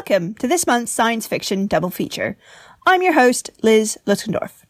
Welcome 0.00 0.32
to 0.36 0.48
this 0.48 0.66
month's 0.66 0.90
science 0.90 1.26
fiction 1.26 1.66
double 1.66 1.90
feature. 1.90 2.38
I'm 2.86 3.02
your 3.02 3.12
host, 3.12 3.50
Liz 3.62 3.98
Lutkendorf. 4.06 4.64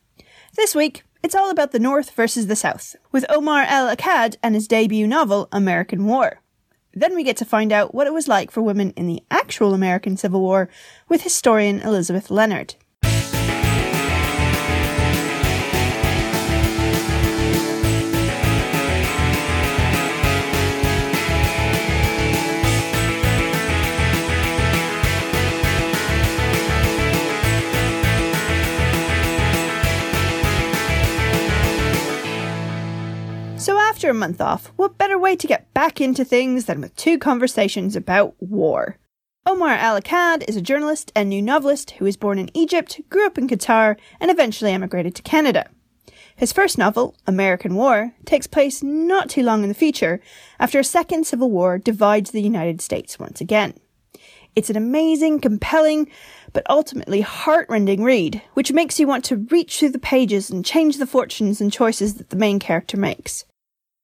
This 0.57 0.75
week, 0.75 1.05
it's 1.23 1.37
all 1.37 1.53
about 1.53 1.71
the 1.71 1.79
North 1.79 2.11
versus 2.11 2.49
the 2.49 2.57
South, 2.57 2.97
with 3.13 3.25
Omar 3.29 3.63
El 3.63 3.95
Akkad 3.95 4.35
and 4.43 4.57
his 4.57 4.67
debut 4.67 5.07
novel, 5.07 5.49
American 5.53 6.05
War. 6.05 6.41
Then 6.93 7.15
we 7.15 7.23
get 7.23 7.37
to 7.37 7.45
find 7.45 7.71
out 7.71 7.95
what 7.95 8.09
it 8.09 8.13
was 8.13 8.27
like 8.27 8.51
for 8.51 8.61
women 8.61 8.91
in 8.97 9.07
the 9.07 9.23
actual 9.31 9.73
American 9.73 10.17
Civil 10.17 10.41
War 10.41 10.69
with 11.09 11.23
historian 11.23 11.79
Elizabeth 11.79 12.29
Leonard. 12.33 12.75
After 34.01 34.09
a 34.09 34.15
month 34.15 34.41
off, 34.41 34.73
what 34.77 34.97
better 34.97 35.19
way 35.19 35.37
to 35.37 35.47
get 35.47 35.75
back 35.75 36.01
into 36.01 36.25
things 36.25 36.65
than 36.65 36.81
with 36.81 36.97
two 36.97 37.19
conversations 37.19 37.95
about 37.95 38.35
war? 38.41 38.97
Omar 39.45 39.77
El 39.77 40.01
Akkad 40.01 40.43
is 40.49 40.57
a 40.57 40.63
journalist 40.63 41.13
and 41.15 41.29
new 41.29 41.43
novelist 41.43 41.91
who 41.91 42.07
was 42.07 42.17
born 42.17 42.39
in 42.39 42.49
Egypt, 42.57 42.99
grew 43.11 43.27
up 43.27 43.37
in 43.37 43.47
Qatar, 43.47 43.99
and 44.19 44.31
eventually 44.31 44.73
emigrated 44.73 45.15
to 45.17 45.23
Canada. 45.23 45.69
His 46.35 46.51
first 46.51 46.79
novel, 46.79 47.15
American 47.27 47.75
War, 47.75 48.15
takes 48.25 48.47
place 48.47 48.83
not 48.83 49.29
too 49.29 49.43
long 49.43 49.65
in 49.65 49.69
the 49.69 49.75
future 49.75 50.23
after 50.59 50.79
a 50.79 50.83
second 50.83 51.27
civil 51.27 51.51
war 51.51 51.77
divides 51.77 52.31
the 52.31 52.41
United 52.41 52.81
States 52.81 53.19
once 53.19 53.43
again. 53.43 53.75
It's 54.57 54.71
an 54.71 54.77
amazing, 54.77 55.41
compelling, 55.41 56.09
but 56.55 56.65
ultimately 56.71 57.21
heartrending 57.21 58.03
read, 58.03 58.41
which 58.55 58.73
makes 58.73 58.99
you 58.99 59.07
want 59.07 59.27
to 59.27 59.47
reach 59.51 59.79
through 59.79 59.91
the 59.91 59.99
pages 59.99 60.49
and 60.49 60.65
change 60.65 60.97
the 60.97 61.07
fortunes 61.07 61.61
and 61.61 61.71
choices 61.71 62.15
that 62.15 62.31
the 62.31 62.37
main 62.37 62.59
character 62.59 62.97
makes. 62.97 63.45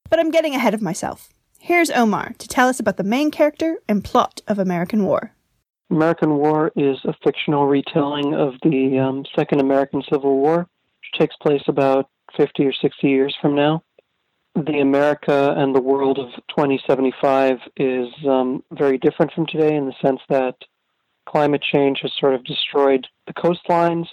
But 0.09 0.19
I'm 0.19 0.31
getting 0.31 0.55
ahead 0.55 0.73
of 0.73 0.81
myself. 0.81 1.29
Here's 1.59 1.89
Omar 1.91 2.33
to 2.37 2.47
tell 2.47 2.69
us 2.69 2.79
about 2.79 2.97
the 2.97 3.03
main 3.03 3.31
character 3.31 3.77
and 3.89 4.03
plot 4.03 4.41
of 4.47 4.59
American 4.59 5.03
War. 5.03 5.33
American 5.89 6.37
War 6.37 6.71
is 6.75 6.97
a 7.05 7.13
fictional 7.23 7.67
retelling 7.67 8.33
of 8.33 8.53
the 8.61 8.99
um, 8.99 9.25
Second 9.35 9.61
American 9.61 10.03
Civil 10.11 10.37
War, 10.37 10.59
which 10.59 11.19
takes 11.19 11.35
place 11.37 11.63
about 11.67 12.09
50 12.35 12.65
or 12.65 12.73
60 12.73 13.07
years 13.07 13.35
from 13.41 13.55
now. 13.55 13.83
The 14.55 14.79
America 14.79 15.53
and 15.57 15.75
the 15.75 15.81
world 15.81 16.19
of 16.19 16.29
2075 16.49 17.57
is 17.77 18.07
um, 18.27 18.63
very 18.71 18.97
different 18.97 19.31
from 19.33 19.45
today 19.45 19.75
in 19.75 19.85
the 19.85 19.93
sense 20.01 20.19
that 20.29 20.55
climate 21.27 21.61
change 21.61 21.99
has 22.01 22.11
sort 22.19 22.33
of 22.33 22.43
destroyed 22.43 23.07
the 23.27 23.33
coastlines. 23.33 24.07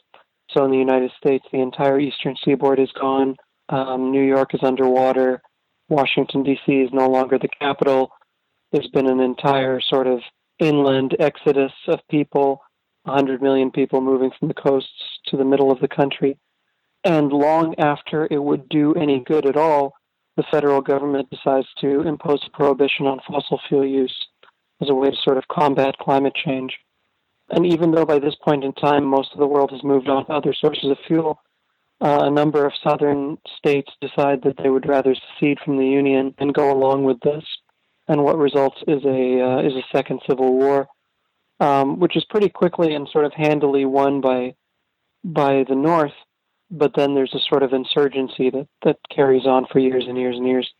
So 0.51 0.65
in 0.65 0.71
the 0.71 0.77
United 0.77 1.13
States, 1.17 1.45
the 1.51 1.61
entire 1.61 1.99
eastern 1.99 2.37
seaboard 2.45 2.79
is 2.79 2.93
gone. 2.93 3.37
Um, 3.69 4.11
New 4.11 4.23
York 4.23 4.55
is 4.55 4.61
underwater. 4.63 5.41
Washington, 5.89 6.43
D.C. 6.43 6.73
is 6.73 6.91
no 6.93 7.09
longer 7.09 7.39
the 7.39 7.49
capital. 7.49 8.11
There's 8.73 8.89
been 8.89 9.09
an 9.09 9.21
entire 9.21 9.81
sort 9.81 10.07
of 10.07 10.21
inland 10.59 11.17
exodus 11.19 11.73
of 11.89 12.01
people, 12.11 12.63
100 13.05 13.43
million 13.43 13.71
people 13.71 14.01
moving 14.01 14.31
from 14.39 14.49
the 14.49 14.55
coasts 14.55 15.21
to 15.27 15.37
the 15.37 15.45
middle 15.45 15.71
of 15.71 15.81
the 15.81 15.89
country. 15.89 16.39
And 17.05 17.33
long 17.33 17.75
after 17.79 18.27
it 18.31 18.43
would 18.43 18.69
do 18.69 18.95
any 18.95 19.21
good 19.21 19.47
at 19.47 19.57
all, 19.57 19.95
the 20.37 20.45
federal 20.51 20.81
government 20.81 21.29
decides 21.31 21.69
to 21.81 22.01
impose 22.01 22.43
a 22.47 22.57
prohibition 22.57 23.07
on 23.07 23.21
fossil 23.27 23.61
fuel 23.69 23.85
use 23.85 24.17
as 24.81 24.89
a 24.89 24.95
way 24.95 25.11
to 25.11 25.17
sort 25.23 25.39
of 25.39 25.47
combat 25.49 25.97
climate 25.99 26.35
change. 26.35 26.73
And 27.51 27.67
even 27.67 27.93
though 27.93 28.07
by 28.07 28.19
this 28.19 28.35
point 28.43 28.65
in 28.65 28.73
time 28.73 29.05
most 29.05 29.33
of 29.33 29.39
the 29.39 29.47
world 29.47 29.71
has 29.71 29.85
moved 29.85 30.09
on 30.09 30.27
to 30.27 30.33
other 30.33 30.55
sources 30.55 30.91
of 30.91 30.97
fuel, 31.07 31.39
uh, 32.05 32.25
a 32.25 32.31
number 32.31 32.67
of 32.67 32.73
southern 32.83 33.39
states 33.57 33.91
decide 34.03 34.43
that 34.43 34.59
they 34.63 34.69
would 34.69 34.87
rather 34.87 35.15
secede 35.15 35.59
from 35.65 35.79
the 35.79 35.87
union 35.87 36.35
and 36.37 36.53
go 36.53 36.71
along 36.71 37.05
with 37.05 37.19
this. 37.21 37.45
And 38.07 38.23
what 38.23 38.37
results 38.37 38.77
is 38.87 39.03
a 39.07 39.41
uh, 39.41 39.63
is 39.63 39.73
a 39.73 39.89
second 39.91 40.21
civil 40.29 40.53
war, 40.53 40.87
um, 41.61 41.99
which 41.99 42.15
is 42.15 42.25
pretty 42.27 42.51
quickly 42.51 42.95
and 42.95 43.09
sort 43.11 43.25
of 43.25 43.33
handily 43.33 43.87
won 43.87 44.21
by 44.21 44.55
by 45.25 45.65
the 45.67 45.75
North. 45.75 46.13
But 46.71 46.93
then 46.95 47.15
there's 47.15 47.35
a 47.35 47.41
sort 47.49 47.63
of 47.63 47.73
insurgency 47.73 48.51
that 48.51 48.69
that 48.85 48.99
carries 49.11 49.47
on 49.47 49.67
for 49.73 49.79
years 49.79 50.05
and 50.07 50.19
years 50.19 50.37
and 50.37 50.47
years. 50.47 50.71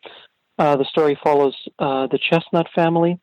Uh, 0.59 0.77
the 0.77 0.85
story 0.85 1.19
follows 1.25 1.57
uh, 1.79 2.07
the 2.09 2.19
Chestnut 2.19 2.69
family, 2.75 3.19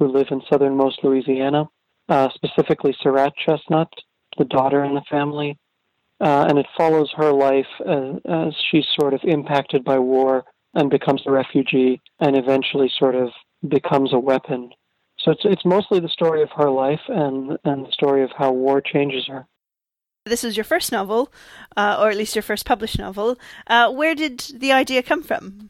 who 0.00 0.08
live 0.08 0.26
in 0.32 0.42
southernmost 0.50 1.04
Louisiana, 1.04 1.68
uh, 2.08 2.28
specifically 2.34 2.96
Sarat 3.00 3.32
Chestnut, 3.36 3.88
the 4.38 4.44
daughter 4.44 4.82
in 4.82 4.94
the 4.94 5.04
family, 5.08 5.56
uh, 6.24 6.46
and 6.48 6.58
it 6.58 6.66
follows 6.76 7.12
her 7.16 7.32
life 7.32 7.66
as, 7.86 8.20
as 8.24 8.54
she's 8.70 8.86
sort 8.98 9.12
of 9.12 9.20
impacted 9.24 9.84
by 9.84 9.98
war 9.98 10.44
and 10.72 10.90
becomes 10.90 11.22
a 11.26 11.30
refugee 11.30 12.00
and 12.18 12.36
eventually 12.36 12.90
sort 12.98 13.14
of 13.14 13.28
becomes 13.68 14.12
a 14.12 14.18
weapon. 14.18 14.70
So 15.18 15.30
it's 15.32 15.42
it's 15.44 15.64
mostly 15.64 16.00
the 16.00 16.08
story 16.08 16.42
of 16.42 16.50
her 16.56 16.70
life 16.70 17.00
and 17.08 17.58
and 17.64 17.86
the 17.86 17.92
story 17.92 18.24
of 18.24 18.30
how 18.36 18.52
war 18.52 18.80
changes 18.80 19.26
her. 19.28 19.46
This 20.24 20.42
is 20.42 20.56
your 20.56 20.64
first 20.64 20.90
novel, 20.90 21.30
uh, 21.76 21.98
or 22.00 22.08
at 22.08 22.16
least 22.16 22.34
your 22.34 22.42
first 22.42 22.64
published 22.64 22.98
novel. 22.98 23.38
Uh, 23.66 23.92
where 23.92 24.14
did 24.14 24.38
the 24.54 24.72
idea 24.72 25.02
come 25.02 25.22
from? 25.22 25.68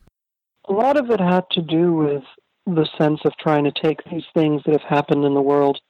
A 0.68 0.72
lot 0.72 0.96
of 0.96 1.10
it 1.10 1.20
had 1.20 1.44
to 1.52 1.62
do 1.62 1.92
with 1.92 2.22
the 2.64 2.88
sense 2.96 3.20
of 3.24 3.32
trying 3.38 3.64
to 3.64 3.72
take 3.82 3.98
these 4.04 4.24
things 4.32 4.62
that 4.64 4.80
have 4.80 4.88
happened 4.88 5.24
in 5.24 5.34
the 5.34 5.42
world 5.42 5.80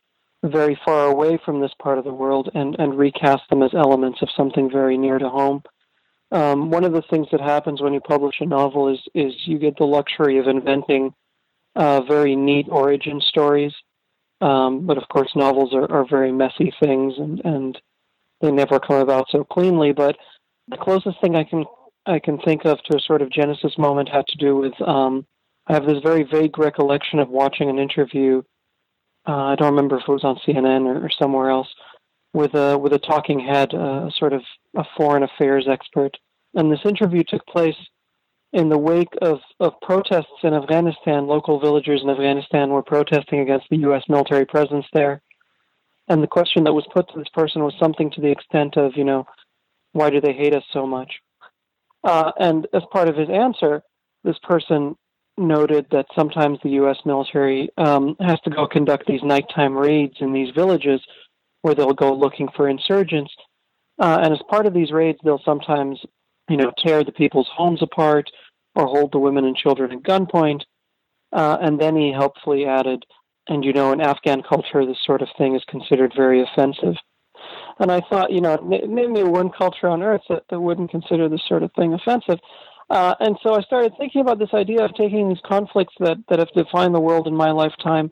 very 0.44 0.78
far 0.84 1.06
away 1.06 1.38
from 1.44 1.60
this 1.60 1.72
part 1.80 1.98
of 1.98 2.04
the 2.04 2.12
world 2.12 2.50
and, 2.54 2.76
and 2.78 2.98
recast 2.98 3.42
them 3.48 3.62
as 3.62 3.72
elements 3.74 4.20
of 4.20 4.28
something 4.36 4.70
very 4.70 4.98
near 4.98 5.18
to 5.18 5.28
home. 5.28 5.62
Um, 6.30 6.70
one 6.70 6.84
of 6.84 6.92
the 6.92 7.02
things 7.02 7.28
that 7.32 7.40
happens 7.40 7.80
when 7.80 7.94
you 7.94 8.00
publish 8.00 8.36
a 8.40 8.46
novel 8.46 8.92
is 8.92 8.98
is 9.14 9.32
you 9.46 9.58
get 9.58 9.76
the 9.76 9.84
luxury 9.84 10.38
of 10.38 10.48
inventing 10.48 11.14
uh, 11.76 12.02
very 12.02 12.36
neat 12.36 12.66
origin 12.68 13.20
stories. 13.20 13.72
Um, 14.40 14.86
but 14.86 14.98
of 14.98 15.08
course, 15.08 15.30
novels 15.34 15.72
are, 15.72 15.90
are 15.90 16.06
very 16.06 16.32
messy 16.32 16.72
things, 16.82 17.14
and, 17.18 17.40
and 17.44 17.80
they 18.40 18.50
never 18.50 18.78
come 18.80 18.96
about 18.96 19.26
so 19.30 19.44
cleanly. 19.44 19.92
But 19.92 20.16
the 20.68 20.76
closest 20.76 21.20
thing 21.20 21.36
I 21.36 21.44
can 21.44 21.64
I 22.04 22.18
can 22.18 22.38
think 22.38 22.66
of 22.66 22.82
to 22.82 22.96
a 22.96 23.00
sort 23.00 23.22
of 23.22 23.30
genesis 23.30 23.78
moment 23.78 24.08
had 24.08 24.26
to 24.26 24.36
do 24.36 24.56
with 24.56 24.74
um, 24.82 25.24
I 25.66 25.74
have 25.74 25.86
this 25.86 26.02
very 26.02 26.24
vague 26.24 26.58
recollection 26.58 27.18
of 27.18 27.28
watching 27.30 27.70
an 27.70 27.78
interview 27.78 28.42
uh, 29.26 29.32
I 29.32 29.54
don't 29.56 29.70
remember 29.70 29.96
if 29.96 30.04
it 30.06 30.12
was 30.12 30.24
on 30.24 30.38
CNN 30.46 30.86
or, 30.86 31.06
or 31.06 31.10
somewhere 31.18 31.50
else, 31.50 31.68
with 32.32 32.54
a 32.54 32.76
with 32.76 32.92
a 32.92 32.98
talking 32.98 33.40
head, 33.40 33.72
uh, 33.74 34.10
sort 34.10 34.32
of 34.32 34.42
a 34.76 34.84
foreign 34.96 35.22
affairs 35.22 35.66
expert. 35.68 36.16
And 36.54 36.70
this 36.70 36.84
interview 36.84 37.22
took 37.26 37.46
place 37.46 37.76
in 38.52 38.68
the 38.68 38.78
wake 38.78 39.12
of, 39.20 39.40
of 39.58 39.80
protests 39.82 40.42
in 40.44 40.54
Afghanistan. 40.54 41.26
Local 41.26 41.58
villagers 41.58 42.02
in 42.02 42.10
Afghanistan 42.10 42.70
were 42.70 42.82
protesting 42.82 43.40
against 43.40 43.66
the 43.68 43.78
U.S. 43.78 44.04
military 44.08 44.46
presence 44.46 44.86
there. 44.92 45.20
And 46.08 46.22
the 46.22 46.28
question 46.28 46.64
that 46.64 46.72
was 46.72 46.86
put 46.92 47.08
to 47.08 47.18
this 47.18 47.28
person 47.34 47.64
was 47.64 47.74
something 47.80 48.10
to 48.12 48.20
the 48.20 48.30
extent 48.30 48.76
of, 48.76 48.96
you 48.96 49.04
know, 49.04 49.26
why 49.92 50.10
do 50.10 50.20
they 50.20 50.32
hate 50.32 50.54
us 50.54 50.62
so 50.72 50.86
much? 50.86 51.12
Uh, 52.04 52.30
and 52.38 52.68
as 52.72 52.82
part 52.92 53.08
of 53.08 53.16
his 53.16 53.28
answer, 53.30 53.82
this 54.22 54.38
person 54.42 54.96
noted 55.36 55.86
that 55.90 56.06
sometimes 56.14 56.58
the 56.62 56.70
U.S. 56.70 56.98
military 57.04 57.68
um, 57.76 58.16
has 58.20 58.38
to 58.44 58.50
go 58.50 58.66
conduct 58.66 59.06
these 59.06 59.22
nighttime 59.22 59.76
raids 59.76 60.14
in 60.20 60.32
these 60.32 60.54
villages 60.54 61.00
where 61.62 61.74
they'll 61.74 61.92
go 61.92 62.14
looking 62.14 62.48
for 62.56 62.68
insurgents. 62.68 63.32
Uh, 63.98 64.20
and 64.22 64.32
as 64.32 64.40
part 64.48 64.66
of 64.66 64.74
these 64.74 64.92
raids, 64.92 65.18
they'll 65.24 65.40
sometimes, 65.44 66.00
you 66.48 66.56
know, 66.56 66.72
tear 66.84 67.04
the 67.04 67.12
people's 67.12 67.48
homes 67.54 67.82
apart 67.82 68.30
or 68.74 68.86
hold 68.86 69.12
the 69.12 69.18
women 69.18 69.44
and 69.44 69.56
children 69.56 69.92
at 69.92 70.02
gunpoint. 70.02 70.60
Uh, 71.32 71.58
and 71.60 71.80
then 71.80 71.96
he 71.96 72.12
helpfully 72.12 72.64
added, 72.64 73.04
and 73.48 73.64
you 73.64 73.72
know, 73.72 73.92
in 73.92 74.00
Afghan 74.00 74.42
culture, 74.42 74.86
this 74.86 75.02
sort 75.04 75.20
of 75.20 75.28
thing 75.36 75.56
is 75.56 75.62
considered 75.68 76.12
very 76.14 76.42
offensive. 76.42 76.94
And 77.80 77.90
I 77.90 78.00
thought, 78.08 78.30
you 78.30 78.40
know, 78.40 78.56
me 78.58 79.24
one 79.24 79.50
culture 79.50 79.88
on 79.88 80.02
earth 80.02 80.22
that, 80.28 80.44
that 80.50 80.60
wouldn't 80.60 80.90
consider 80.90 81.28
this 81.28 81.42
sort 81.48 81.64
of 81.64 81.72
thing 81.72 81.92
offensive. 81.92 82.38
Uh, 82.94 83.12
and 83.18 83.36
so 83.42 83.54
I 83.54 83.60
started 83.62 83.92
thinking 83.98 84.20
about 84.20 84.38
this 84.38 84.54
idea 84.54 84.84
of 84.84 84.94
taking 84.94 85.28
these 85.28 85.40
conflicts 85.44 85.94
that, 85.98 86.16
that 86.28 86.38
have 86.38 86.52
defined 86.52 86.94
the 86.94 87.00
world 87.00 87.26
in 87.26 87.34
my 87.34 87.50
lifetime, 87.50 88.08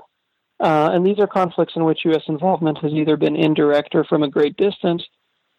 uh, 0.58 0.90
and 0.92 1.06
these 1.06 1.20
are 1.20 1.28
conflicts 1.28 1.74
in 1.76 1.84
which 1.84 2.04
U.S. 2.06 2.24
involvement 2.26 2.78
has 2.78 2.92
either 2.92 3.16
been 3.16 3.36
indirect 3.36 3.94
or 3.94 4.02
from 4.02 4.24
a 4.24 4.28
great 4.28 4.56
distance, 4.56 5.04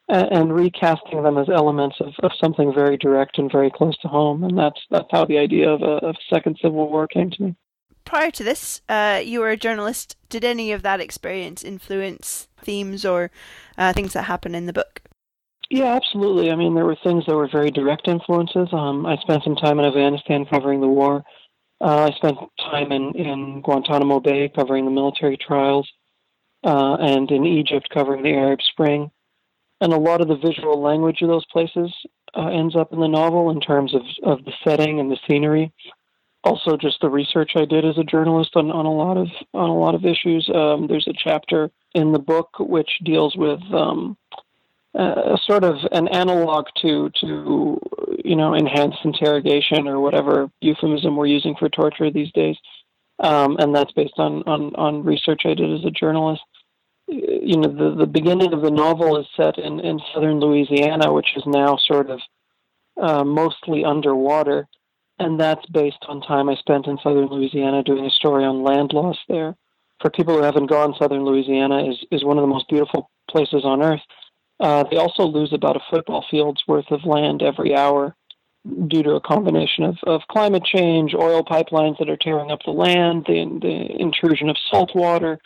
and, 0.10 0.28
and 0.30 0.54
recasting 0.54 1.24
them 1.24 1.38
as 1.38 1.48
elements 1.48 1.96
of, 2.02 2.14
of 2.22 2.32
something 2.38 2.74
very 2.74 2.98
direct 2.98 3.38
and 3.38 3.50
very 3.50 3.72
close 3.72 3.98
to 4.00 4.10
home. 4.10 4.44
And 4.44 4.58
that's 4.58 4.82
that's 4.92 5.08
how 5.10 5.24
the 5.24 5.38
idea 5.38 5.70
of 5.70 5.82
a, 5.82 6.06
of 6.06 6.18
second 6.30 6.60
civil 6.62 6.90
war 6.90 7.08
came 7.08 7.32
to 7.32 7.44
me. 7.44 7.56
Prior 8.04 8.30
to 8.32 8.44
this, 8.44 8.82
uh, 8.90 9.22
you 9.24 9.40
were 9.40 9.52
a 9.52 9.58
journalist. 9.58 10.18
Did 10.28 10.44
any 10.44 10.74
of 10.74 10.82
that 10.82 11.00
experience 11.00 11.64
influence 11.64 12.50
themes 12.62 13.06
or 13.06 13.32
uh, 13.78 13.94
things 13.94 14.12
that 14.12 14.24
happen 14.24 14.54
in 14.54 14.66
the 14.66 14.74
book? 14.74 15.02
Yeah, 15.70 15.96
absolutely. 15.96 16.52
I 16.52 16.56
mean, 16.56 16.76
there 16.76 16.86
were 16.86 16.98
things 17.04 17.26
that 17.28 17.36
were 17.36 17.50
very 17.52 17.72
direct 17.72 18.08
influences. 18.08 18.70
Um, 18.74 19.06
I 19.06 19.18
spent 19.18 19.44
some 19.44 19.56
time 19.56 19.80
in 19.80 19.86
Afghanistan 19.86 20.46
covering 20.46 20.82
the 20.82 20.88
war. 20.88 21.24
Uh, 21.82 22.10
I 22.10 22.16
spent 22.16 22.38
time 22.60 22.92
in, 22.92 23.14
in 23.16 23.62
Guantanamo 23.62 24.20
Bay 24.20 24.50
covering 24.56 24.86
the 24.86 24.92
military 24.92 25.38
trials. 25.38 25.90
uh, 26.64 26.96
and 27.00 27.30
in 27.32 27.46
Egypt 27.46 27.90
covering 27.94 28.24
the 28.24 28.34
Arab 28.34 28.60
Spring. 28.62 29.12
And 29.82 29.94
a 29.94 29.98
lot 30.00 30.22
of 30.22 30.28
the 30.28 30.38
visual 30.38 30.82
language 30.82 31.22
of 31.22 31.28
those 31.30 31.46
places 31.52 31.92
uh, 32.36 32.48
ends 32.48 32.76
up 32.76 32.94
in 32.94 33.00
the 33.00 33.08
novel 33.08 33.50
in 33.52 33.60
terms 33.60 33.94
of, 33.94 34.02
of 34.24 34.46
the 34.46 34.54
setting 34.64 35.00
and 35.00 35.12
the 35.12 35.18
scenery. 35.30 35.74
Also, 36.46 36.76
just 36.78 37.00
the 37.02 37.10
research 37.10 37.52
I 37.56 37.66
did 37.66 37.86
as 37.86 37.98
a 37.98 38.04
journalist 38.04 38.52
on, 38.56 38.70
on 38.72 38.86
a 38.86 38.92
lot 38.94 39.16
of 39.18 39.28
on 39.54 39.70
a 39.70 39.78
lot 39.78 39.96
of 39.96 40.06
issues. 40.06 40.50
Um, 40.54 40.88
there's 40.88 41.08
a 41.08 41.14
chapter 41.18 41.72
in 41.96 42.12
the 42.12 42.20
book 42.20 42.50
which 42.60 42.90
deals 43.04 43.36
with 43.38 43.62
um, 43.74 44.18
uh, 44.98 45.36
sort 45.48 45.64
of 45.64 45.78
an 45.92 46.08
analog 46.10 46.68
to 46.82 47.10
to 47.20 47.80
you 48.24 48.36
know 48.36 48.54
enhanced 48.54 49.00
interrogation 49.04 49.88
or 49.88 50.00
whatever 50.00 50.50
euphemism 50.62 51.16
we're 51.16 51.26
using 51.26 51.56
for 51.56 51.68
torture 51.68 52.12
these 52.12 52.32
days, 52.34 52.56
um, 53.20 53.58
and 53.58 53.76
that's 53.76 53.92
based 53.94 54.14
on, 54.18 54.44
on 54.44 54.76
on 54.76 55.04
research 55.04 55.42
I 55.46 55.56
did 55.56 55.72
as 55.74 55.86
a 55.86 55.92
journalist. 55.92 56.42
You 57.08 57.58
know, 57.58 57.70
the 57.70 57.96
the 57.96 58.06
beginning 58.06 58.54
of 58.54 58.62
the 58.62 58.70
novel 58.70 59.18
is 59.18 59.26
set 59.36 59.58
in 59.58 59.80
in 59.80 60.00
southern 60.14 60.40
Louisiana, 60.40 61.12
which 61.12 61.36
is 61.36 61.44
now 61.48 61.76
sort 61.78 62.12
of 62.12 62.20
uh, 63.02 63.24
mostly 63.24 63.84
underwater, 63.84 64.68
and 65.18 65.40
that's 65.40 65.66
based 65.68 66.06
on 66.08 66.22
time 66.22 66.50
I 66.50 66.56
spent 66.56 66.86
in 66.86 67.00
southern 67.02 67.30
Louisiana 67.30 67.82
doing 67.82 68.06
a 68.06 68.12
story 68.12 68.46
on 68.46 68.62
land 68.62 68.94
loss 68.94 69.18
there. 69.28 69.56
For 70.02 70.12
people 70.12 70.36
who 70.38 70.44
haven't 70.44 70.70
gone, 70.70 70.94
southern 71.00 71.26
Louisiana 71.26 71.90
is 71.90 71.98
is 72.12 72.24
one 72.24 72.38
of 72.38 72.44
the 72.44 72.54
most 72.54 72.70
beautiful 72.70 73.10
places 73.28 73.66
on 73.66 73.82
earth 73.82 74.02
uh, 74.64 74.86
they 74.90 74.96
also 74.96 75.24
lose 75.24 75.52
about 75.52 75.76
a 75.76 75.82
football 75.92 76.26
field's 76.32 76.64
worth 76.68 76.90
of 76.90 77.04
land 77.04 77.42
every 77.42 77.76
hour 77.76 78.16
due 78.88 79.04
to 79.04 79.12
a 79.12 79.22
combination 79.22 79.84
of, 79.84 79.98
of 80.04 80.22
climate 80.32 80.64
change, 80.64 81.14
oil 81.14 81.44
pipelines 81.44 82.00
that 82.00 82.10
are 82.10 82.16
tearing 82.16 82.50
up 82.50 82.60
the 82.64 82.72
land, 82.72 83.26
the, 83.28 83.60
the 83.62 84.02
intrusion 84.02 84.50
of 84.50 84.56
salt 84.72 84.96
water. 84.96 85.38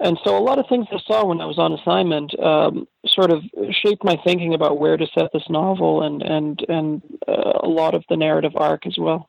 And 0.00 0.18
so 0.24 0.36
a 0.36 0.42
lot 0.42 0.58
of 0.58 0.66
things 0.68 0.86
I 0.90 0.98
saw 1.06 1.24
when 1.24 1.40
I 1.40 1.46
was 1.46 1.58
on 1.58 1.72
assignment 1.72 2.36
um, 2.40 2.88
sort 3.06 3.30
of 3.30 3.44
shaped 3.70 4.02
my 4.02 4.16
thinking 4.24 4.54
about 4.54 4.80
where 4.80 4.96
to 4.96 5.06
set 5.16 5.30
this 5.32 5.48
novel 5.48 6.02
and, 6.02 6.20
and, 6.20 6.64
and 6.68 7.02
uh, 7.28 7.60
a 7.62 7.68
lot 7.68 7.94
of 7.94 8.02
the 8.08 8.16
narrative 8.16 8.56
arc 8.56 8.88
as 8.88 8.98
well. 8.98 9.28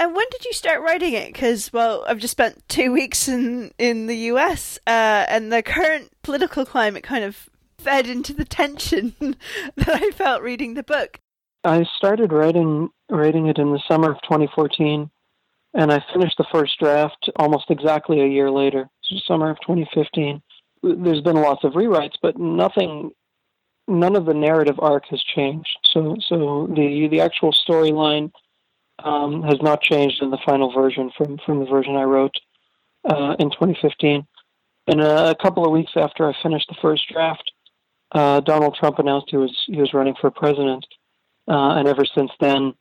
And 0.00 0.16
when 0.16 0.26
did 0.32 0.44
you 0.44 0.52
start 0.52 0.82
writing 0.82 1.12
it? 1.12 1.32
Because, 1.32 1.72
well, 1.72 2.04
I've 2.08 2.18
just 2.18 2.32
spent 2.32 2.68
two 2.68 2.90
weeks 2.90 3.28
in, 3.28 3.72
in 3.78 4.08
the 4.08 4.16
US, 4.32 4.80
uh, 4.84 5.26
and 5.28 5.52
the 5.52 5.62
current 5.62 6.10
political 6.22 6.64
climate 6.64 7.04
kind 7.04 7.22
of 7.22 7.48
fed 7.82 8.06
into 8.06 8.32
the 8.32 8.44
tension 8.44 9.14
that 9.76 9.88
I 9.88 10.10
felt 10.10 10.42
reading 10.42 10.74
the 10.74 10.82
book. 10.82 11.20
I 11.64 11.84
started 11.96 12.32
writing 12.32 12.88
writing 13.10 13.46
it 13.46 13.58
in 13.58 13.72
the 13.72 13.82
summer 13.88 14.10
of 14.10 14.22
2014, 14.22 15.10
and 15.74 15.92
I 15.92 16.04
finished 16.12 16.38
the 16.38 16.46
first 16.52 16.78
draft 16.78 17.30
almost 17.36 17.70
exactly 17.70 18.20
a 18.20 18.26
year 18.26 18.50
later, 18.50 18.88
so 19.02 19.16
summer 19.26 19.50
of 19.50 19.60
2015. 19.60 20.42
There's 20.82 21.20
been 21.20 21.36
lots 21.36 21.62
of 21.62 21.72
rewrites, 21.72 22.16
but 22.20 22.38
nothing, 22.38 23.12
none 23.86 24.16
of 24.16 24.26
the 24.26 24.34
narrative 24.34 24.76
arc 24.80 25.06
has 25.10 25.22
changed. 25.22 25.78
So, 25.92 26.16
so 26.26 26.68
the 26.74 27.08
the 27.08 27.20
actual 27.20 27.52
storyline 27.52 28.32
um, 29.04 29.42
has 29.42 29.60
not 29.62 29.82
changed 29.82 30.22
in 30.22 30.30
the 30.30 30.38
final 30.44 30.72
version 30.72 31.10
from 31.16 31.38
from 31.44 31.60
the 31.60 31.66
version 31.66 31.96
I 31.96 32.04
wrote 32.04 32.34
uh, 33.04 33.36
in 33.38 33.50
2015. 33.50 34.26
And 34.88 35.00
a, 35.00 35.30
a 35.30 35.34
couple 35.36 35.64
of 35.64 35.70
weeks 35.70 35.92
after 35.96 36.28
I 36.28 36.34
finished 36.42 36.66
the 36.68 36.76
first 36.82 37.04
draft, 37.08 37.52
uh, 38.12 38.40
Donald 38.40 38.76
Trump 38.78 38.98
announced 38.98 39.28
he 39.30 39.36
was 39.36 39.56
he 39.66 39.80
was 39.80 39.94
running 39.94 40.14
for 40.20 40.30
president, 40.30 40.86
uh, 41.48 41.76
and 41.76 41.88
ever 41.88 42.04
since 42.04 42.30
then, 42.40 42.74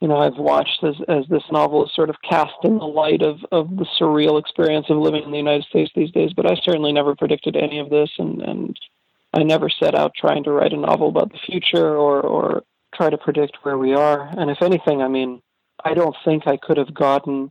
you 0.00 0.06
know, 0.08 0.18
I've 0.18 0.36
watched 0.38 0.84
as 0.84 0.94
as 1.08 1.24
this 1.28 1.42
novel 1.50 1.84
is 1.84 1.94
sort 1.94 2.10
of 2.10 2.16
cast 2.28 2.54
in 2.62 2.78
the 2.78 2.86
light 2.86 3.22
of 3.22 3.38
of 3.50 3.76
the 3.76 3.86
surreal 4.00 4.38
experience 4.38 4.86
of 4.88 4.98
living 4.98 5.24
in 5.24 5.32
the 5.32 5.36
United 5.36 5.64
States 5.64 5.90
these 5.94 6.12
days. 6.12 6.32
But 6.32 6.50
I 6.50 6.54
certainly 6.62 6.92
never 6.92 7.16
predicted 7.16 7.56
any 7.56 7.80
of 7.80 7.90
this, 7.90 8.10
and 8.18 8.40
and 8.40 8.78
I 9.34 9.42
never 9.42 9.68
set 9.68 9.96
out 9.96 10.14
trying 10.14 10.44
to 10.44 10.52
write 10.52 10.72
a 10.72 10.76
novel 10.76 11.08
about 11.08 11.32
the 11.32 11.38
future 11.44 11.96
or 11.96 12.20
or 12.20 12.62
try 12.94 13.10
to 13.10 13.18
predict 13.18 13.58
where 13.62 13.78
we 13.78 13.94
are. 13.94 14.28
And 14.38 14.50
if 14.50 14.62
anything, 14.62 15.02
I 15.02 15.08
mean, 15.08 15.42
I 15.84 15.94
don't 15.94 16.16
think 16.24 16.46
I 16.46 16.56
could 16.56 16.76
have 16.76 16.94
gotten 16.94 17.50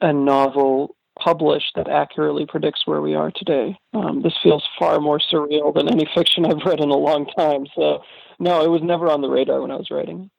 a 0.00 0.12
novel 0.12 0.94
published 1.22 1.72
that 1.76 1.88
accurately 1.88 2.46
predicts 2.46 2.86
where 2.86 3.00
we 3.00 3.14
are 3.14 3.30
today. 3.30 3.78
Um, 3.92 4.22
this 4.22 4.34
feels 4.42 4.64
far 4.78 5.00
more 5.00 5.18
surreal 5.18 5.74
than 5.74 5.88
any 5.88 6.08
fiction 6.14 6.44
I've 6.44 6.64
read 6.64 6.80
in 6.80 6.90
a 6.90 6.96
long 6.96 7.26
time. 7.36 7.66
So, 7.74 8.02
no, 8.38 8.62
it 8.64 8.68
was 8.68 8.82
never 8.82 9.10
on 9.10 9.20
the 9.20 9.28
radar 9.28 9.60
when 9.60 9.70
I 9.70 9.76
was 9.76 9.90
writing. 9.90 10.30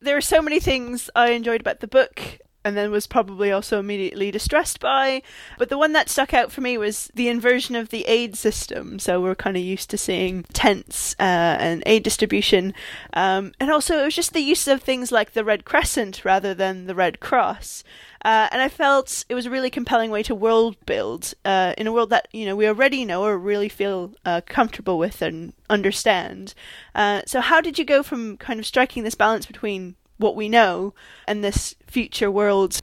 There 0.00 0.16
are 0.16 0.22
so 0.22 0.42
many 0.42 0.60
things 0.60 1.10
I 1.14 1.30
enjoyed 1.30 1.60
about 1.60 1.80
the 1.80 1.88
book 1.88 2.38
and 2.66 2.76
then 2.76 2.90
was 2.90 3.06
probably 3.06 3.52
also 3.52 3.78
immediately 3.78 4.32
distressed 4.32 4.80
by. 4.80 5.22
But 5.56 5.68
the 5.68 5.78
one 5.78 5.92
that 5.92 6.10
stuck 6.10 6.34
out 6.34 6.50
for 6.50 6.62
me 6.62 6.76
was 6.76 7.12
the 7.14 7.28
inversion 7.28 7.76
of 7.76 7.90
the 7.90 8.04
aid 8.06 8.36
system. 8.36 8.98
So 8.98 9.20
we're 9.20 9.36
kind 9.36 9.56
of 9.56 9.62
used 9.62 9.88
to 9.90 9.96
seeing 9.96 10.42
tents 10.52 11.14
uh, 11.20 11.22
and 11.60 11.84
aid 11.86 12.02
distribution. 12.02 12.74
Um, 13.12 13.52
and 13.60 13.70
also, 13.70 14.00
it 14.00 14.04
was 14.04 14.16
just 14.16 14.32
the 14.32 14.40
use 14.40 14.66
of 14.66 14.82
things 14.82 15.12
like 15.12 15.30
the 15.30 15.44
Red 15.44 15.64
Crescent 15.64 16.24
rather 16.24 16.54
than 16.54 16.86
the 16.86 16.94
Red 16.96 17.20
Cross. 17.20 17.84
Uh, 18.24 18.48
and 18.50 18.60
I 18.60 18.68
felt 18.68 19.24
it 19.28 19.34
was 19.36 19.46
a 19.46 19.50
really 19.50 19.70
compelling 19.70 20.10
way 20.10 20.24
to 20.24 20.34
world 20.34 20.76
build 20.86 21.34
uh, 21.44 21.72
in 21.78 21.86
a 21.86 21.92
world 21.92 22.10
that 22.10 22.26
you 22.32 22.44
know 22.44 22.56
we 22.56 22.66
already 22.66 23.04
know 23.04 23.22
or 23.22 23.38
really 23.38 23.68
feel 23.68 24.12
uh, 24.24 24.40
comfortable 24.44 24.98
with 24.98 25.22
and 25.22 25.52
understand. 25.70 26.52
Uh, 26.96 27.22
so, 27.26 27.40
how 27.40 27.60
did 27.60 27.78
you 27.78 27.84
go 27.84 28.02
from 28.02 28.36
kind 28.38 28.58
of 28.58 28.66
striking 28.66 29.04
this 29.04 29.14
balance 29.14 29.46
between 29.46 29.94
what 30.18 30.36
we 30.36 30.48
know 30.48 30.94
and 31.26 31.42
this 31.42 31.74
future 31.86 32.30
world? 32.30 32.80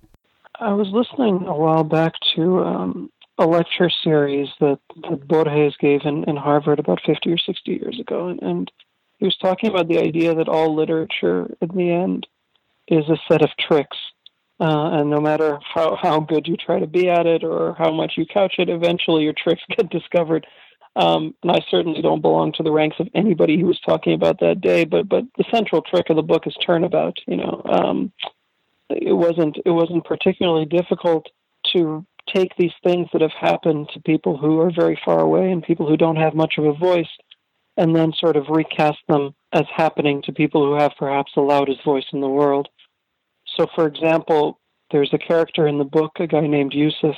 I 0.60 0.74
was 0.74 0.88
listening 0.90 1.48
a 1.48 1.56
while 1.56 1.84
back 1.84 2.14
to 2.36 2.60
um, 2.64 3.12
a 3.38 3.46
lecture 3.46 3.90
series 4.04 4.50
that, 4.60 4.80
that 5.10 5.28
Borges 5.28 5.76
gave 5.80 6.02
in, 6.06 6.24
in 6.26 6.36
Harvard 6.36 6.80
about 6.80 7.02
50 7.06 7.32
or 7.32 7.38
60 7.38 7.72
years 7.72 8.00
ago, 8.00 8.28
and, 8.28 8.42
and 8.42 8.72
he 9.18 9.26
was 9.26 9.38
talking 9.38 9.70
about 9.70 9.88
the 9.88 10.00
idea 10.00 10.36
that 10.36 10.50
all 10.50 10.76
literature, 10.76 11.56
in 11.62 11.70
the 11.76 11.92
end, 11.92 12.28
is 12.88 13.10
a 13.10 13.18
set 13.28 13.42
of 13.42 13.50
tricks 13.58 13.98
uh, 14.60 14.92
and 14.92 15.10
no 15.10 15.20
matter 15.20 15.60
how, 15.74 15.98
how 16.02 16.20
good 16.20 16.48
you 16.48 16.56
try 16.56 16.80
to 16.80 16.88
be 16.88 17.10
at 17.10 17.26
it 17.26 17.44
or 17.44 17.76
how 17.78 17.92
much 17.92 18.14
you 18.16 18.26
couch 18.26 18.56
it, 18.60 18.70
eventually 18.70 19.24
your 19.24 19.34
tricks 19.34 19.62
get 19.78 19.90
discovered. 19.90 20.48
Um, 20.96 21.34
and 21.42 21.52
I 21.52 21.60
certainly 21.70 22.02
don't 22.02 22.22
belong 22.22 22.54
to 22.54 22.64
the 22.64 22.72
ranks 22.72 22.98
of 23.00 23.10
anybody 23.16 23.60
who 23.60 23.66
was 23.66 23.80
talking 23.80 24.14
about 24.14 24.40
that 24.40 24.62
day. 24.62 24.86
But 24.86 25.10
but 25.10 25.26
the 25.38 25.46
central 25.52 25.82
trick 25.82 26.10
of 26.10 26.16
the 26.16 26.22
book 26.22 26.46
is 26.46 26.56
turnabout. 26.66 27.18
You 27.28 27.38
know, 27.38 27.62
um, 27.66 28.12
it 28.90 29.14
wasn't 29.14 29.58
it 29.66 29.72
wasn't 29.72 30.06
particularly 30.06 30.66
difficult 30.66 31.28
to 31.74 32.06
take 32.34 32.56
these 32.58 32.74
things 32.84 33.08
that 33.12 33.22
have 33.22 33.32
happened 33.32 33.90
to 33.94 34.00
people 34.00 34.38
who 34.38 34.60
are 34.60 34.72
very 34.72 35.00
far 35.04 35.20
away 35.20 35.52
and 35.52 35.64
people 35.64 35.88
who 35.88 35.98
don't 35.98 36.16
have 36.16 36.34
much 36.34 36.56
of 36.58 36.66
a 36.66 36.74
voice, 36.74 37.10
and 37.76 37.96
then 37.96 38.14
sort 38.14 38.36
of 38.36 38.50
recast 38.50 39.00
them 39.08 39.34
as 39.52 39.66
happening 39.76 40.22
to 40.24 40.32
people 40.32 40.66
who 40.66 40.80
have 40.80 40.92
perhaps 40.98 41.32
the 41.36 41.42
loudest 41.42 41.84
voice 41.84 42.06
in 42.14 42.22
the 42.22 42.30
world. 42.30 42.70
So, 43.58 43.68
for 43.76 43.88
example, 43.88 44.60
there's 44.92 45.14
a 45.14 45.18
character 45.18 45.68
in 45.68 45.78
the 45.78 45.84
book, 45.84 46.14
a 46.20 46.28
guy 46.28 46.48
named 46.48 46.74
Yusuf, 46.74 47.16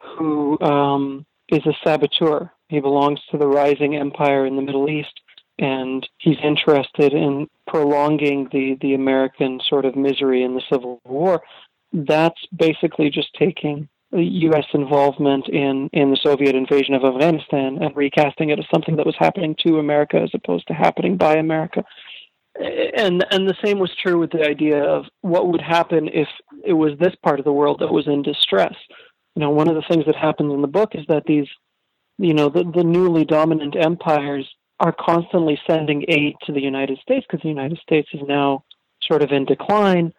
who 0.00 0.58
um, 0.60 1.26
is 1.48 1.64
a 1.66 1.72
saboteur. 1.84 2.50
He 2.70 2.80
belongs 2.80 3.20
to 3.30 3.38
the 3.38 3.48
rising 3.48 3.96
empire 3.96 4.46
in 4.46 4.56
the 4.56 4.62
Middle 4.62 4.88
East, 4.88 5.20
and 5.58 6.08
he's 6.18 6.38
interested 6.42 7.12
in 7.12 7.48
prolonging 7.66 8.48
the, 8.52 8.76
the 8.80 8.94
American 8.94 9.60
sort 9.68 9.84
of 9.84 9.96
misery 9.96 10.42
in 10.42 10.54
the 10.54 10.62
Civil 10.70 11.00
War. 11.04 11.42
That's 11.92 12.40
basically 12.56 13.10
just 13.10 13.34
taking 13.38 13.88
U.S. 14.12 14.66
involvement 14.72 15.48
in, 15.48 15.90
in 15.92 16.10
the 16.10 16.18
Soviet 16.22 16.54
invasion 16.54 16.94
of 16.94 17.04
Afghanistan 17.04 17.78
and 17.80 17.94
recasting 17.96 18.50
it 18.50 18.58
as 18.58 18.64
something 18.72 18.96
that 18.96 19.06
was 19.06 19.16
happening 19.18 19.56
to 19.66 19.78
America 19.78 20.16
as 20.16 20.30
opposed 20.34 20.66
to 20.68 20.74
happening 20.74 21.16
by 21.16 21.36
America 21.36 21.84
and 22.58 23.24
and 23.30 23.48
the 23.48 23.56
same 23.64 23.78
was 23.78 23.90
true 24.02 24.18
with 24.18 24.30
the 24.30 24.42
idea 24.42 24.82
of 24.82 25.06
what 25.20 25.48
would 25.48 25.60
happen 25.60 26.08
if 26.08 26.28
it 26.64 26.72
was 26.72 26.98
this 26.98 27.14
part 27.22 27.38
of 27.38 27.44
the 27.44 27.52
world 27.52 27.78
that 27.80 27.92
was 27.92 28.06
in 28.06 28.22
distress. 28.22 28.74
You 29.34 29.40
know, 29.40 29.50
one 29.50 29.68
of 29.68 29.76
the 29.76 29.84
things 29.88 30.04
that 30.06 30.16
happens 30.16 30.52
in 30.52 30.60
the 30.60 30.68
book 30.68 30.94
is 30.94 31.04
that 31.08 31.24
these, 31.24 31.46
you 32.20 32.34
know, 32.34 32.50
the, 32.50 32.64
the 32.74 32.84
newly 32.84 33.24
dominant 33.24 33.74
empires 33.76 34.46
are 34.78 34.94
constantly 34.98 35.58
sending 35.66 36.04
aid 36.08 36.36
to 36.44 36.52
the 36.52 36.60
United 36.60 36.98
States 36.98 37.26
because 37.26 37.42
the 37.42 37.48
United 37.48 37.78
States 37.78 38.08
is 38.12 38.20
now 38.28 38.64
sort 39.02 39.22
of 39.22 39.32
in 39.32 39.46
decline. 39.46 40.12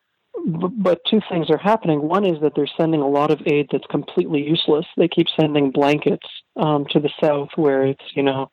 But 0.45 1.01
two 1.09 1.21
things 1.29 1.49
are 1.51 1.57
happening. 1.57 2.01
One 2.01 2.25
is 2.25 2.41
that 2.41 2.53
they're 2.55 2.69
sending 2.77 3.01
a 3.01 3.07
lot 3.07 3.29
of 3.29 3.41
aid 3.45 3.67
that's 3.71 3.85
completely 3.91 4.41
useless. 4.41 4.85
They 4.97 5.07
keep 5.07 5.27
sending 5.39 5.69
blankets 5.69 6.25
um, 6.55 6.85
to 6.89 6.99
the 6.99 7.11
south 7.21 7.49
where 7.55 7.85
it's 7.85 8.03
you 8.15 8.23
know 8.23 8.49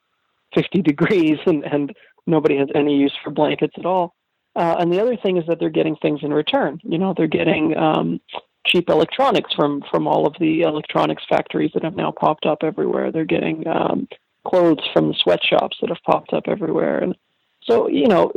50 0.53 0.81
degrees 0.81 1.39
and 1.47 1.63
and 1.63 1.95
nobody 2.27 2.57
has 2.57 2.67
any 2.75 2.95
use 2.97 3.13
for 3.23 3.31
blankets 3.31 3.73
at 3.77 3.85
all. 3.85 4.13
Uh, 4.55 4.75
and 4.79 4.91
the 4.91 5.01
other 5.01 5.15
thing 5.15 5.37
is 5.37 5.45
that 5.47 5.59
they're 5.59 5.69
getting 5.69 5.95
things 5.95 6.19
in 6.21 6.33
return. 6.33 6.79
You 6.83 6.97
know, 6.97 7.13
they're 7.15 7.27
getting 7.27 7.75
um, 7.77 8.19
cheap 8.65 8.89
electronics 8.89 9.53
from 9.53 9.83
from 9.89 10.07
all 10.07 10.27
of 10.27 10.35
the 10.39 10.61
electronics 10.61 11.23
factories 11.27 11.71
that 11.73 11.83
have 11.83 11.95
now 11.95 12.11
popped 12.11 12.45
up 12.45 12.59
everywhere. 12.63 13.11
They're 13.11 13.25
getting 13.25 13.65
um, 13.67 14.07
clothes 14.45 14.87
from 14.93 15.09
the 15.09 15.15
sweatshops 15.21 15.77
that 15.81 15.89
have 15.89 16.03
popped 16.05 16.33
up 16.33 16.43
everywhere. 16.47 16.99
And 16.99 17.15
so, 17.63 17.87
you 17.87 18.07
know, 18.07 18.31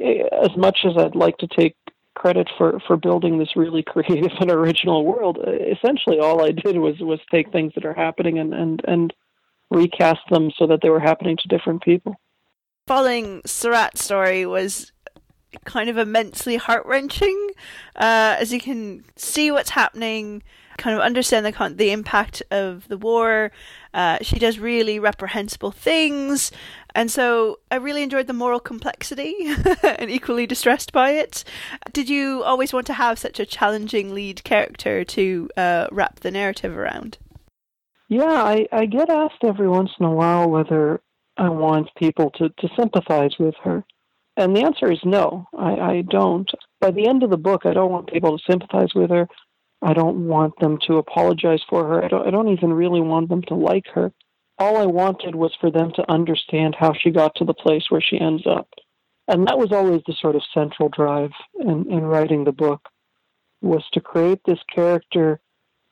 as 0.00 0.56
much 0.56 0.80
as 0.84 0.96
I'd 0.96 1.14
like 1.14 1.38
to 1.38 1.48
take 1.48 1.76
credit 2.14 2.48
for 2.56 2.80
for 2.86 2.96
building 2.96 3.38
this 3.38 3.56
really 3.56 3.82
creative 3.86 4.32
and 4.40 4.50
original 4.50 5.04
world, 5.04 5.38
essentially 5.38 6.18
all 6.18 6.44
I 6.44 6.52
did 6.52 6.78
was 6.78 6.98
was 7.00 7.20
take 7.30 7.50
things 7.52 7.72
that 7.74 7.84
are 7.84 7.94
happening 7.94 8.38
and 8.38 8.54
and 8.54 8.82
and 8.86 9.12
recast 9.70 10.20
them 10.30 10.50
so 10.56 10.66
that 10.68 10.80
they 10.82 10.90
were 10.90 11.00
happening 11.00 11.36
to 11.36 11.48
different 11.48 11.82
people. 11.82 12.14
Following 12.86 13.42
Sarat's 13.42 14.04
story 14.04 14.46
was 14.46 14.92
kind 15.64 15.88
of 15.88 15.96
immensely 15.96 16.56
heart 16.56 16.84
wrenching, 16.86 17.50
uh, 17.96 18.36
as 18.38 18.52
you 18.52 18.60
can 18.60 19.04
see 19.16 19.50
what's 19.50 19.70
happening, 19.70 20.42
kind 20.76 20.94
of 20.94 21.02
understand 21.02 21.46
the 21.46 21.74
the 21.74 21.90
impact 21.90 22.42
of 22.50 22.86
the 22.88 22.98
war. 22.98 23.50
Uh, 23.94 24.18
she 24.20 24.38
does 24.38 24.58
really 24.58 24.98
reprehensible 24.98 25.70
things, 25.70 26.52
and 26.94 27.10
so 27.10 27.58
I 27.70 27.76
really 27.76 28.02
enjoyed 28.02 28.26
the 28.26 28.32
moral 28.32 28.60
complexity 28.60 29.34
and 29.82 30.10
equally 30.10 30.46
distressed 30.46 30.92
by 30.92 31.10
it. 31.10 31.44
Did 31.92 32.08
you 32.08 32.42
always 32.42 32.72
want 32.72 32.86
to 32.88 32.94
have 32.94 33.18
such 33.18 33.40
a 33.40 33.46
challenging 33.46 34.14
lead 34.14 34.44
character 34.44 35.04
to 35.04 35.50
uh, 35.56 35.86
wrap 35.90 36.20
the 36.20 36.30
narrative 36.30 36.76
around? 36.76 37.18
Yeah, 38.08 38.24
I, 38.24 38.66
I 38.70 38.86
get 38.86 39.10
asked 39.10 39.42
every 39.42 39.68
once 39.68 39.90
in 39.98 40.06
a 40.06 40.12
while 40.12 40.48
whether 40.48 41.00
I 41.36 41.48
want 41.48 41.88
people 41.98 42.30
to, 42.38 42.48
to 42.48 42.68
sympathize 42.78 43.34
with 43.38 43.54
her. 43.64 43.84
And 44.36 44.54
the 44.54 44.64
answer 44.64 44.92
is 44.92 44.98
no, 45.04 45.46
I, 45.56 45.72
I 45.72 46.02
don't. 46.02 46.50
By 46.80 46.90
the 46.90 47.08
end 47.08 47.22
of 47.22 47.30
the 47.30 47.38
book, 47.38 47.62
I 47.64 47.72
don't 47.72 47.90
want 47.90 48.12
people 48.12 48.36
to 48.36 48.44
sympathize 48.50 48.94
with 48.94 49.10
her. 49.10 49.28
I 49.82 49.94
don't 49.94 50.26
want 50.26 50.58
them 50.60 50.78
to 50.86 50.98
apologize 50.98 51.62
for 51.68 51.86
her. 51.86 52.04
I 52.04 52.08
don't, 52.08 52.26
I 52.26 52.30
don't 52.30 52.48
even 52.48 52.72
really 52.72 53.00
want 53.00 53.28
them 53.28 53.42
to 53.42 53.54
like 53.54 53.86
her. 53.94 54.12
All 54.58 54.76
I 54.76 54.86
wanted 54.86 55.34
was 55.34 55.54
for 55.60 55.70
them 55.70 55.90
to 55.96 56.10
understand 56.10 56.74
how 56.78 56.92
she 56.92 57.10
got 57.10 57.34
to 57.36 57.44
the 57.44 57.54
place 57.54 57.84
where 57.88 58.00
she 58.00 58.20
ends 58.20 58.46
up. 58.46 58.68
And 59.28 59.46
that 59.46 59.58
was 59.58 59.72
always 59.72 60.02
the 60.06 60.14
sort 60.20 60.36
of 60.36 60.42
central 60.54 60.88
drive 60.88 61.32
in, 61.60 61.90
in 61.90 62.02
writing 62.02 62.44
the 62.44 62.52
book, 62.52 62.88
was 63.60 63.84
to 63.92 64.00
create 64.00 64.40
this 64.46 64.60
character 64.74 65.40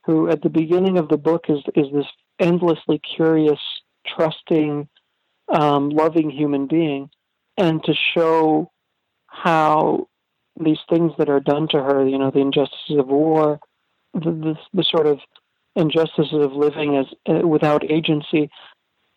who 0.04 0.28
at 0.28 0.42
the 0.42 0.50
beginning 0.50 0.98
of 0.98 1.08
the 1.08 1.16
book 1.16 1.46
is, 1.48 1.60
is 1.74 1.86
this 1.92 2.06
endlessly 2.38 3.00
curious, 3.16 3.60
trusting, 4.06 4.88
um, 5.48 5.88
loving 5.88 6.30
human 6.30 6.66
being 6.66 7.10
and 7.56 7.82
to 7.84 7.94
show 8.14 8.70
how 9.26 10.08
these 10.58 10.78
things 10.88 11.12
that 11.18 11.28
are 11.28 11.40
done 11.40 11.68
to 11.68 11.82
her, 11.82 12.06
you 12.06 12.18
know, 12.18 12.30
the 12.30 12.40
injustices 12.40 12.98
of 12.98 13.08
war, 13.08 13.58
the, 14.14 14.30
the, 14.30 14.54
the 14.72 14.84
sort 14.84 15.06
of 15.06 15.18
injustices 15.76 16.32
of 16.32 16.52
living 16.52 16.96
as 16.96 17.06
uh, 17.28 17.46
without 17.46 17.88
agency, 17.90 18.48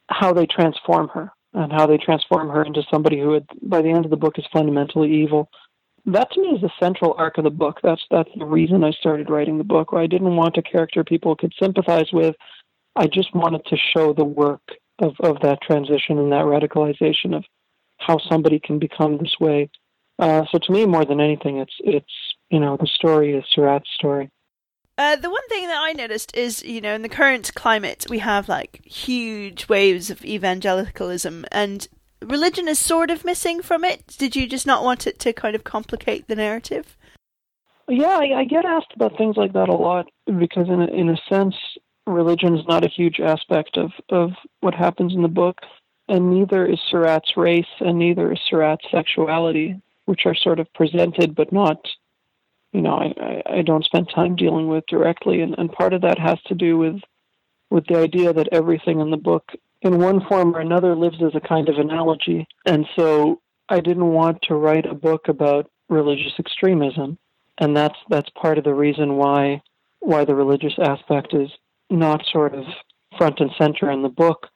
how 0.10 0.34
they 0.34 0.46
transform 0.46 1.08
her 1.10 1.32
and 1.54 1.72
how 1.72 1.86
they 1.86 1.98
transform 1.98 2.50
her 2.50 2.64
into 2.64 2.84
somebody 2.92 3.20
who, 3.20 3.34
had, 3.34 3.46
by 3.62 3.82
the 3.82 3.90
end 3.90 4.06
of 4.06 4.12
the 4.12 4.18
book, 4.18 4.38
is 4.40 4.46
fundamentally 4.52 5.12
evil. 5.12 5.50
That 6.06 6.32
to 6.32 6.42
me 6.42 6.50
is 6.50 6.62
the 6.62 6.72
central 6.80 7.14
arc 7.18 7.38
of 7.38 7.44
the 7.44 7.50
book. 7.50 7.80
That's 7.84 8.02
that's 8.10 8.30
the 8.38 8.46
reason 8.46 8.84
I 8.84 8.92
started 8.92 9.30
writing 9.30 9.58
the 9.58 9.64
book. 9.64 9.90
I 9.94 10.08
didn't 10.08 10.36
want 10.36 10.58
a 10.58 10.62
character 10.62 11.04
people 11.04 11.36
could 11.36 11.54
sympathize 11.60 12.12
with. 12.14 12.36
I 12.96 13.08
just 13.08 13.36
wanted 13.36 13.66
to 13.66 13.78
show 13.78 14.14
the 14.14 14.24
work 14.24 14.62
of, 15.00 15.14
of 15.20 15.42
that 15.42 15.62
transition 15.62 16.18
and 16.18 16.32
that 16.32 16.46
radicalization 16.46 17.36
of 17.36 17.44
how 17.98 18.18
somebody 18.30 18.60
can 18.60 18.80
become 18.80 19.18
this 19.18 19.36
way. 19.40 19.70
Uh, 20.20 20.44
so 20.52 20.58
to 20.60 20.72
me, 20.72 20.86
more 20.86 21.06
than 21.06 21.20
anything, 21.20 21.58
it's 21.58 21.76
it's 21.80 22.14
you 22.50 22.60
know 22.60 22.78
the 22.78 22.88
story 22.88 23.36
is 23.36 23.44
Sarat's 23.56 23.90
story. 23.96 24.32
Uh, 24.98 25.16
the 25.16 25.30
one 25.30 25.48
thing 25.48 25.68
that 25.68 25.80
I 25.80 25.94
noticed 25.94 26.36
is, 26.36 26.64
you 26.64 26.82
know, 26.82 26.96
in 26.96 27.04
the 27.04 27.10
current 27.10 27.54
climate, 27.54 28.08
we 28.10 28.18
have 28.20 28.50
like 28.50 28.82
huge 28.84 29.70
waves 29.70 30.10
of 30.10 30.26
evangelicalism, 30.26 31.46
and 31.52 31.88
religion 32.22 32.68
is 32.68 32.80
sort 32.80 33.12
of 33.12 33.24
missing 33.24 33.62
from 33.62 33.84
it. 33.84 34.08
Did 34.18 34.36
you 34.36 34.48
just 34.48 34.66
not 34.66 34.84
want 34.84 35.06
it 35.06 35.20
to 35.20 35.34
kind 35.34 35.56
of 35.56 35.64
complicate 35.64 36.28
the 36.28 36.36
narrative? 36.36 36.98
Yeah, 37.88 38.18
I, 38.18 38.40
I 38.40 38.44
get 38.46 38.66
asked 38.66 38.94
about 38.96 39.18
things 39.18 39.38
like 39.38 39.54
that 39.54 39.70
a 39.70 39.74
lot 39.74 40.08
because, 40.26 40.68
in 40.68 40.82
a, 40.82 40.88
in 40.88 41.10
a 41.10 41.18
sense, 41.30 41.56
religion 42.08 42.58
is 42.58 42.66
not 42.68 42.84
a 42.84 42.90
huge 42.90 43.20
aspect 43.20 43.78
of, 43.78 43.92
of 44.10 44.32
what 44.62 44.74
happens 44.74 45.14
in 45.14 45.22
the 45.22 45.28
book 45.28 45.60
and 46.08 46.32
neither 46.32 46.66
is 46.66 46.80
Sarat's 46.92 47.36
race, 47.36 47.66
and 47.80 48.00
neither 48.00 48.32
is 48.32 48.40
Sarat's 48.50 48.90
sexuality, 48.92 49.82
which 50.06 50.26
are 50.26 50.36
sort 50.36 50.60
of 50.60 50.72
presented 50.74 51.36
but 51.36 51.52
not, 51.52 51.86
you 52.72 52.82
know, 52.82 52.96
I, 52.96 53.44
I 53.46 53.62
don't 53.62 53.84
spend 53.84 54.10
time 54.14 54.36
dealing 54.36 54.68
with 54.68 54.86
directly, 54.88 55.42
and, 55.42 55.56
and 55.58 55.72
part 55.72 55.94
of 55.94 56.02
that 56.02 56.20
has 56.20 56.42
to 56.48 56.56
do 56.56 56.78
with 56.78 57.02
with 57.70 57.86
the 57.88 57.98
idea 57.98 58.32
that 58.32 58.48
everything 58.54 59.02
in 59.02 59.12
the 59.12 59.18
book, 59.18 59.52
in 59.82 60.00
one 60.00 60.26
form 60.30 60.56
or 60.56 60.62
another, 60.62 60.96
lives 60.96 61.22
as 61.22 61.36
a 61.36 61.46
kind 61.46 61.68
of 61.68 61.78
analogy, 61.78 62.48
and 62.66 62.86
so 62.96 63.42
I 63.68 63.82
didn't 63.82 64.14
want 64.14 64.42
to 64.44 64.56
write 64.56 64.86
a 64.86 64.94
book 64.94 65.28
about 65.28 65.70
religious 65.90 66.34
extremism, 66.40 67.18
and 67.58 67.76
that's 67.76 67.98
that's 68.10 68.30
part 68.30 68.58
of 68.58 68.64
the 68.64 68.74
reason 68.74 69.18
why 69.18 69.62
why 70.00 70.24
the 70.24 70.36
religious 70.36 70.76
aspect 70.80 71.34
is 71.34 71.50
not 71.90 72.24
sort 72.32 72.54
of 72.54 72.64
front 73.18 73.40
and 73.40 73.52
center 73.58 73.90
in 73.92 74.04
the 74.04 74.10
book 74.10 74.48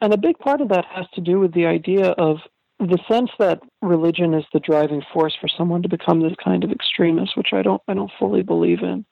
and 0.00 0.12
a 0.12 0.18
big 0.18 0.38
part 0.38 0.60
of 0.60 0.68
that 0.68 0.84
has 0.86 1.06
to 1.14 1.20
do 1.20 1.40
with 1.40 1.52
the 1.52 1.66
idea 1.66 2.10
of 2.10 2.38
the 2.78 2.98
sense 3.08 3.30
that 3.38 3.60
religion 3.82 4.34
is 4.34 4.44
the 4.52 4.60
driving 4.60 5.02
force 5.12 5.36
for 5.40 5.48
someone 5.48 5.82
to 5.82 5.88
become 5.88 6.20
this 6.20 6.36
kind 6.42 6.62
of 6.62 6.70
extremist, 6.70 7.36
which 7.36 7.52
I 7.52 7.62
don't 7.62 7.82
I 7.88 7.94
don't 7.94 8.12
fully 8.18 8.42
believe 8.42 8.82
in. 8.82 9.04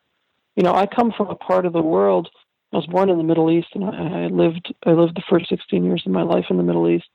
You 0.54 0.62
know, 0.62 0.74
I 0.74 0.86
come 0.86 1.12
from 1.16 1.28
a 1.28 1.34
part 1.34 1.66
of 1.66 1.72
the 1.72 1.82
world. 1.82 2.28
I 2.72 2.76
was 2.76 2.86
born 2.86 3.10
in 3.10 3.18
the 3.18 3.24
Middle 3.24 3.50
East, 3.50 3.68
and 3.74 3.84
I, 3.84 4.24
I 4.24 4.26
lived 4.28 4.72
I 4.86 4.90
lived 4.90 5.16
the 5.16 5.22
first 5.28 5.48
16 5.48 5.84
years 5.84 6.02
of 6.06 6.12
my 6.12 6.22
life 6.22 6.46
in 6.50 6.56
the 6.56 6.62
Middle 6.62 6.88
East. 6.88 7.06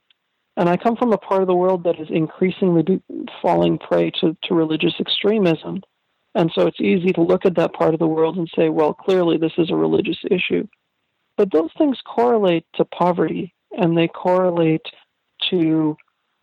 And 0.56 0.68
I 0.68 0.76
come 0.76 0.96
from 0.96 1.12
a 1.12 1.18
part 1.18 1.40
of 1.40 1.48
the 1.48 1.54
world 1.54 1.84
that 1.84 1.98
is 1.98 2.08
increasingly 2.10 3.02
falling 3.40 3.78
prey 3.78 4.10
to, 4.20 4.36
to 4.44 4.54
religious 4.54 4.92
extremism. 5.00 5.80
And 6.34 6.52
so 6.54 6.66
it's 6.66 6.80
easy 6.80 7.12
to 7.12 7.22
look 7.22 7.46
at 7.46 7.56
that 7.56 7.72
part 7.72 7.94
of 7.94 8.00
the 8.00 8.06
world 8.06 8.36
and 8.36 8.50
say, 8.54 8.68
well, 8.68 8.92
clearly 8.92 9.38
this 9.38 9.52
is 9.56 9.70
a 9.70 9.76
religious 9.76 10.18
issue. 10.30 10.68
But 11.38 11.52
those 11.52 11.70
things 11.78 11.98
correlate 12.04 12.66
to 12.74 12.84
poverty 12.84 13.54
and 13.78 13.96
they 13.96 14.08
correlate 14.08 14.86
to 15.50 15.96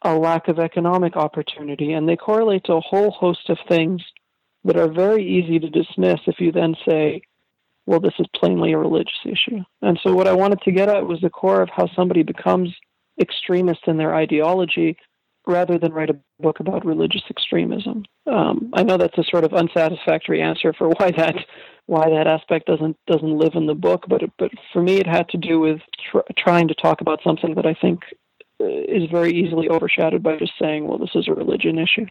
a 0.03 0.15
lack 0.15 0.47
of 0.47 0.59
economic 0.59 1.15
opportunity, 1.15 1.93
and 1.93 2.07
they 2.07 2.15
correlate 2.15 2.63
to 2.65 2.73
a 2.73 2.81
whole 2.81 3.11
host 3.11 3.49
of 3.49 3.57
things 3.67 4.01
that 4.63 4.77
are 4.77 4.91
very 4.91 5.25
easy 5.25 5.59
to 5.59 5.69
dismiss 5.69 6.19
if 6.27 6.39
you 6.39 6.51
then 6.51 6.75
say, 6.87 7.21
well, 7.85 7.99
this 7.99 8.13
is 8.19 8.27
plainly 8.35 8.73
a 8.73 8.77
religious 8.77 9.19
issue. 9.25 9.59
And 9.81 9.99
so, 10.03 10.13
what 10.13 10.27
I 10.27 10.33
wanted 10.33 10.61
to 10.61 10.71
get 10.71 10.89
at 10.89 11.07
was 11.07 11.21
the 11.21 11.29
core 11.29 11.61
of 11.61 11.69
how 11.69 11.87
somebody 11.95 12.23
becomes 12.23 12.73
extremist 13.19 13.81
in 13.87 13.97
their 13.97 14.15
ideology 14.15 14.97
rather 15.47 15.79
than 15.79 15.91
write 15.91 16.11
a 16.11 16.19
book 16.39 16.59
about 16.59 16.85
religious 16.85 17.23
extremism. 17.29 18.05
Um, 18.27 18.69
I 18.73 18.83
know 18.83 18.97
that's 18.97 19.17
a 19.17 19.23
sort 19.23 19.43
of 19.43 19.53
unsatisfactory 19.53 20.41
answer 20.41 20.73
for 20.73 20.89
why 20.89 21.11
that 21.11 21.35
why 21.89 22.07
that 22.07 22.27
aspect 22.27 22.67
doesn't 22.67 22.95
doesn't 23.07 23.37
live 23.37 23.55
in 23.55 23.65
the 23.65 23.73
book, 23.73 24.05
but 24.07 24.21
it, 24.21 24.31
but 24.37 24.51
for 24.71 24.81
me, 24.81 24.97
it 24.97 25.07
had 25.07 25.27
to 25.29 25.37
do 25.37 25.59
with 25.59 25.81
tr- 26.11 26.19
trying 26.37 26.67
to 26.67 26.75
talk 26.75 27.01
about 27.01 27.19
something 27.23 27.55
that 27.55 27.65
I 27.65 27.73
think 27.73 28.01
uh, 28.61 28.65
is 28.67 29.09
very 29.09 29.33
easily 29.33 29.67
overshadowed 29.69 30.21
by 30.21 30.37
just 30.37 30.53
saying, 30.61 30.87
"Well, 30.87 30.99
this 30.99 31.15
is 31.15 31.27
a 31.27 31.33
religion 31.33 31.79
issue." 31.79 32.05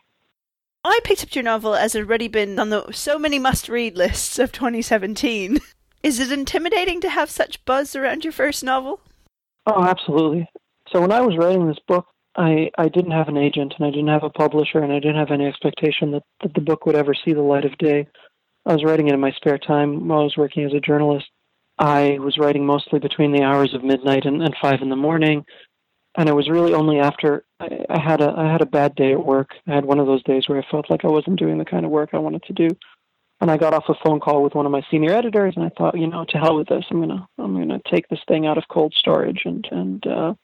I 0.84 0.98
picked 1.04 1.22
up 1.22 1.34
your 1.34 1.44
novel 1.44 1.76
as 1.76 1.94
it 1.94 1.98
had 1.98 2.08
already 2.08 2.28
been 2.28 2.58
on 2.58 2.70
the 2.70 2.90
so 2.92 3.18
many 3.18 3.38
must-read 3.38 3.96
lists 3.96 4.38
of 4.38 4.50
2017. 4.52 5.60
Is 6.02 6.20
it 6.20 6.30
intimidating 6.30 7.00
to 7.00 7.10
have 7.10 7.30
such 7.30 7.64
buzz 7.64 7.96
around 7.96 8.24
your 8.24 8.32
first 8.32 8.62
novel? 8.62 9.00
Oh, 9.66 9.84
absolutely. 9.84 10.48
So 10.92 11.00
when 11.00 11.12
I 11.12 11.20
was 11.20 11.36
writing 11.36 11.66
this 11.66 11.80
book, 11.88 12.06
I, 12.36 12.70
I 12.78 12.88
didn't 12.88 13.10
have 13.10 13.28
an 13.28 13.36
agent 13.36 13.74
and 13.76 13.86
I 13.86 13.90
didn't 13.90 14.08
have 14.08 14.22
a 14.22 14.30
publisher 14.30 14.78
and 14.78 14.92
I 14.92 15.00
didn't 15.00 15.16
have 15.16 15.32
any 15.32 15.46
expectation 15.46 16.12
that, 16.12 16.22
that 16.42 16.54
the 16.54 16.60
book 16.60 16.86
would 16.86 16.94
ever 16.94 17.14
see 17.14 17.32
the 17.32 17.42
light 17.42 17.64
of 17.64 17.76
day. 17.78 18.06
I 18.68 18.74
was 18.74 18.84
writing 18.84 19.08
it 19.08 19.14
in 19.14 19.20
my 19.20 19.32
spare 19.32 19.56
time 19.56 20.08
while 20.08 20.20
I 20.20 20.24
was 20.24 20.36
working 20.36 20.62
as 20.62 20.74
a 20.74 20.80
journalist. 20.80 21.26
I 21.78 22.18
was 22.20 22.36
writing 22.36 22.66
mostly 22.66 22.98
between 22.98 23.32
the 23.32 23.42
hours 23.42 23.72
of 23.72 23.82
midnight 23.82 24.26
and, 24.26 24.42
and 24.42 24.54
five 24.60 24.82
in 24.82 24.90
the 24.90 24.96
morning, 24.96 25.46
and 26.18 26.28
it 26.28 26.34
was 26.34 26.50
really 26.50 26.74
only 26.74 26.98
after 26.98 27.46
I, 27.60 27.86
I 27.88 27.98
had 27.98 28.20
a 28.20 28.34
I 28.36 28.52
had 28.52 28.60
a 28.60 28.66
bad 28.66 28.94
day 28.94 29.12
at 29.12 29.24
work. 29.24 29.52
I 29.66 29.74
had 29.74 29.86
one 29.86 29.98
of 29.98 30.06
those 30.06 30.22
days 30.24 30.48
where 30.48 30.58
I 30.58 30.70
felt 30.70 30.90
like 30.90 31.04
I 31.04 31.08
wasn't 31.08 31.38
doing 31.38 31.56
the 31.56 31.64
kind 31.64 31.86
of 31.86 31.90
work 31.90 32.10
I 32.12 32.18
wanted 32.18 32.42
to 32.42 32.52
do, 32.52 32.68
and 33.40 33.50
I 33.50 33.56
got 33.56 33.72
off 33.72 33.88
a 33.88 33.94
phone 34.04 34.20
call 34.20 34.42
with 34.42 34.54
one 34.54 34.66
of 34.66 34.72
my 34.72 34.82
senior 34.90 35.14
editors, 35.14 35.54
and 35.56 35.64
I 35.64 35.70
thought, 35.70 35.98
you 35.98 36.06
know, 36.06 36.26
to 36.28 36.38
hell 36.38 36.56
with 36.56 36.68
this. 36.68 36.84
I'm 36.90 37.00
gonna 37.00 37.26
I'm 37.38 37.54
gonna 37.54 37.80
take 37.90 38.06
this 38.08 38.20
thing 38.28 38.46
out 38.46 38.58
of 38.58 38.64
cold 38.68 38.92
storage 38.94 39.42
and 39.46 39.66
and 39.70 40.06
uh, 40.06 40.34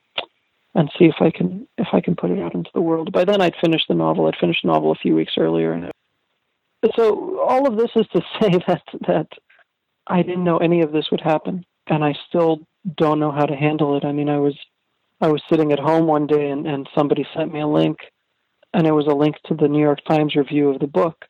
and 0.74 0.90
see 0.98 1.04
if 1.04 1.16
I 1.20 1.30
can 1.30 1.68
if 1.76 1.88
I 1.92 2.00
can 2.00 2.16
put 2.16 2.30
it 2.30 2.40
out 2.40 2.54
into 2.54 2.70
the 2.72 2.80
world. 2.80 3.12
By 3.12 3.26
then, 3.26 3.42
I'd 3.42 3.56
finished 3.60 3.88
the 3.88 3.94
novel. 3.94 4.28
I'd 4.28 4.40
finished 4.40 4.62
the 4.62 4.72
novel 4.72 4.92
a 4.92 5.02
few 5.02 5.14
weeks 5.14 5.34
earlier, 5.36 5.72
and 5.72 5.92
so 6.96 7.40
all 7.40 7.66
of 7.66 7.76
this 7.76 7.90
is 7.96 8.06
to 8.08 8.20
say 8.40 8.50
that 8.66 8.82
that 9.06 9.28
I 10.06 10.22
didn't 10.22 10.44
know 10.44 10.58
any 10.58 10.82
of 10.82 10.92
this 10.92 11.10
would 11.10 11.20
happen, 11.20 11.64
and 11.86 12.04
I 12.04 12.14
still 12.28 12.60
don't 12.96 13.20
know 13.20 13.32
how 13.32 13.46
to 13.46 13.56
handle 13.56 13.96
it. 13.96 14.04
I 14.04 14.12
mean, 14.12 14.28
I 14.28 14.38
was 14.38 14.56
I 15.20 15.28
was 15.28 15.42
sitting 15.48 15.72
at 15.72 15.78
home 15.78 16.06
one 16.06 16.26
day, 16.26 16.50
and, 16.50 16.66
and 16.66 16.88
somebody 16.94 17.26
sent 17.34 17.52
me 17.52 17.60
a 17.60 17.66
link, 17.66 17.98
and 18.72 18.86
it 18.86 18.92
was 18.92 19.06
a 19.06 19.14
link 19.14 19.36
to 19.46 19.54
the 19.54 19.68
New 19.68 19.80
York 19.80 20.00
Times 20.06 20.34
review 20.34 20.70
of 20.70 20.80
the 20.80 20.86
book. 20.86 21.24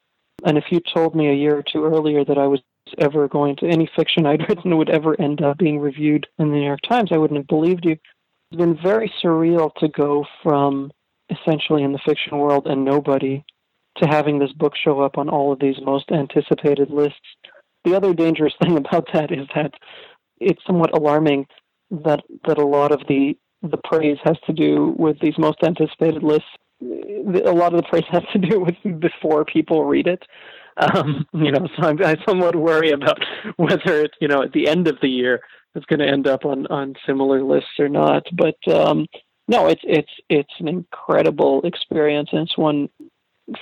And 0.44 0.58
if 0.58 0.64
you 0.70 0.80
told 0.92 1.14
me 1.14 1.28
a 1.28 1.34
year 1.34 1.56
or 1.56 1.62
two 1.62 1.84
earlier 1.84 2.24
that 2.24 2.38
I 2.38 2.46
was 2.46 2.60
ever 2.98 3.28
going 3.28 3.56
to 3.56 3.66
any 3.66 3.88
fiction 3.96 4.26
I'd 4.26 4.40
written 4.48 4.76
would 4.76 4.90
ever 4.90 5.18
end 5.20 5.42
up 5.42 5.58
being 5.58 5.78
reviewed 5.78 6.26
in 6.38 6.50
the 6.50 6.56
New 6.56 6.64
York 6.64 6.80
Times, 6.88 7.10
I 7.12 7.18
wouldn't 7.18 7.38
have 7.38 7.46
believed 7.46 7.84
you. 7.84 7.96
It's 8.50 8.58
been 8.58 8.76
very 8.82 9.12
surreal 9.22 9.74
to 9.76 9.88
go 9.88 10.26
from 10.42 10.90
essentially 11.30 11.82
in 11.82 11.92
the 11.92 11.98
fiction 12.04 12.38
world 12.38 12.66
and 12.66 12.84
nobody 12.84 13.44
to 13.96 14.06
having 14.08 14.38
this 14.38 14.52
book 14.52 14.74
show 14.76 15.00
up 15.00 15.18
on 15.18 15.28
all 15.28 15.52
of 15.52 15.60
these 15.60 15.76
most 15.82 16.10
anticipated 16.10 16.90
lists. 16.90 17.18
The 17.84 17.94
other 17.94 18.14
dangerous 18.14 18.54
thing 18.62 18.76
about 18.76 19.08
that 19.12 19.30
is 19.32 19.46
that 19.54 19.72
it's 20.40 20.64
somewhat 20.66 20.96
alarming 20.96 21.46
that 21.90 22.22
that 22.46 22.58
a 22.58 22.66
lot 22.66 22.92
of 22.92 23.00
the 23.08 23.36
the 23.62 23.78
praise 23.84 24.18
has 24.24 24.36
to 24.46 24.52
do 24.52 24.94
with 24.98 25.18
these 25.20 25.38
most 25.38 25.58
anticipated 25.62 26.22
lists. 26.22 26.48
A 26.82 27.52
lot 27.52 27.72
of 27.72 27.80
the 27.80 27.88
praise 27.88 28.04
has 28.10 28.24
to 28.32 28.38
do 28.38 28.60
with 28.60 29.00
before 29.00 29.44
people 29.44 29.84
read 29.84 30.06
it. 30.06 30.22
Um, 30.76 31.24
you 31.32 31.52
know, 31.52 31.68
so 31.76 31.86
I'm, 31.86 32.02
I 32.04 32.16
somewhat 32.26 32.56
worry 32.56 32.90
about 32.90 33.18
whether 33.56 34.02
it's 34.02 34.14
you 34.20 34.28
know 34.28 34.42
at 34.42 34.52
the 34.52 34.68
end 34.68 34.88
of 34.88 34.98
the 35.00 35.08
year 35.08 35.40
it's 35.74 35.86
going 35.86 36.00
to 36.00 36.08
end 36.08 36.26
up 36.26 36.44
on 36.44 36.66
on 36.66 36.94
similar 37.06 37.42
lists 37.42 37.78
or 37.78 37.88
not. 37.88 38.24
But 38.32 38.56
um, 38.72 39.06
no, 39.48 39.66
it's 39.66 39.82
it's 39.84 40.10
it's 40.28 40.52
an 40.58 40.68
incredible 40.68 41.62
experience, 41.62 42.30
and 42.32 42.42
it's 42.42 42.58
one 42.58 42.88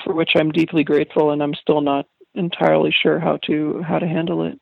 for 0.05 0.15
which 0.15 0.31
I'm 0.35 0.53
deeply 0.53 0.85
grateful, 0.85 1.31
and 1.31 1.43
I'm 1.43 1.55
still 1.55 1.81
not 1.81 2.07
entirely 2.35 2.95
sure 3.03 3.19
how 3.19 3.39
to 3.47 3.83
how 3.83 3.99
to 3.99 4.07
handle 4.07 4.45
it. 4.45 4.59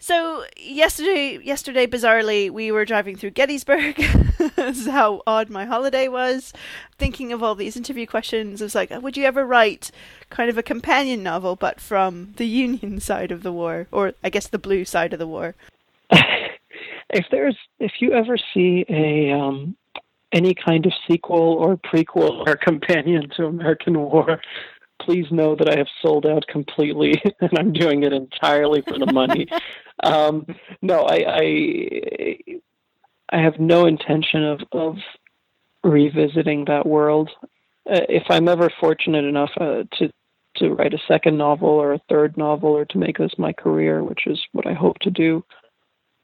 So 0.00 0.44
yesterday, 0.56 1.40
yesterday, 1.42 1.86
bizarrely, 1.86 2.50
we 2.50 2.70
were 2.70 2.84
driving 2.84 3.16
through 3.16 3.30
Gettysburg. 3.30 3.96
this 4.56 4.78
is 4.78 4.86
how 4.86 5.22
odd 5.26 5.50
my 5.50 5.64
holiday 5.64 6.06
was. 6.06 6.52
Thinking 6.98 7.32
of 7.32 7.42
all 7.42 7.56
these 7.56 7.76
interview 7.76 8.06
questions, 8.06 8.62
I 8.62 8.66
was 8.66 8.76
like, 8.76 8.90
would 8.90 9.16
you 9.16 9.24
ever 9.24 9.44
write 9.44 9.90
kind 10.30 10.48
of 10.50 10.56
a 10.56 10.62
companion 10.62 11.24
novel, 11.24 11.56
but 11.56 11.80
from 11.80 12.34
the 12.36 12.46
Union 12.46 13.00
side 13.00 13.32
of 13.32 13.42
the 13.42 13.52
war, 13.52 13.88
or 13.90 14.12
I 14.22 14.30
guess 14.30 14.46
the 14.46 14.58
blue 14.58 14.84
side 14.84 15.12
of 15.12 15.18
the 15.18 15.26
war? 15.26 15.56
if 16.10 17.26
there's, 17.32 17.58
if 17.80 17.92
you 17.98 18.12
ever 18.12 18.36
see 18.54 18.84
a 18.88 19.32
um, 19.32 19.76
any 20.32 20.54
kind 20.54 20.86
of 20.86 20.92
sequel 21.08 21.54
or 21.54 21.76
prequel 21.76 22.46
or 22.46 22.56
companion 22.56 23.28
to 23.36 23.46
American 23.46 23.98
War, 23.98 24.40
please 25.00 25.26
know 25.30 25.54
that 25.56 25.68
I 25.68 25.76
have 25.76 25.86
sold 26.02 26.26
out 26.26 26.46
completely, 26.48 27.20
and 27.40 27.58
I'm 27.58 27.72
doing 27.72 28.02
it 28.02 28.12
entirely 28.12 28.82
for 28.82 28.98
the 28.98 29.12
money. 29.12 29.46
um, 30.02 30.46
no, 30.82 31.02
I, 31.02 31.24
I, 31.26 32.38
I 33.30 33.40
have 33.40 33.58
no 33.58 33.86
intention 33.86 34.44
of 34.44 34.60
of 34.72 34.96
revisiting 35.84 36.64
that 36.66 36.86
world. 36.86 37.30
Uh, 37.90 38.00
if 38.08 38.24
I'm 38.28 38.48
ever 38.48 38.70
fortunate 38.80 39.24
enough 39.24 39.50
uh, 39.60 39.84
to 39.98 40.12
to 40.56 40.70
write 40.70 40.94
a 40.94 40.98
second 41.06 41.38
novel 41.38 41.68
or 41.68 41.92
a 41.92 42.00
third 42.08 42.36
novel 42.36 42.70
or 42.70 42.84
to 42.84 42.98
make 42.98 43.18
this 43.18 43.32
my 43.38 43.52
career, 43.52 44.02
which 44.02 44.26
is 44.26 44.40
what 44.52 44.66
I 44.66 44.72
hope 44.72 44.98
to 45.00 45.10
do, 45.10 45.44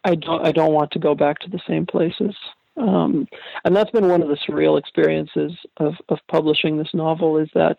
I 0.03 0.15
don't 0.17 0.47
I 0.47 0.53
don't 0.53 0.75
want 0.75 0.91
to 0.93 0.99
go 0.99 1.15
back 1.15 1.39
to 1.41 1.51
the 1.51 1.61
same 1.67 1.87
places. 1.87 2.35
Um, 2.77 3.29
and 3.65 3.75
that's 3.75 3.91
been 3.91 4.09
one 4.09 4.23
of 4.23 4.29
the 4.29 4.39
surreal 4.49 4.79
experiences 4.79 5.53
of, 5.77 5.95
of 6.09 6.19
publishing 6.29 6.77
this 6.77 6.93
novel 6.93 7.39
is 7.39 7.49
that 7.55 7.77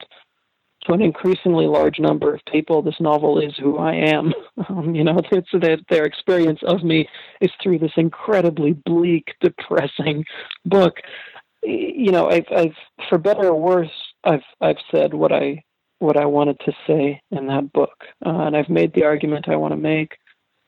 to 0.85 0.93
an 0.93 1.01
increasingly 1.01 1.65
large 1.65 1.99
number 1.99 2.33
of 2.33 2.41
people, 2.51 2.81
this 2.81 2.99
novel 2.99 3.39
is 3.39 3.53
who 3.57 3.77
I 3.77 3.93
am. 3.93 4.33
Um, 4.69 4.95
you 4.95 5.03
know, 5.03 5.19
it's 5.31 5.51
that 5.51 5.81
their 5.89 6.05
experience 6.05 6.59
of 6.65 6.81
me 6.81 7.09
is 7.41 7.51
through 7.61 7.79
this 7.79 7.91
incredibly 7.97 8.71
bleak, 8.71 9.33
depressing 9.41 10.23
book. 10.63 10.95
You 11.61 12.11
know, 12.11 12.29
I've, 12.29 12.45
I've, 12.55 12.75
for 13.09 13.17
better 13.17 13.47
or 13.49 13.59
worse, 13.59 13.91
I've, 14.23 14.45
I've 14.61 14.77
said 14.89 15.13
what 15.13 15.33
I, 15.33 15.61
what 15.99 16.15
I 16.15 16.25
wanted 16.25 16.57
to 16.61 16.71
say 16.87 17.21
in 17.31 17.47
that 17.47 17.73
book, 17.73 18.05
uh, 18.25 18.29
and 18.29 18.55
I've 18.55 18.69
made 18.69 18.93
the 18.93 19.03
argument 19.03 19.49
I 19.49 19.57
want 19.57 19.73
to 19.73 19.77
make. 19.77 20.15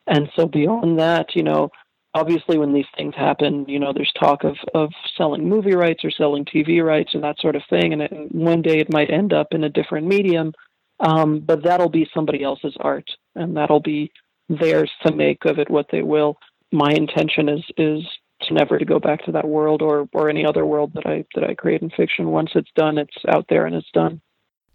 And 0.05 0.29
so 0.35 0.45
beyond 0.45 0.99
that, 0.99 1.33
you 1.33 1.43
know, 1.43 1.69
obviously 2.17 2.57
when 2.57 2.73
these 2.73 2.85
things 2.97 3.13
happen, 3.15 3.65
you 3.67 3.79
know, 3.79 3.93
there's 3.93 4.11
talk 4.19 4.43
of, 4.43 4.57
of 4.73 4.91
selling 5.15 5.47
movie 5.47 5.75
rights 5.75 6.03
or 6.03 6.11
selling 6.11 6.45
TV 6.45 6.83
rights 6.83 7.11
and 7.13 7.23
that 7.23 7.39
sort 7.39 7.55
of 7.55 7.61
thing. 7.69 7.93
And, 7.93 8.01
it, 8.01 8.11
one 8.33 8.61
day 8.61 8.79
it 8.79 8.91
might 8.91 9.11
end 9.11 9.33
up 9.33 9.47
in 9.51 9.63
a 9.63 9.69
different 9.69 10.07
medium, 10.07 10.53
um, 10.99 11.39
but 11.39 11.63
that'll 11.63 11.89
be 11.89 12.09
somebody 12.13 12.43
else's 12.43 12.75
art, 12.79 13.09
and 13.35 13.55
that'll 13.55 13.79
be 13.79 14.11
theirs 14.49 14.91
to 15.05 15.13
make 15.13 15.45
of 15.45 15.59
it 15.59 15.69
what 15.69 15.87
they 15.91 16.01
will. 16.01 16.37
My 16.71 16.91
intention 16.91 17.49
is 17.49 17.63
is 17.77 18.03
to 18.41 18.53
never 18.53 18.77
to 18.77 18.85
go 18.85 18.99
back 18.99 19.23
to 19.25 19.31
that 19.33 19.47
world 19.47 19.81
or 19.81 20.09
or 20.13 20.29
any 20.29 20.45
other 20.45 20.65
world 20.65 20.91
that 20.95 21.05
I 21.05 21.23
that 21.35 21.43
I 21.43 21.53
create 21.53 21.81
in 21.81 21.89
fiction. 21.91 22.29
Once 22.29 22.51
it's 22.55 22.71
done, 22.75 22.97
it's 22.97 23.17
out 23.27 23.45
there 23.49 23.65
and 23.65 23.75
it's 23.75 23.91
done. 23.93 24.21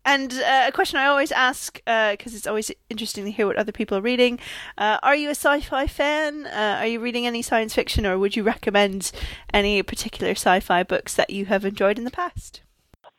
And 0.05 0.33
uh, 0.33 0.65
a 0.67 0.73
question 0.73 0.99
I 0.99 1.07
always 1.07 1.31
ask, 1.31 1.75
because 1.75 2.33
uh, 2.33 2.37
it's 2.37 2.47
always 2.47 2.71
interesting 2.91 3.25
to 3.25 3.31
hear 3.31 3.47
what 3.47 3.57
other 3.57 3.73
people 3.73 3.97
are 3.97 4.03
reading 4.03 4.39
uh, 4.77 4.99
Are 5.03 5.15
you 5.15 5.29
a 5.29 5.35
sci 5.35 5.61
fi 5.61 5.87
fan? 5.87 6.47
Uh, 6.47 6.79
are 6.81 6.87
you 6.87 7.01
reading 7.01 7.27
any 7.27 7.43
science 7.43 7.75
fiction, 7.75 8.05
or 8.05 8.19
would 8.19 8.35
you 8.35 8.43
recommend 8.43 9.13
any 9.55 9.83
particular 9.83 10.33
sci 10.33 10.61
fi 10.61 10.83
books 10.83 11.15
that 11.15 11.31
you 11.31 11.47
have 11.47 11.65
enjoyed 11.65 11.99
in 11.99 12.05
the 12.05 12.11
past? 12.11 12.63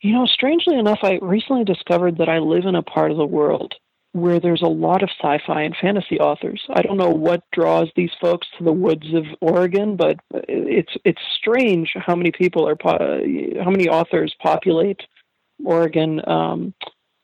You 0.00 0.12
know, 0.12 0.26
strangely 0.26 0.78
enough, 0.78 0.98
I 1.02 1.18
recently 1.22 1.64
discovered 1.64 2.18
that 2.18 2.28
I 2.28 2.38
live 2.38 2.66
in 2.66 2.74
a 2.74 2.82
part 2.82 3.10
of 3.10 3.16
the 3.16 3.24
world 3.24 3.74
where 4.12 4.38
there's 4.38 4.62
a 4.62 4.68
lot 4.68 5.02
of 5.02 5.10
sci 5.20 5.38
fi 5.44 5.62
and 5.62 5.74
fantasy 5.80 6.20
authors. 6.20 6.62
I 6.72 6.82
don't 6.82 6.98
know 6.98 7.10
what 7.10 7.42
draws 7.52 7.88
these 7.96 8.12
folks 8.20 8.46
to 8.58 8.64
the 8.64 8.72
woods 8.72 9.12
of 9.12 9.24
Oregon, 9.40 9.96
but 9.96 10.20
it's, 10.32 10.92
it's 11.04 11.20
strange 11.36 11.94
how 11.96 12.14
many 12.14 12.30
people 12.30 12.68
are, 12.68 12.76
how 12.84 13.70
many 13.70 13.88
authors 13.88 14.32
populate 14.40 15.00
Oregon 15.64 16.20
um, 16.28 16.74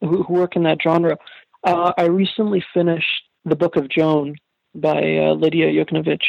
who, 0.00 0.22
who, 0.22 0.34
work 0.34 0.56
in 0.56 0.62
that 0.64 0.78
genre. 0.82 1.16
Uh, 1.64 1.92
I 1.96 2.04
recently 2.04 2.64
finished 2.72 3.24
the 3.44 3.56
Book 3.56 3.76
of 3.76 3.88
Joan 3.88 4.36
by 4.74 5.18
uh, 5.18 5.34
Lidia 5.34 5.66
Yuknavitch, 5.66 6.22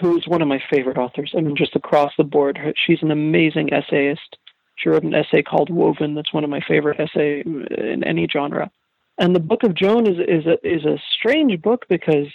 who's 0.00 0.24
one 0.26 0.42
of 0.42 0.48
my 0.48 0.60
favorite 0.70 0.98
authors. 0.98 1.32
I 1.36 1.40
mean, 1.40 1.56
just 1.56 1.76
across 1.76 2.12
the 2.16 2.24
board, 2.24 2.58
she's 2.86 3.02
an 3.02 3.10
amazing 3.10 3.72
essayist. 3.72 4.36
She 4.76 4.88
wrote 4.88 5.04
an 5.04 5.14
essay 5.14 5.42
called 5.42 5.70
Woven. 5.70 6.14
That's 6.14 6.32
one 6.32 6.44
of 6.44 6.50
my 6.50 6.60
favorite 6.66 7.00
essay 7.00 7.42
in 7.42 8.04
any 8.04 8.28
genre. 8.30 8.70
And 9.18 9.34
the 9.34 9.40
Book 9.40 9.62
of 9.62 9.74
Joan 9.74 10.06
is 10.06 10.18
is 10.18 10.46
a 10.46 10.58
is 10.66 10.84
a 10.84 11.00
strange 11.18 11.62
book 11.62 11.86
because 11.88 12.26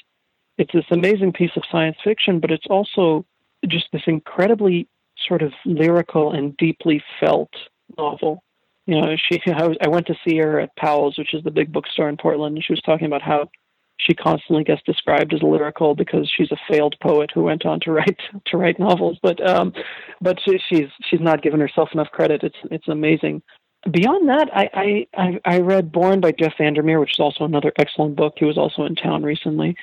it's 0.57 0.73
this 0.73 0.85
amazing 0.89 1.33
piece 1.33 1.51
of 1.55 1.63
science 1.71 1.97
fiction, 2.03 2.39
but 2.39 2.51
it's 2.51 2.65
also 2.69 3.25
just 3.67 3.87
this 3.93 4.01
incredibly 4.07 4.87
sort 5.27 5.43
of 5.43 5.53
lyrical 5.65 6.31
and 6.31 6.57
deeply 6.57 7.03
felt 7.19 7.51
novel 7.97 8.43
you 8.85 8.99
know, 8.99 9.15
she 9.15 9.39
I, 9.47 9.87
went 9.87 10.07
to 10.07 10.15
see 10.27 10.37
her 10.37 10.59
at 10.59 10.75
Powell's, 10.75 11.17
which 11.17 11.33
is 11.33 11.43
the 11.43 11.51
big 11.51 11.71
bookstore 11.71 12.09
in 12.09 12.17
Portland, 12.17 12.55
and 12.55 12.63
she 12.63 12.73
was 12.73 12.81
talking 12.81 13.07
about 13.07 13.21
how 13.21 13.49
she 13.97 14.13
constantly 14.13 14.63
gets 14.63 14.81
described 14.83 15.33
as 15.33 15.43
lyrical 15.43 15.93
because 15.93 16.31
she's 16.35 16.51
a 16.51 16.57
failed 16.69 16.95
poet 17.01 17.29
who 17.33 17.43
went 17.43 17.65
on 17.65 17.79
to 17.81 17.91
write 17.91 18.17
to 18.45 18.57
write 18.57 18.79
novels. 18.79 19.19
But 19.21 19.47
um, 19.47 19.73
but 20.19 20.39
she, 20.43 20.59
she's 20.69 20.89
she's 21.09 21.21
not 21.21 21.43
given 21.43 21.59
herself 21.59 21.89
enough 21.93 22.09
credit. 22.11 22.43
It's 22.43 22.55
it's 22.71 22.87
amazing. 22.87 23.41
Beyond 23.89 24.29
that, 24.29 24.49
I 24.53 25.07
I 25.13 25.39
I 25.45 25.59
read 25.59 25.91
Borne 25.91 26.21
by 26.21 26.31
Jeff 26.31 26.53
VanderMeer, 26.59 26.99
which 26.99 27.13
is 27.13 27.19
also 27.19 27.45
another 27.45 27.71
excellent 27.77 28.15
book. 28.15 28.33
He 28.37 28.45
was 28.45 28.57
also 28.57 28.83
in 28.83 28.95
town 28.95 29.23
recently. 29.23 29.75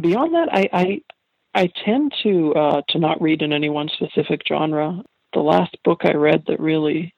Beyond 0.00 0.34
that, 0.34 0.48
I 0.52 0.68
I, 0.72 1.00
I 1.54 1.70
tend 1.84 2.14
to 2.22 2.54
uh, 2.54 2.82
to 2.90 2.98
not 2.98 3.20
read 3.20 3.42
in 3.42 3.52
any 3.52 3.68
one 3.68 3.88
specific 3.88 4.42
genre. 4.46 5.02
The 5.34 5.40
last 5.40 5.76
book 5.84 6.00
I 6.04 6.12
read 6.12 6.44
that 6.46 6.58
really 6.58 7.14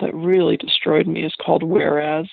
that 0.00 0.14
really 0.14 0.56
destroyed 0.56 1.06
me 1.06 1.24
is 1.24 1.34
called 1.44 1.62
Whereas, 1.62 2.26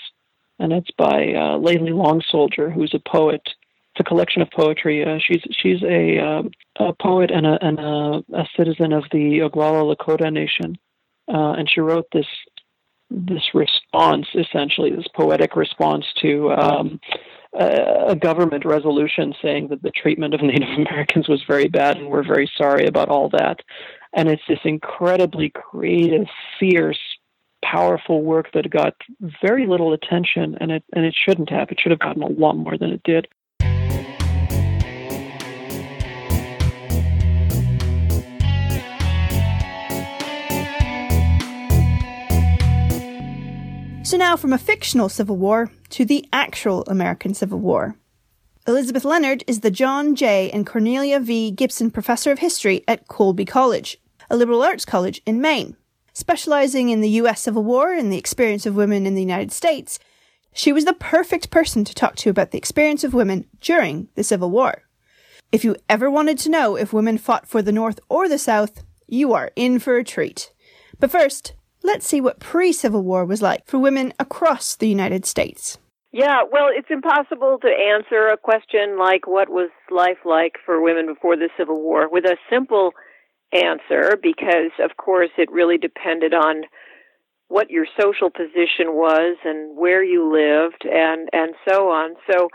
and 0.59 0.73
it's 0.73 0.91
by 0.97 1.33
uh, 1.33 1.57
Layli 1.57 1.95
Long 1.95 2.21
Soldier, 2.29 2.69
who's 2.69 2.93
a 2.93 3.09
poet. 3.09 3.41
It's 3.45 3.99
a 4.01 4.03
collection 4.03 4.41
of 4.41 4.49
poetry. 4.51 5.03
Uh, 5.05 5.19
she's 5.19 5.41
she's 5.61 5.81
a, 5.83 6.19
uh, 6.19 6.43
a 6.79 6.93
poet 6.93 7.31
and 7.31 7.45
a 7.45 7.57
and 7.61 7.79
a, 7.79 8.23
a 8.33 8.47
citizen 8.55 8.93
of 8.93 9.03
the 9.11 9.39
Oglala 9.39 9.95
Lakota 9.95 10.31
Nation, 10.31 10.77
uh, 11.27 11.53
and 11.53 11.69
she 11.69 11.81
wrote 11.81 12.07
this 12.11 12.27
this 13.09 13.43
response, 13.53 14.27
essentially 14.35 14.91
this 14.91 15.07
poetic 15.15 15.55
response 15.55 16.05
to 16.21 16.51
um, 16.51 16.99
a, 17.57 18.07
a 18.09 18.15
government 18.15 18.65
resolution 18.65 19.33
saying 19.41 19.69
that 19.69 19.81
the 19.81 19.91
treatment 19.91 20.33
of 20.33 20.41
Native 20.43 20.69
Americans 20.77 21.27
was 21.27 21.43
very 21.47 21.67
bad, 21.67 21.97
and 21.97 22.09
we're 22.09 22.27
very 22.27 22.49
sorry 22.57 22.85
about 22.85 23.09
all 23.09 23.29
that. 23.29 23.61
And 24.13 24.29
it's 24.29 24.43
this 24.47 24.59
incredibly 24.63 25.49
creative, 25.49 26.27
fierce 26.59 26.99
powerful 27.63 28.23
work 28.23 28.51
that 28.53 28.69
got 28.69 28.93
very 29.41 29.67
little 29.67 29.93
attention, 29.93 30.57
and 30.59 30.71
it 30.71 30.83
and 30.93 31.05
it 31.05 31.15
shouldn't 31.15 31.49
have. 31.49 31.69
It 31.69 31.79
should 31.79 31.91
have 31.91 31.99
gotten 31.99 32.23
a 32.23 32.27
lot 32.27 32.57
more 32.57 32.77
than 32.77 32.91
it 32.91 33.01
did. 33.03 33.27
So 44.07 44.15
now, 44.15 44.37
from 44.37 44.53
a 44.53 44.57
fictional 44.57 45.09
Civil 45.09 45.35
War 45.35 45.69
to 45.89 46.05
the 46.05 46.25
actual 46.31 46.85
American 46.87 47.33
Civil 47.33 47.59
War. 47.59 47.97
Elizabeth 48.65 49.03
Leonard 49.03 49.43
is 49.47 49.59
the 49.59 49.69
John 49.69 50.15
J. 50.15 50.49
and 50.51 50.65
Cornelia 50.65 51.19
V. 51.19 51.51
Gibson 51.51 51.91
Professor 51.91 52.31
of 52.31 52.39
History 52.39 52.85
at 52.87 53.09
Colby 53.09 53.43
College, 53.43 53.97
a 54.29 54.37
liberal 54.37 54.63
arts 54.63 54.85
college 54.85 55.21
in 55.25 55.41
Maine. 55.41 55.75
Specializing 56.17 56.89
in 56.89 57.01
the 57.01 57.21
US 57.21 57.41
Civil 57.41 57.63
War 57.63 57.93
and 57.93 58.11
the 58.11 58.17
experience 58.17 58.65
of 58.65 58.75
women 58.75 59.05
in 59.05 59.13
the 59.13 59.21
United 59.21 59.51
States, 59.51 59.99
she 60.51 60.73
was 60.73 60.83
the 60.83 60.93
perfect 60.93 61.51
person 61.51 61.83
to 61.83 61.93
talk 61.93 62.15
to 62.15 62.31
about 62.31 62.49
the 62.49 62.57
experience 62.57 63.03
of 63.03 63.13
women 63.13 63.45
during 63.61 64.07
the 64.15 64.23
Civil 64.23 64.49
War. 64.49 64.81
If 65.51 65.63
you 65.63 65.75
ever 65.87 66.09
wanted 66.09 66.39
to 66.39 66.49
know 66.49 66.75
if 66.75 66.91
women 66.91 67.19
fought 67.19 67.47
for 67.47 67.61
the 67.61 67.71
North 67.71 67.99
or 68.09 68.27
the 68.27 68.39
South, 68.39 68.83
you 69.05 69.31
are 69.33 69.51
in 69.55 69.77
for 69.77 69.97
a 69.97 70.03
treat. 70.03 70.51
But 70.99 71.11
first, 71.11 71.53
let's 71.83 72.07
see 72.07 72.19
what 72.19 72.39
pre 72.39 72.73
Civil 72.73 73.03
War 73.03 73.23
was 73.23 73.43
like 73.43 73.67
for 73.67 73.77
women 73.77 74.11
across 74.17 74.75
the 74.75 74.89
United 74.89 75.23
States. 75.23 75.77
Yeah, 76.11 76.41
well, 76.51 76.69
it's 76.71 76.89
impossible 76.89 77.59
to 77.61 77.67
answer 77.67 78.29
a 78.29 78.37
question 78.37 78.97
like 78.97 79.27
what 79.27 79.49
was 79.49 79.69
life 79.91 80.25
like 80.25 80.55
for 80.65 80.81
women 80.81 81.05
before 81.05 81.35
the 81.35 81.49
Civil 81.55 81.79
War 81.79 82.09
with 82.09 82.25
a 82.25 82.37
simple 82.49 82.93
answer 83.53 84.17
because, 84.21 84.71
of 84.83 84.97
course, 84.97 85.29
it 85.37 85.51
really 85.51 85.77
depended 85.77 86.33
on 86.33 86.63
what 87.47 87.69
your 87.69 87.85
social 87.99 88.29
position 88.29 88.93
was 88.93 89.37
and 89.45 89.77
where 89.77 90.03
you 90.03 90.29
lived 90.29 90.85
and 90.85 91.29
and 91.31 91.53
so 91.67 91.89
on. 91.89 92.15
So 92.29 92.49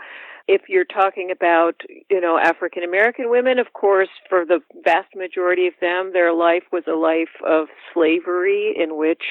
if 0.47 0.63
you're 0.67 0.85
talking 0.85 1.31
about, 1.31 1.75
you 2.09 2.19
know, 2.19 2.37
African 2.37 2.83
American 2.83 3.29
women, 3.29 3.59
of 3.59 3.73
course, 3.73 4.09
for 4.29 4.45
the 4.45 4.59
vast 4.83 5.15
majority 5.15 5.67
of 5.67 5.73
them, 5.81 6.11
their 6.13 6.33
life 6.33 6.63
was 6.71 6.83
a 6.87 6.95
life 6.95 7.41
of 7.47 7.67
slavery 7.93 8.75
in 8.77 8.97
which 8.97 9.23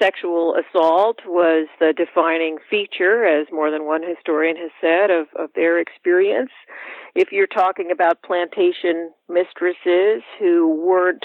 sexual 0.00 0.56
assault 0.56 1.18
was 1.26 1.68
the 1.78 1.92
defining 1.96 2.58
feature, 2.68 3.24
as 3.24 3.46
more 3.52 3.70
than 3.70 3.86
one 3.86 4.02
historian 4.02 4.56
has 4.56 4.70
said, 4.80 5.10
of, 5.10 5.26
of 5.36 5.50
their 5.54 5.78
experience. 5.78 6.50
If 7.14 7.32
you're 7.32 7.46
talking 7.46 7.90
about 7.90 8.22
plantation 8.22 9.12
mistresses 9.28 10.22
who 10.38 10.68
weren't 10.68 11.24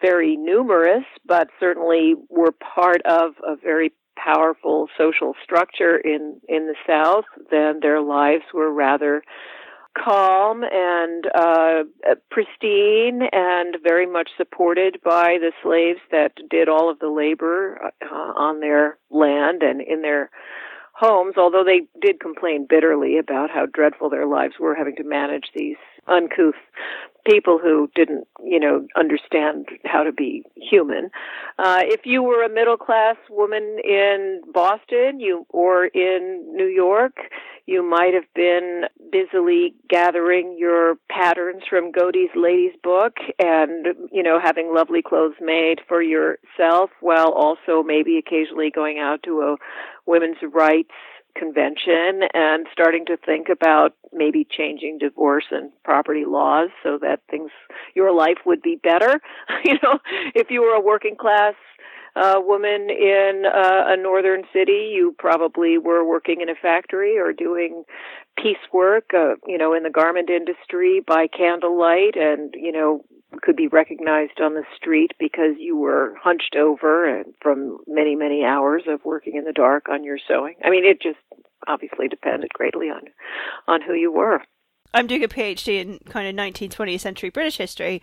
very 0.00 0.36
numerous, 0.36 1.04
but 1.26 1.48
certainly 1.58 2.14
were 2.28 2.52
part 2.52 3.02
of 3.04 3.32
a 3.46 3.54
very 3.56 3.92
powerful 4.16 4.88
social 4.98 5.34
structure 5.42 5.96
in, 5.96 6.40
in 6.48 6.66
the 6.66 6.74
South, 6.86 7.24
then 7.50 7.80
their 7.80 8.00
lives 8.00 8.44
were 8.52 8.72
rather 8.72 9.22
calm 9.98 10.62
and 10.70 11.26
uh, 11.34 11.84
pristine 12.30 13.22
and 13.32 13.76
very 13.82 14.06
much 14.06 14.30
supported 14.36 14.98
by 15.04 15.38
the 15.40 15.52
slaves 15.62 16.00
that 16.10 16.32
did 16.48 16.68
all 16.68 16.90
of 16.90 16.98
the 16.98 17.08
labor 17.08 17.92
uh, 18.02 18.14
on 18.14 18.60
their 18.60 18.98
land 19.10 19.62
and 19.62 19.80
in 19.80 20.02
their 20.02 20.30
homes, 20.94 21.34
although 21.36 21.64
they 21.64 21.82
did 22.00 22.20
complain 22.20 22.66
bitterly 22.68 23.16
about 23.18 23.50
how 23.50 23.66
dreadful 23.66 24.10
their 24.10 24.26
lives 24.26 24.54
were 24.60 24.74
having 24.74 24.94
to 24.96 25.04
manage 25.04 25.46
these 25.54 25.76
uncouth 26.06 26.54
people 27.24 27.58
who 27.58 27.90
didn't, 27.94 28.26
you 28.42 28.58
know, 28.58 28.86
understand 28.96 29.68
how 29.84 30.02
to 30.02 30.12
be 30.12 30.44
human. 30.56 31.10
Uh, 31.58 31.80
if 31.82 32.00
you 32.04 32.22
were 32.22 32.42
a 32.42 32.48
middle 32.48 32.76
class 32.76 33.16
woman 33.28 33.78
in 33.84 34.42
Boston, 34.52 35.20
you 35.20 35.46
or 35.50 35.86
in 35.86 36.44
New 36.54 36.66
York, 36.66 37.16
you 37.66 37.88
might 37.88 38.14
have 38.14 38.24
been 38.34 38.84
busily 39.12 39.74
gathering 39.88 40.56
your 40.58 40.96
patterns 41.08 41.62
from 41.68 41.92
Godey's 41.92 42.30
Lady's 42.34 42.74
Book 42.82 43.18
and, 43.38 43.86
you 44.10 44.22
know, 44.22 44.40
having 44.42 44.74
lovely 44.74 45.02
clothes 45.02 45.36
made 45.40 45.80
for 45.86 46.02
yourself 46.02 46.90
while 47.00 47.30
also 47.30 47.82
maybe 47.84 48.18
occasionally 48.18 48.70
going 48.70 48.98
out 48.98 49.22
to 49.24 49.40
a 49.42 49.56
women's 50.06 50.38
rights 50.52 50.90
convention 51.36 52.22
and 52.34 52.66
starting 52.72 53.06
to 53.06 53.16
think 53.16 53.48
about 53.48 53.94
maybe 54.12 54.46
changing 54.48 54.98
divorce 54.98 55.46
and 55.50 55.70
property 55.84 56.24
laws 56.26 56.70
so 56.82 56.98
that 57.00 57.20
things 57.30 57.50
your 57.94 58.14
life 58.14 58.38
would 58.46 58.62
be 58.62 58.76
better. 58.76 59.20
You 59.64 59.74
know 59.82 59.98
if 60.34 60.50
you 60.50 60.62
were 60.62 60.74
a 60.74 60.80
working 60.80 61.16
class 61.16 61.54
uh, 62.16 62.34
woman 62.38 62.88
in 62.90 63.44
uh, 63.46 63.84
a 63.86 63.96
northern 63.96 64.42
city 64.52 64.90
you 64.94 65.14
probably 65.18 65.78
were 65.78 66.04
working 66.04 66.40
in 66.40 66.48
a 66.48 66.54
factory 66.54 67.18
or 67.18 67.32
doing 67.32 67.84
piecework 68.38 69.12
uh, 69.14 69.34
you 69.46 69.58
know 69.58 69.74
in 69.74 69.82
the 69.82 69.90
garment 69.90 70.30
industry 70.30 71.02
by 71.06 71.26
candlelight 71.26 72.16
and 72.16 72.54
you 72.56 72.72
know 72.72 73.04
could 73.42 73.56
be 73.56 73.68
recognized 73.68 74.40
on 74.40 74.54
the 74.54 74.64
street 74.76 75.12
because 75.18 75.54
you 75.58 75.76
were 75.76 76.14
hunched 76.20 76.56
over 76.56 77.06
and 77.08 77.34
from 77.40 77.78
many 77.86 78.16
many 78.16 78.44
hours 78.44 78.82
of 78.86 79.04
working 79.04 79.36
in 79.36 79.44
the 79.44 79.52
dark 79.52 79.88
on 79.88 80.04
your 80.04 80.18
sewing. 80.26 80.54
I 80.64 80.70
mean 80.70 80.84
it 80.84 81.00
just 81.00 81.18
obviously 81.66 82.08
depended 82.08 82.52
greatly 82.52 82.88
on 82.88 83.02
on 83.68 83.82
who 83.82 83.94
you 83.94 84.12
were. 84.12 84.42
I'm 84.92 85.06
doing 85.06 85.22
a 85.22 85.28
phd 85.28 85.68
in 85.68 85.98
kind 86.10 86.28
of 86.28 86.34
19th 86.34 86.74
20th 86.74 87.00
century 87.00 87.30
british 87.30 87.58
history. 87.58 88.02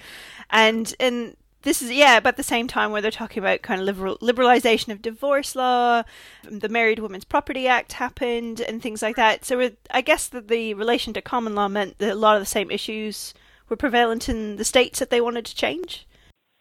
And 0.50 0.94
in 1.00 1.36
this 1.64 1.82
is 1.82 1.92
yeah 1.92 2.18
about 2.18 2.38
the 2.38 2.44
same 2.44 2.68
time 2.68 2.92
where 2.92 3.02
they're 3.02 3.12
talking 3.12 3.44
about 3.44 3.62
kind 3.62 3.82
of 3.82 3.86
liberal, 3.86 4.18
liberalization 4.20 4.90
of 4.90 5.02
divorce 5.02 5.56
law 5.56 6.04
the 6.44 6.70
married 6.70 7.00
women's 7.00 7.26
property 7.26 7.68
act 7.68 7.94
happened 7.94 8.62
and 8.62 8.82
things 8.82 9.02
like 9.02 9.18
that. 9.18 9.44
So 9.44 9.72
i 9.92 10.02
guess 10.02 10.28
that 10.28 10.48
the 10.48 10.74
relation 10.74 11.14
to 11.14 11.22
common 11.22 11.56
law 11.56 11.68
meant 11.68 11.98
that 11.98 12.14
a 12.14 12.16
lot 12.16 12.38
of 12.38 12.42
the 12.42 12.46
same 12.46 12.72
issues 12.72 13.34
were 13.70 13.76
prevalent 13.76 14.30
in 14.30 14.56
the 14.58 14.66
states 14.66 15.00
that 15.00 15.10
they 15.10 15.22
wanted 15.22 15.46
to 15.46 15.56
change? 15.56 16.08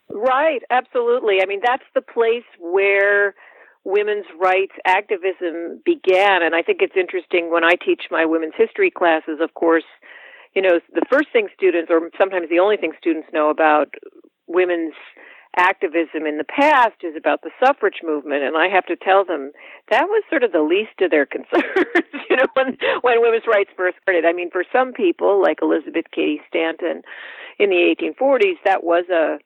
Right, 0.08 0.62
absolutely. 0.70 1.42
I 1.42 1.46
mean, 1.46 1.60
that's 1.64 1.84
the 1.94 2.00
place 2.00 2.44
where 2.58 3.34
women's 3.84 4.26
rights 4.40 4.74
activism 4.84 5.80
began. 5.84 6.42
And 6.42 6.54
I 6.54 6.62
think 6.62 6.80
it's 6.82 6.96
interesting 6.96 7.52
when 7.52 7.64
I 7.64 7.74
teach 7.74 8.04
my 8.10 8.24
women's 8.24 8.54
history 8.56 8.90
classes, 8.90 9.38
of 9.40 9.54
course, 9.54 9.84
you 10.54 10.62
know, 10.62 10.80
the 10.92 11.06
first 11.10 11.28
thing 11.32 11.48
students, 11.54 11.90
or 11.90 12.10
sometimes 12.18 12.48
the 12.48 12.58
only 12.58 12.76
thing 12.76 12.92
students 12.98 13.28
know 13.32 13.50
about 13.50 13.94
women's 14.46 14.94
activism 15.56 16.26
in 16.26 16.38
the 16.38 16.44
past 16.44 17.02
is 17.02 17.16
about 17.16 17.42
the 17.42 17.50
suffrage 17.64 18.00
movement 18.04 18.42
and 18.42 18.56
I 18.56 18.68
have 18.68 18.86
to 18.86 18.96
tell 18.96 19.24
them 19.24 19.52
that 19.90 20.04
was 20.04 20.22
sort 20.28 20.44
of 20.44 20.52
the 20.52 20.62
least 20.62 21.00
of 21.00 21.10
their 21.10 21.26
concerns 21.36 22.06
you 22.28 22.36
know 22.36 22.46
when 22.54 22.76
when 23.00 23.20
women's 23.20 23.46
rights 23.46 23.70
first 23.76 23.96
started. 24.02 24.24
I 24.24 24.32
mean 24.32 24.50
for 24.50 24.64
some 24.72 24.92
people 24.92 25.40
like 25.40 25.58
Elizabeth 25.62 26.06
Cady 26.12 26.40
Stanton 26.48 27.02
in 27.58 27.70
the 27.70 27.94
1840s 27.96 28.58
that 28.64 28.84
was 28.84 29.04
a 29.08 29.38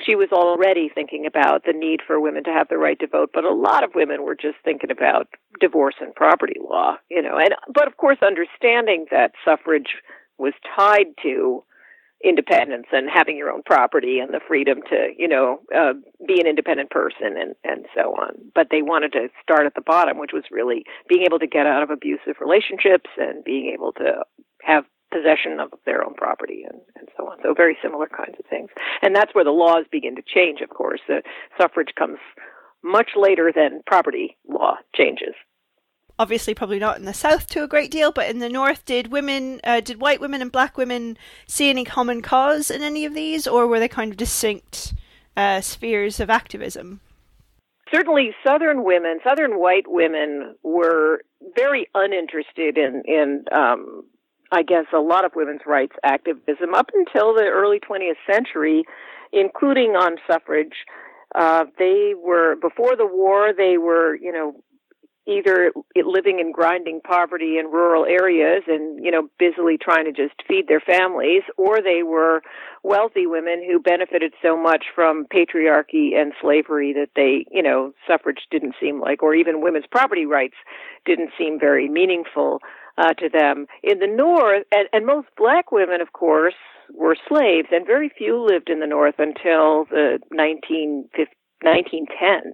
she 0.00 0.14
was 0.14 0.28
already 0.32 0.88
thinking 0.94 1.26
about 1.26 1.64
the 1.64 1.72
need 1.72 2.00
for 2.06 2.20
women 2.20 2.44
to 2.44 2.50
have 2.50 2.68
the 2.68 2.78
right 2.78 2.98
to 3.00 3.06
vote 3.06 3.30
but 3.34 3.44
a 3.44 3.54
lot 3.54 3.84
of 3.84 3.94
women 3.94 4.22
were 4.22 4.36
just 4.36 4.56
thinking 4.64 4.90
about 4.90 5.28
divorce 5.60 5.96
and 6.00 6.14
property 6.14 6.56
law 6.60 6.96
you 7.10 7.20
know 7.20 7.36
and 7.36 7.54
but 7.74 7.86
of 7.86 7.96
course 7.96 8.18
understanding 8.22 9.06
that 9.10 9.32
suffrage 9.44 9.96
was 10.38 10.52
tied 10.76 11.06
to 11.22 11.62
independence 12.24 12.86
and 12.92 13.08
having 13.12 13.36
your 13.36 13.50
own 13.50 13.62
property 13.64 14.18
and 14.18 14.32
the 14.32 14.40
freedom 14.46 14.78
to, 14.90 15.08
you 15.18 15.28
know, 15.28 15.60
uh, 15.74 15.92
be 16.26 16.40
an 16.40 16.46
independent 16.46 16.90
person 16.90 17.36
and, 17.38 17.54
and 17.64 17.86
so 17.94 18.14
on. 18.14 18.34
But 18.54 18.68
they 18.70 18.82
wanted 18.82 19.12
to 19.12 19.28
start 19.42 19.66
at 19.66 19.74
the 19.74 19.80
bottom, 19.80 20.18
which 20.18 20.32
was 20.32 20.44
really 20.50 20.84
being 21.08 21.22
able 21.22 21.38
to 21.38 21.46
get 21.46 21.66
out 21.66 21.82
of 21.82 21.90
abusive 21.90 22.36
relationships 22.40 23.10
and 23.18 23.44
being 23.44 23.72
able 23.74 23.92
to 23.94 24.24
have 24.62 24.84
possession 25.12 25.60
of 25.60 25.70
their 25.84 26.04
own 26.04 26.14
property 26.14 26.64
and, 26.64 26.80
and 26.96 27.08
so 27.16 27.24
on. 27.24 27.38
So 27.42 27.54
very 27.54 27.76
similar 27.82 28.06
kinds 28.06 28.36
of 28.38 28.46
things. 28.46 28.70
And 29.02 29.14
that's 29.14 29.34
where 29.34 29.44
the 29.44 29.50
laws 29.50 29.84
begin 29.90 30.16
to 30.16 30.22
change, 30.22 30.60
of 30.60 30.70
course. 30.70 31.00
The 31.06 31.22
suffrage 31.60 31.92
comes 31.98 32.18
much 32.82 33.10
later 33.16 33.52
than 33.54 33.82
property 33.86 34.36
law 34.48 34.76
changes 34.94 35.34
obviously 36.22 36.54
probably 36.54 36.78
not 36.78 36.96
in 36.96 37.04
the 37.04 37.12
south 37.12 37.46
to 37.48 37.64
a 37.64 37.68
great 37.68 37.90
deal 37.90 38.12
but 38.12 38.30
in 38.30 38.38
the 38.38 38.48
north 38.48 38.84
did 38.84 39.10
women 39.10 39.60
uh, 39.64 39.80
did 39.80 40.00
white 40.00 40.20
women 40.20 40.40
and 40.40 40.52
black 40.52 40.76
women 40.76 41.16
see 41.48 41.68
any 41.68 41.84
common 41.84 42.22
cause 42.22 42.70
in 42.70 42.80
any 42.82 43.04
of 43.04 43.14
these 43.14 43.46
or 43.46 43.66
were 43.66 43.80
they 43.80 43.88
kind 43.88 44.12
of 44.12 44.16
distinct 44.16 44.94
uh, 45.36 45.60
spheres 45.60 46.20
of 46.20 46.30
activism? 46.30 47.00
Certainly 47.92 48.30
southern 48.46 48.84
women 48.84 49.18
southern 49.24 49.58
white 49.58 49.86
women 49.88 50.54
were 50.62 51.22
very 51.56 51.88
uninterested 51.94 52.78
in 52.78 53.02
in 53.06 53.44
um, 53.50 54.04
i 54.52 54.62
guess 54.62 54.86
a 54.94 55.00
lot 55.00 55.24
of 55.24 55.32
women's 55.34 55.62
rights 55.66 55.96
activism 56.04 56.72
up 56.74 56.90
until 56.94 57.34
the 57.34 57.44
early 57.44 57.80
20th 57.80 58.20
century 58.30 58.84
including 59.32 59.96
on 59.96 60.16
suffrage. 60.30 60.84
Uh, 61.34 61.64
they 61.78 62.12
were 62.14 62.56
before 62.56 62.94
the 62.94 63.06
war 63.06 63.52
they 63.56 63.78
were 63.78 64.14
you 64.16 64.30
know 64.30 64.54
either 65.26 65.72
living 66.04 66.40
in 66.40 66.50
grinding 66.52 67.00
poverty 67.00 67.56
in 67.58 67.66
rural 67.66 68.04
areas 68.04 68.64
and 68.66 69.04
you 69.04 69.10
know 69.10 69.28
busily 69.38 69.78
trying 69.78 70.04
to 70.04 70.12
just 70.12 70.34
feed 70.48 70.66
their 70.68 70.80
families 70.80 71.42
or 71.56 71.80
they 71.80 72.02
were 72.02 72.42
wealthy 72.82 73.26
women 73.26 73.62
who 73.64 73.78
benefited 73.78 74.32
so 74.42 74.56
much 74.56 74.86
from 74.94 75.24
patriarchy 75.26 76.16
and 76.16 76.32
slavery 76.40 76.92
that 76.92 77.10
they 77.14 77.44
you 77.50 77.62
know 77.62 77.92
suffrage 78.06 78.46
didn't 78.50 78.74
seem 78.80 79.00
like 79.00 79.22
or 79.22 79.34
even 79.34 79.62
women's 79.62 79.86
property 79.90 80.26
rights 80.26 80.56
didn't 81.04 81.30
seem 81.38 81.58
very 81.58 81.88
meaningful 81.88 82.60
uh, 82.98 83.14
to 83.14 83.28
them. 83.28 83.66
In 83.82 83.98
the 83.98 84.06
north 84.06 84.64
and, 84.72 84.88
and 84.92 85.06
most 85.06 85.28
black 85.36 85.72
women 85.72 86.00
of 86.00 86.12
course 86.12 86.54
were 86.94 87.16
slaves 87.28 87.68
and 87.70 87.86
very 87.86 88.10
few 88.16 88.44
lived 88.44 88.68
in 88.68 88.80
the 88.80 88.86
north 88.86 89.14
until 89.18 89.86
the 89.86 90.18
19, 90.30 91.08
1910s 91.64 92.52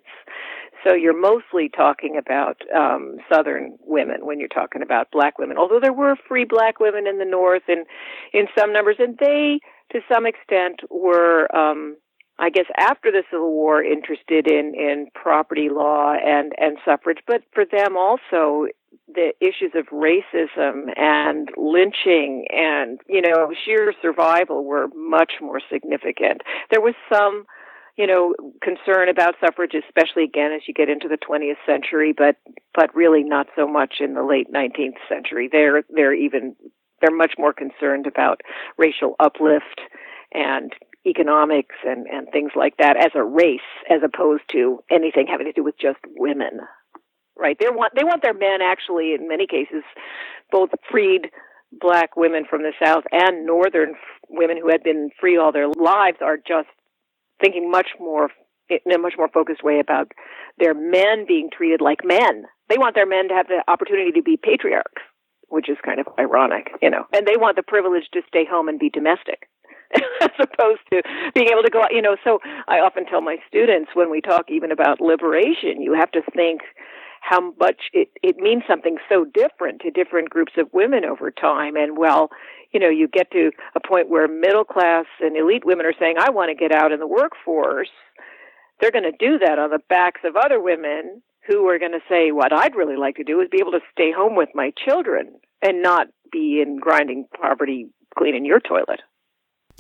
so 0.85 0.95
you're 0.95 1.19
mostly 1.19 1.69
talking 1.69 2.17
about 2.17 2.61
um, 2.75 3.17
Southern 3.33 3.77
women 3.81 4.27
when 4.27 4.39
you're 4.39 4.49
talking 4.49 4.83
about 4.83 5.11
black 5.11 5.39
women, 5.39 5.57
although 5.59 5.81
there 5.81 5.93
were 5.93 6.17
free 6.29 6.45
black 6.45 6.81
women 6.81 7.07
in 7.07 7.19
the 7.19 7.25
North 7.25 7.63
and 7.69 7.87
in 8.33 8.47
some 8.59 8.73
numbers, 8.73 8.97
and 8.99 9.17
they, 9.19 9.61
to 9.93 10.01
some 10.13 10.27
extent, 10.27 10.81
were, 10.91 11.55
um, 11.55 11.97
I 12.39 12.51
guess, 12.51 12.67
after 12.77 13.11
the 13.11 13.23
Civil 13.31 13.53
War, 13.53 13.83
interested 13.83 14.47
in 14.47 14.75
in 14.75 15.09
property 15.15 15.69
law 15.71 16.13
and 16.15 16.53
and 16.59 16.79
suffrage. 16.85 17.19
But 17.27 17.43
for 17.53 17.65
them 17.65 17.97
also, 17.97 18.67
the 19.09 19.33
issues 19.41 19.73
of 19.75 19.87
racism 19.87 20.97
and 20.97 21.49
lynching 21.57 22.47
and 22.51 23.01
you 23.09 23.23
know 23.23 23.53
sheer 23.65 23.93
survival 24.01 24.65
were 24.65 24.89
much 24.95 25.35
more 25.41 25.61
significant. 25.71 26.43
There 26.71 26.81
was 26.81 26.95
some 27.13 27.47
you 27.99 28.07
know, 28.07 28.33
concern 28.63 29.09
about 29.09 29.35
suffrage, 29.45 29.73
especially 29.75 30.23
again 30.23 30.53
as 30.53 30.63
you 30.69 30.73
get 30.73 30.89
into 30.89 31.09
the 31.09 31.19
20th 31.19 31.59
century, 31.67 32.15
but 32.17 32.37
but 32.75 32.95
really 32.95 33.25
not 33.25 33.49
so 33.57 33.67
much 33.67 33.97
in 34.01 34.15
the 34.15 34.23
late 34.23 34.47
19th 34.55 34.99
century. 35.09 35.49
They're 35.51 35.83
they're 35.91 36.15
even 36.15 36.55
they're 37.01 37.15
much 37.15 37.35
more 37.37 37.53
concerned 37.53 38.07
about 38.07 38.41
racial 38.79 39.17
uplift 39.19 39.81
and 40.33 40.73
economics 41.07 41.75
and, 41.85 42.07
and 42.07 42.29
things 42.33 42.53
like 42.55 42.77
that 42.77 42.97
as 42.97 43.11
a 43.15 43.25
race 43.25 43.61
as 43.91 44.01
opposed 44.05 44.43
to 44.53 44.79
anything 44.91 45.27
having 45.27 45.47
to 45.47 45.53
do 45.53 45.65
with 45.65 45.79
just 45.79 45.99
women. 46.17 46.61
Right? 47.37 47.57
They 47.59 47.69
want 47.69 47.95
they 47.97 48.05
want 48.05 48.23
their 48.23 48.35
men 48.35 48.63
actually 48.63 49.13
in 49.13 49.27
many 49.27 49.49
cases 49.49 49.83
both 50.53 50.71
freed 50.89 51.31
black 51.73 52.17
women 52.17 52.45
from 52.49 52.63
the 52.63 52.73
south 52.83 53.05
and 53.11 53.45
northern 53.45 53.95
women 54.29 54.57
who 54.57 54.71
had 54.71 54.83
been 54.85 55.11
free 55.21 55.37
all 55.37 55.53
their 55.53 55.69
lives 55.69 56.19
are 56.21 56.37
just 56.37 56.69
thinking 57.41 57.71
much 57.71 57.89
more 58.01 58.31
in 58.69 58.93
a 58.93 58.99
much 58.99 59.15
more 59.17 59.29
focused 59.29 59.65
way 59.65 59.81
about 59.81 60.13
their 60.59 60.75
men 60.75 61.25
being 61.27 61.49
treated 61.51 61.81
like 61.81 62.01
men. 62.05 62.45
They 62.69 62.77
want 62.77 62.95
their 62.95 63.07
men 63.07 63.29
to 63.29 63.35
have 63.35 63.49
the 63.49 63.65
opportunity 63.67 64.13
to 64.13 64.23
be 64.23 64.37
patriarchs, 64.37 65.03
which 65.49 65.71
is 65.71 65.79
kind 65.85 66.01
of 66.01 66.07
ironic, 66.19 66.69
you 66.83 66.91
know. 66.91 67.05
And 67.15 67.27
they 67.27 67.37
want 67.37 67.57
the 67.57 67.63
privilege 67.63 68.05
to 68.13 68.21
stay 68.29 68.45
home 68.45 68.69
and 68.69 68.79
be 68.79 68.91
domestic. 68.91 69.49
as 70.21 70.31
opposed 70.39 70.81
to 70.93 71.03
being 71.35 71.49
able 71.49 71.63
to 71.63 71.71
go 71.71 71.81
out, 71.81 71.95
you 71.95 72.03
know. 72.03 72.17
So 72.23 72.41
I 72.69 72.79
often 72.81 73.07
tell 73.07 73.23
my 73.23 73.37
students 73.49 73.93
when 73.95 74.11
we 74.11 74.21
talk 74.21 74.51
even 74.51 74.71
about 74.71 75.01
liberation, 75.01 75.81
you 75.81 75.95
have 75.95 76.11
to 76.13 76.21
think 76.37 76.61
how 77.21 77.53
much 77.59 77.83
it, 77.93 78.09
it 78.23 78.37
means 78.37 78.63
something 78.69 78.99
so 79.09 79.25
different 79.25 79.81
to 79.81 79.91
different 79.91 80.31
groups 80.31 80.53
of 80.57 80.69
women 80.73 81.05
over 81.05 81.31
time. 81.31 81.77
And 81.77 81.97
well, 81.97 82.31
you 82.73 82.81
know, 82.81 82.89
you 82.89 83.09
get 83.09 83.31
to 83.33 83.51
a 83.75 83.81
point 83.87 84.09
where 84.09 84.29
middle 84.29 84.65
class 84.65 85.07
and 85.21 85.37
elite 85.37 85.65
women 85.65 85.87
are 85.87 85.95
saying, 85.99 86.17
I 86.19 86.31
want 86.31 86.51
to 86.51 86.55
get 86.55 86.75
out 86.75 86.93
in 86.93 87.01
the 87.01 87.07
workforce. 87.07 87.89
They're 88.81 88.93
going 88.93 89.11
to 89.11 89.13
do 89.19 89.39
that 89.39 89.59
on 89.59 89.71
the 89.71 89.81
backs 89.89 90.21
of 90.25 90.37
other 90.37 90.61
women 90.61 91.23
who 91.47 91.67
are 91.69 91.79
going 91.79 91.93
to 91.93 92.01
say, 92.09 92.31
what 92.31 92.53
I'd 92.53 92.77
really 92.77 92.97
like 92.97 93.17
to 93.17 93.25
do 93.25 93.41
is 93.41 93.49
be 93.51 93.59
able 93.61 93.73
to 93.73 93.81
stay 93.91 94.13
home 94.13 94.37
with 94.37 94.51
my 94.55 94.73
children 94.85 95.33
and 95.63 95.83
not 95.83 96.09
be 96.31 96.63
in 96.63 96.79
grinding 96.79 97.27
poverty 97.41 97.89
cleaning 98.17 98.45
your 98.45 98.61
toilet 98.61 99.01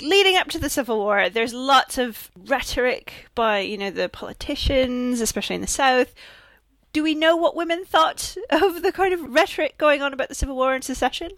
leading 0.00 0.36
up 0.36 0.48
to 0.48 0.58
the 0.58 0.70
Civil 0.70 0.98
War, 0.98 1.28
there's 1.28 1.54
lots 1.54 1.98
of 1.98 2.30
rhetoric 2.36 3.26
by, 3.34 3.60
you 3.60 3.76
know, 3.76 3.90
the 3.90 4.08
politicians, 4.08 5.20
especially 5.20 5.56
in 5.56 5.60
the 5.60 5.66
South. 5.66 6.14
Do 6.92 7.02
we 7.02 7.14
know 7.14 7.36
what 7.36 7.56
women 7.56 7.84
thought 7.84 8.36
of 8.50 8.82
the 8.82 8.92
kind 8.92 9.12
of 9.12 9.34
rhetoric 9.34 9.78
going 9.78 10.02
on 10.02 10.12
about 10.12 10.28
the 10.28 10.34
Civil 10.34 10.56
War 10.56 10.74
and 10.74 10.84
secession? 10.84 11.30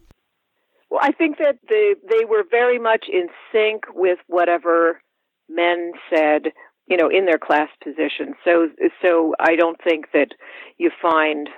Well, 0.90 1.00
I 1.02 1.12
think 1.12 1.38
that 1.38 1.58
they 1.68 1.94
they 2.08 2.24
were 2.24 2.44
very 2.50 2.78
much 2.78 3.06
in 3.12 3.28
sync 3.52 3.84
with 3.94 4.18
whatever 4.26 5.00
men 5.48 5.92
said, 6.14 6.52
you 6.86 6.96
know, 6.96 7.08
in 7.08 7.26
their 7.26 7.38
class 7.38 7.68
position. 7.82 8.34
So 8.44 8.68
so 9.02 9.34
I 9.38 9.56
don't 9.56 9.80
think 9.82 10.06
that 10.12 10.30
you 10.78 10.90
find 11.00 11.48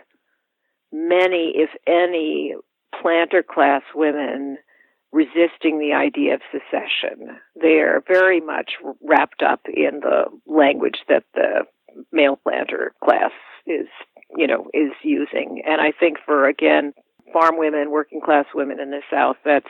many, 0.92 1.54
if 1.56 1.70
any, 1.86 2.54
planter 3.00 3.42
class 3.42 3.82
women 3.94 4.58
resisting 5.12 5.78
the 5.78 5.92
idea 5.94 6.34
of 6.34 6.40
secession. 6.50 7.36
They're 7.54 8.02
very 8.06 8.40
much 8.40 8.72
wrapped 9.02 9.42
up 9.42 9.60
in 9.66 10.00
the 10.00 10.24
language 10.46 10.98
that 11.08 11.24
the 11.34 11.64
male 12.10 12.38
planter 12.42 12.94
class 13.04 13.30
is, 13.66 13.86
you 14.36 14.46
know, 14.46 14.68
is 14.72 14.92
using. 15.02 15.62
And 15.66 15.80
I 15.80 15.92
think 15.98 16.16
for 16.24 16.46
again, 16.48 16.92
farm 17.32 17.58
women, 17.58 17.90
working 17.90 18.20
class 18.20 18.46
women 18.54 18.80
in 18.80 18.90
the 18.90 19.00
South, 19.10 19.36
that's 19.44 19.66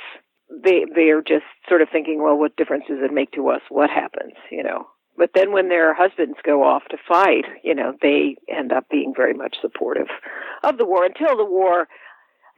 they 0.63 0.85
they 0.95 1.11
are 1.11 1.23
just 1.23 1.45
sort 1.69 1.83
of 1.83 1.89
thinking, 1.91 2.23
well, 2.23 2.37
what 2.37 2.57
difference 2.57 2.85
does 2.89 2.99
it 3.03 3.13
make 3.13 3.33
to 3.33 3.49
us? 3.49 3.63
What 3.69 3.91
happens, 3.91 4.35
you 4.51 4.63
know? 4.63 4.87
But 5.17 5.31
then 5.35 5.53
when 5.53 5.69
their 5.69 5.95
husbands 5.95 6.39
go 6.43 6.63
off 6.63 6.83
to 6.91 6.97
fight, 7.07 7.45
you 7.63 7.75
know, 7.75 7.93
they 8.01 8.37
end 8.49 8.73
up 8.73 8.89
being 8.91 9.13
very 9.15 9.35
much 9.35 9.57
supportive 9.61 10.09
of 10.63 10.79
the 10.79 10.87
war 10.87 11.05
until 11.05 11.37
the 11.37 11.45
war 11.45 11.87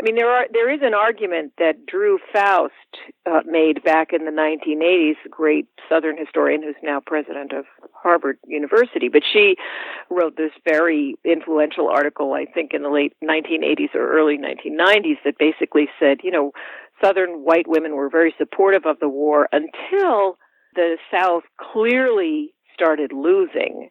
mean, 0.05 0.17
there 0.17 0.31
are 0.31 0.47
there 0.53 0.71
is 0.71 0.81
an 0.83 0.95
argument 0.95 1.53
that 1.59 1.87
Drew 1.87 2.19
Faust 2.33 2.73
uh, 3.27 3.41
made 3.47 3.83
back 3.83 4.13
in 4.13 4.25
the 4.25 4.31
1980s, 4.31 5.17
a 5.25 5.29
great 5.29 5.67
Southern 5.89 6.17
historian 6.17 6.63
who's 6.63 6.75
now 6.83 7.01
president 7.05 7.53
of 7.53 7.65
Harvard 7.93 8.39
University. 8.47 9.09
But 9.09 9.23
she 9.31 9.57
wrote 10.11 10.37
this 10.37 10.53
very 10.69 11.17
influential 11.25 11.89
article, 11.89 12.35
I 12.35 12.45
think, 12.45 12.75
in 12.75 12.83
the 12.83 12.91
late 12.91 13.15
1980s 13.23 13.95
or 13.95 14.13
early 14.13 14.37
1990s, 14.37 15.17
that 15.25 15.39
basically 15.39 15.89
said, 15.99 16.19
you 16.23 16.31
know, 16.31 16.53
Southern 17.03 17.45
white 17.45 17.67
women 17.67 17.97
were 17.97 18.11
very 18.11 18.35
supportive 18.37 18.87
of 18.87 19.01
the 19.01 19.09
war 19.09 19.49
until 19.53 20.37
the 20.75 20.99
South 21.11 21.45
clearly 21.59 22.53
started 22.75 23.13
losing 23.13 23.89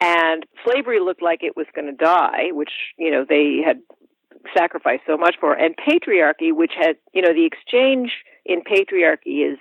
and 0.00 0.46
slavery 0.64 1.00
looked 1.00 1.22
like 1.22 1.42
it 1.42 1.56
was 1.56 1.66
going 1.74 1.86
to 1.86 1.92
die, 1.92 2.48
which 2.52 2.70
you 2.96 3.10
know 3.10 3.24
they 3.28 3.58
had 3.64 3.80
sacrificed 4.56 5.02
so 5.06 5.16
much 5.16 5.36
for. 5.40 5.54
And 5.54 5.74
patriarchy, 5.76 6.52
which 6.52 6.72
had, 6.76 6.96
you 7.12 7.22
know, 7.22 7.32
the 7.32 7.46
exchange 7.46 8.12
in 8.44 8.62
patriarchy 8.62 9.52
is 9.52 9.58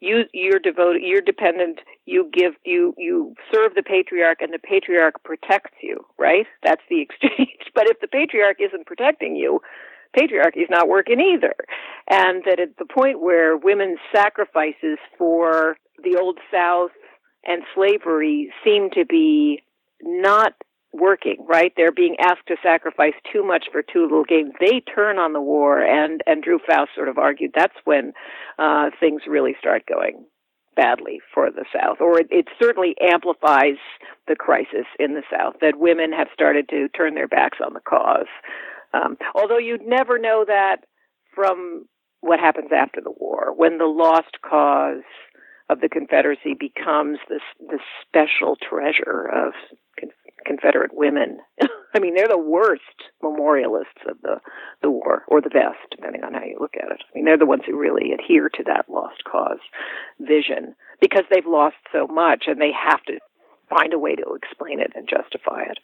you 0.00 0.24
you're 0.34 0.58
devoted 0.58 1.00
you're 1.04 1.20
dependent 1.20 1.78
you 2.06 2.28
give 2.32 2.54
you 2.64 2.92
you 2.98 3.34
serve 3.54 3.72
the 3.76 3.84
patriarch 3.84 4.38
and 4.40 4.52
the 4.52 4.58
patriarch 4.58 5.22
protects 5.22 5.76
you 5.80 6.04
right? 6.18 6.46
That's 6.64 6.82
the 6.90 7.00
exchange. 7.02 7.70
But 7.74 7.88
if 7.88 8.00
the 8.00 8.08
patriarch 8.08 8.56
isn't 8.60 8.86
protecting 8.86 9.36
you 9.36 9.60
patriarchy 10.16 10.62
is 10.62 10.70
not 10.70 10.88
working 10.88 11.20
either. 11.20 11.54
And 12.08 12.42
that 12.44 12.60
at 12.60 12.76
the 12.78 12.84
point 12.84 13.20
where 13.20 13.56
women's 13.56 13.98
sacrifices 14.14 14.98
for 15.18 15.76
the 16.02 16.18
old 16.20 16.38
south 16.52 16.90
and 17.44 17.62
slavery 17.74 18.52
seem 18.64 18.90
to 18.90 19.04
be 19.04 19.62
not 20.02 20.54
working, 20.92 21.44
right? 21.48 21.72
They're 21.76 21.92
being 21.92 22.16
asked 22.20 22.46
to 22.48 22.56
sacrifice 22.62 23.14
too 23.32 23.44
much 23.44 23.66
for 23.72 23.82
too 23.82 24.02
little 24.02 24.24
gain. 24.24 24.52
They 24.60 24.80
turn 24.80 25.18
on 25.18 25.32
the 25.32 25.40
war, 25.40 25.80
and 25.80 26.22
and 26.26 26.42
Drew 26.42 26.58
Faust 26.58 26.90
sort 26.94 27.08
of 27.08 27.18
argued 27.18 27.52
that's 27.54 27.76
when 27.84 28.12
uh, 28.58 28.90
things 29.00 29.22
really 29.26 29.54
start 29.58 29.84
going 29.86 30.26
badly 30.74 31.20
for 31.34 31.50
the 31.50 31.64
South, 31.74 31.98
or 32.00 32.18
it, 32.18 32.28
it 32.30 32.46
certainly 32.60 32.94
amplifies 33.00 33.76
the 34.26 34.36
crisis 34.36 34.86
in 34.98 35.14
the 35.14 35.22
South 35.30 35.54
that 35.60 35.78
women 35.78 36.12
have 36.12 36.28
started 36.32 36.68
to 36.70 36.88
turn 36.88 37.14
their 37.14 37.28
backs 37.28 37.58
on 37.64 37.74
the 37.74 37.80
cause. 37.80 38.28
Um, 38.94 39.16
although 39.34 39.58
you'd 39.58 39.86
never 39.86 40.18
know 40.18 40.44
that 40.46 40.78
from 41.34 41.86
what 42.20 42.40
happens 42.40 42.70
after 42.74 43.00
the 43.00 43.10
war, 43.10 43.52
when 43.54 43.78
the 43.78 43.86
lost 43.86 44.38
cause 44.48 45.02
of 45.68 45.80
the 45.80 45.88
Confederacy 45.88 46.54
becomes 46.58 47.18
this 47.28 47.42
this 47.70 47.80
special 48.06 48.56
treasure 48.56 49.28
of 49.32 49.52
Confederate 50.44 50.94
women. 50.94 51.38
I 51.94 51.98
mean, 51.98 52.14
they're 52.14 52.28
the 52.28 52.38
worst 52.38 52.82
memorialists 53.22 54.00
of 54.08 54.16
the 54.22 54.40
the 54.82 54.90
war, 54.90 55.24
or 55.28 55.40
the 55.40 55.50
best, 55.50 55.78
depending 55.90 56.24
on 56.24 56.34
how 56.34 56.44
you 56.44 56.56
look 56.60 56.74
at 56.76 56.90
it. 56.90 57.02
I 57.02 57.10
mean, 57.14 57.24
they're 57.24 57.38
the 57.38 57.46
ones 57.46 57.62
who 57.66 57.78
really 57.78 58.12
adhere 58.12 58.48
to 58.48 58.64
that 58.64 58.88
lost 58.88 59.24
cause 59.30 59.60
vision 60.20 60.74
because 61.00 61.24
they've 61.30 61.46
lost 61.46 61.76
so 61.92 62.06
much, 62.06 62.44
and 62.46 62.60
they 62.60 62.72
have 62.72 63.02
to 63.04 63.18
find 63.68 63.92
a 63.92 63.98
way 63.98 64.14
to 64.14 64.34
explain 64.34 64.80
it 64.80 64.92
and 64.94 65.08
justify 65.08 65.62
it. 65.62 65.78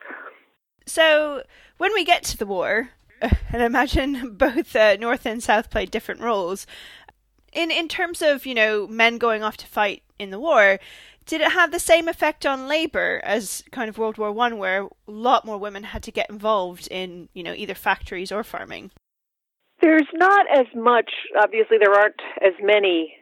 So, 0.87 1.43
when 1.77 1.93
we 1.93 2.05
get 2.05 2.23
to 2.25 2.39
the 2.39 2.47
war, 2.47 2.91
and 3.53 3.63
imagine 3.63 4.35
both 4.37 4.75
uh, 4.75 4.97
North 4.97 5.27
and 5.27 5.43
South 5.43 5.71
played 5.71 5.91
different 5.91 6.21
roles. 6.21 6.67
In 7.53 7.71
in 7.71 7.89
terms 7.89 8.23
of 8.23 8.47
you 8.47 8.55
know 8.55 8.87
men 8.87 9.19
going 9.19 9.43
off 9.43 9.57
to 9.59 9.67
fight 9.67 10.03
in 10.19 10.31
the 10.31 10.39
war, 10.39 10.79
did 11.29 11.43
it 11.43 11.53
have 11.53 11.71
the 11.71 11.79
same 11.79 12.09
effect 12.09 12.47
on 12.47 12.67
labor 12.67 13.21
as 13.23 13.63
kind 13.71 13.89
of 13.89 13.99
World 13.99 14.17
War 14.17 14.33
One, 14.33 14.59
where 14.59 14.85
a 14.85 14.89
lot 15.07 15.45
more 15.45 15.59
women 15.59 15.85
had 15.85 16.03
to 16.05 16.11
get 16.11 16.31
involved 16.31 16.89
in, 16.91 17.29
you 17.35 17.43
know, 17.43 17.53
either 17.53 17.75
factories 17.75 18.33
or 18.33 18.43
farming? 18.43 18.91
There's 19.81 20.09
not 20.15 20.47
as 20.53 20.67
much. 20.75 21.11
Obviously, 21.41 21.77
there 21.79 21.93
aren't 21.93 22.21
as 22.41 22.55
many 22.63 23.15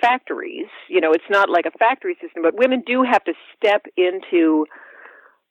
factories. 0.00 0.66
You 0.88 1.00
know, 1.00 1.12
it's 1.12 1.30
not 1.30 1.50
like 1.50 1.66
a 1.66 1.78
factory 1.78 2.16
system, 2.20 2.42
but 2.42 2.58
women 2.58 2.82
do 2.84 3.04
have 3.04 3.22
to 3.24 3.34
step 3.54 3.82
into 3.96 4.66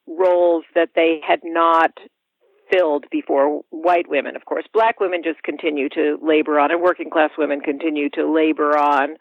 roles 0.08 0.66
that 0.74 0.90
they 0.96 1.22
had 1.26 1.40
not 1.44 1.92
filled 2.72 3.06
before 3.12 3.62
white 3.70 4.10
women, 4.10 4.36
of 4.36 4.46
course. 4.46 4.66
Black 4.74 5.00
women 5.00 5.22
just 5.24 5.44
continue 5.44 5.88
to 5.90 6.18
labor 6.22 6.60
on, 6.60 6.72
and 6.72 6.82
working 6.82 7.10
class 7.12 7.30
women 7.38 7.62
continue 7.62 8.10
to 8.10 8.32
labor 8.32 8.78
on. 8.78 9.18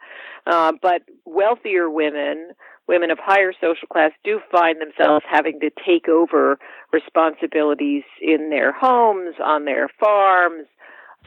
Uh, 0.47 0.71
but 0.81 1.03
wealthier 1.25 1.89
women 1.89 2.51
women 2.91 3.09
of 3.09 3.17
higher 3.19 3.53
social 3.53 3.87
class 3.87 4.11
do 4.25 4.41
find 4.51 4.81
themselves 4.81 5.23
having 5.29 5.61
to 5.61 5.71
take 5.85 6.09
over 6.09 6.59
responsibilities 6.91 8.03
in 8.21 8.49
their 8.49 8.73
homes, 8.73 9.35
on 9.41 9.63
their 9.63 9.87
farms, 9.97 10.67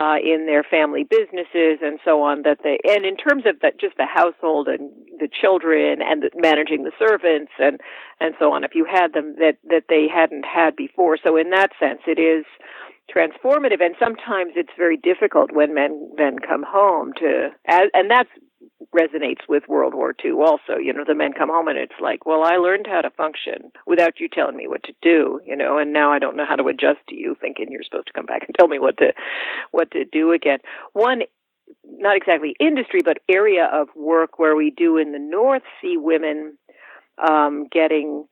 uh, 0.00 0.16
in 0.22 0.46
their 0.46 0.62
family 0.62 1.04
businesses 1.04 1.78
and 1.80 2.00
so 2.04 2.22
on 2.22 2.42
that 2.42 2.58
they 2.64 2.78
and 2.84 3.06
in 3.06 3.16
terms 3.16 3.44
of 3.46 3.60
that 3.62 3.78
just 3.78 3.96
the 3.96 4.06
household 4.06 4.66
and 4.66 4.90
the 5.20 5.28
children 5.28 6.02
and 6.02 6.22
the, 6.22 6.30
managing 6.34 6.82
the 6.82 6.90
servants 6.98 7.52
and 7.60 7.80
and 8.20 8.34
so 8.40 8.52
on 8.52 8.64
if 8.64 8.74
you 8.74 8.84
had 8.84 9.12
them 9.12 9.36
that 9.38 9.56
that 9.62 9.84
they 9.88 10.06
hadn't 10.12 10.44
had 10.44 10.74
before. 10.74 11.16
So 11.22 11.36
in 11.36 11.50
that 11.50 11.70
sense 11.78 12.00
it 12.08 12.18
is 12.18 12.44
transformative 13.14 13.80
and 13.80 13.94
sometimes 14.00 14.52
it's 14.56 14.74
very 14.76 14.96
difficult 14.96 15.52
when 15.52 15.74
men 15.74 16.10
then 16.16 16.38
come 16.40 16.64
home 16.66 17.12
to 17.20 17.50
as, 17.68 17.88
and 17.94 18.10
that's 18.10 18.30
resonates 18.94 19.48
with 19.48 19.64
World 19.68 19.94
War 19.94 20.14
II 20.24 20.32
also. 20.32 20.76
You 20.80 20.92
know, 20.92 21.04
the 21.06 21.14
men 21.14 21.32
come 21.32 21.48
home 21.48 21.68
and 21.68 21.78
it's 21.78 22.00
like, 22.00 22.26
well, 22.26 22.42
I 22.42 22.56
learned 22.56 22.86
how 22.86 23.00
to 23.00 23.10
function 23.10 23.72
without 23.86 24.20
you 24.20 24.28
telling 24.28 24.56
me 24.56 24.68
what 24.68 24.82
to 24.84 24.94
do, 25.02 25.40
you 25.44 25.56
know, 25.56 25.78
and 25.78 25.92
now 25.92 26.12
I 26.12 26.18
don't 26.18 26.36
know 26.36 26.46
how 26.48 26.56
to 26.56 26.68
adjust 26.68 27.00
to 27.08 27.16
you 27.16 27.36
thinking 27.40 27.66
you're 27.70 27.82
supposed 27.82 28.06
to 28.06 28.12
come 28.12 28.26
back 28.26 28.42
and 28.46 28.54
tell 28.58 28.68
me 28.68 28.78
what 28.78 28.96
to 28.98 29.12
what 29.70 29.90
to 29.92 30.04
do 30.04 30.32
again. 30.32 30.58
One 30.92 31.22
not 31.84 32.16
exactly 32.16 32.54
industry, 32.60 33.00
but 33.04 33.18
area 33.28 33.68
of 33.72 33.88
work 33.96 34.38
where 34.38 34.56
we 34.56 34.70
do 34.70 34.96
in 34.96 35.12
the 35.12 35.18
North 35.18 35.62
see 35.80 35.96
women 35.96 36.58
um, 37.26 37.66
getting 37.70 38.26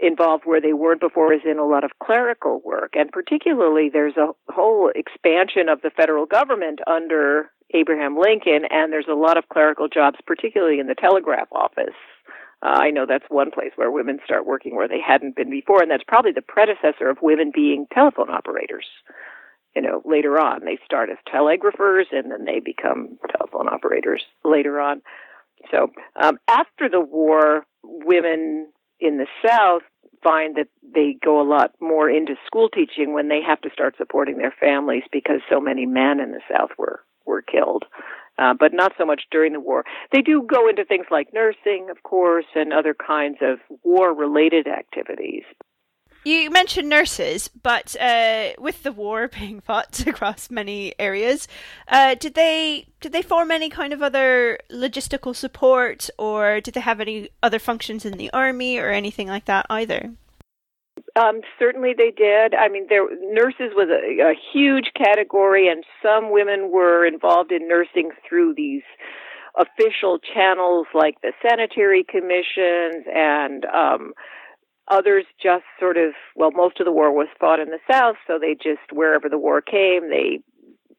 involved 0.00 0.44
where 0.46 0.60
they 0.60 0.72
weren't 0.72 1.00
before 1.00 1.32
is 1.32 1.42
in 1.44 1.58
a 1.58 1.66
lot 1.66 1.84
of 1.84 1.90
clerical 2.02 2.60
work. 2.64 2.94
And 2.94 3.10
particularly, 3.12 3.90
there's 3.92 4.16
a 4.16 4.32
whole 4.52 4.90
expansion 4.94 5.68
of 5.68 5.82
the 5.82 5.90
federal 5.90 6.26
government 6.26 6.80
under 6.86 7.50
Abraham 7.74 8.18
Lincoln, 8.18 8.64
and 8.70 8.92
there's 8.92 9.08
a 9.08 9.14
lot 9.14 9.36
of 9.36 9.48
clerical 9.48 9.88
jobs, 9.88 10.18
particularly 10.26 10.80
in 10.80 10.86
the 10.86 10.94
telegraph 10.94 11.48
office. 11.52 11.94
Uh, 12.62 12.68
I 12.68 12.90
know 12.90 13.06
that's 13.06 13.24
one 13.28 13.50
place 13.50 13.72
where 13.76 13.90
women 13.90 14.18
start 14.24 14.46
working 14.46 14.74
where 14.74 14.88
they 14.88 15.00
hadn't 15.00 15.36
been 15.36 15.50
before, 15.50 15.82
and 15.82 15.90
that's 15.90 16.04
probably 16.06 16.32
the 16.32 16.42
predecessor 16.42 17.08
of 17.08 17.18
women 17.22 17.52
being 17.54 17.86
telephone 17.92 18.30
operators. 18.30 18.86
You 19.74 19.82
know, 19.82 20.02
later 20.04 20.38
on, 20.38 20.64
they 20.64 20.78
start 20.84 21.10
as 21.10 21.16
telegraphers 21.30 22.08
and 22.10 22.30
then 22.30 22.44
they 22.44 22.58
become 22.58 23.18
telephone 23.30 23.68
operators 23.68 24.22
later 24.44 24.80
on. 24.80 25.00
So, 25.70 25.92
um, 26.20 26.38
after 26.48 26.88
the 26.88 27.00
war, 27.00 27.64
women 27.82 28.66
in 28.98 29.18
the 29.18 29.26
South 29.46 29.82
find 30.22 30.56
that 30.56 30.68
they 30.82 31.16
go 31.24 31.40
a 31.40 31.48
lot 31.48 31.72
more 31.80 32.08
into 32.08 32.34
school 32.46 32.68
teaching 32.68 33.12
when 33.12 33.28
they 33.28 33.40
have 33.46 33.60
to 33.62 33.70
start 33.72 33.94
supporting 33.96 34.38
their 34.38 34.54
families 34.58 35.04
because 35.12 35.40
so 35.50 35.60
many 35.60 35.86
men 35.86 36.20
in 36.20 36.32
the 36.32 36.40
South 36.50 36.70
were 36.78 37.00
were 37.26 37.42
killed. 37.42 37.84
Uh, 38.38 38.54
but 38.58 38.72
not 38.72 38.92
so 38.96 39.04
much 39.04 39.22
during 39.30 39.52
the 39.52 39.60
war. 39.60 39.84
They 40.12 40.22
do 40.22 40.42
go 40.42 40.66
into 40.66 40.84
things 40.86 41.04
like 41.10 41.34
nursing, 41.34 41.88
of 41.90 42.02
course, 42.04 42.46
and 42.54 42.72
other 42.72 42.94
kinds 42.94 43.36
of 43.42 43.58
war-related 43.82 44.66
activities. 44.66 45.42
You 46.22 46.50
mentioned 46.50 46.88
nurses, 46.90 47.48
but 47.48 47.96
uh, 47.98 48.50
with 48.58 48.82
the 48.82 48.92
war 48.92 49.28
being 49.38 49.60
fought 49.60 50.06
across 50.06 50.50
many 50.50 50.94
areas, 50.98 51.48
uh, 51.88 52.14
did 52.14 52.34
they 52.34 52.86
did 53.00 53.12
they 53.12 53.22
form 53.22 53.50
any 53.50 53.70
kind 53.70 53.92
of 53.92 54.02
other 54.02 54.58
logistical 54.70 55.34
support, 55.34 56.10
or 56.18 56.60
did 56.60 56.74
they 56.74 56.80
have 56.80 57.00
any 57.00 57.30
other 57.42 57.58
functions 57.58 58.04
in 58.04 58.18
the 58.18 58.30
army 58.32 58.78
or 58.78 58.90
anything 58.90 59.28
like 59.28 59.46
that 59.46 59.66
either? 59.70 60.12
Um, 61.16 61.40
certainly, 61.58 61.94
they 61.96 62.10
did. 62.10 62.54
I 62.54 62.68
mean, 62.68 62.86
there 62.88 63.06
nurses 63.32 63.72
was 63.74 63.88
a, 63.88 64.22
a 64.22 64.34
huge 64.52 64.90
category, 64.96 65.68
and 65.68 65.84
some 66.02 66.30
women 66.30 66.70
were 66.70 67.06
involved 67.06 67.50
in 67.50 67.66
nursing 67.66 68.10
through 68.28 68.54
these 68.54 68.82
official 69.56 70.18
channels 70.18 70.86
like 70.94 71.20
the 71.22 71.32
sanitary 71.42 72.04
commissions 72.04 73.04
and 73.12 73.64
um, 73.64 74.12
Others 74.90 75.24
just 75.40 75.64
sort 75.78 75.96
of, 75.96 76.12
well, 76.34 76.50
most 76.50 76.80
of 76.80 76.84
the 76.84 76.92
war 76.92 77.12
was 77.12 77.28
fought 77.38 77.60
in 77.60 77.68
the 77.70 77.78
South, 77.90 78.16
so 78.26 78.38
they 78.38 78.54
just, 78.54 78.92
wherever 78.92 79.28
the 79.28 79.38
war 79.38 79.62
came, 79.62 80.10
they, 80.10 80.40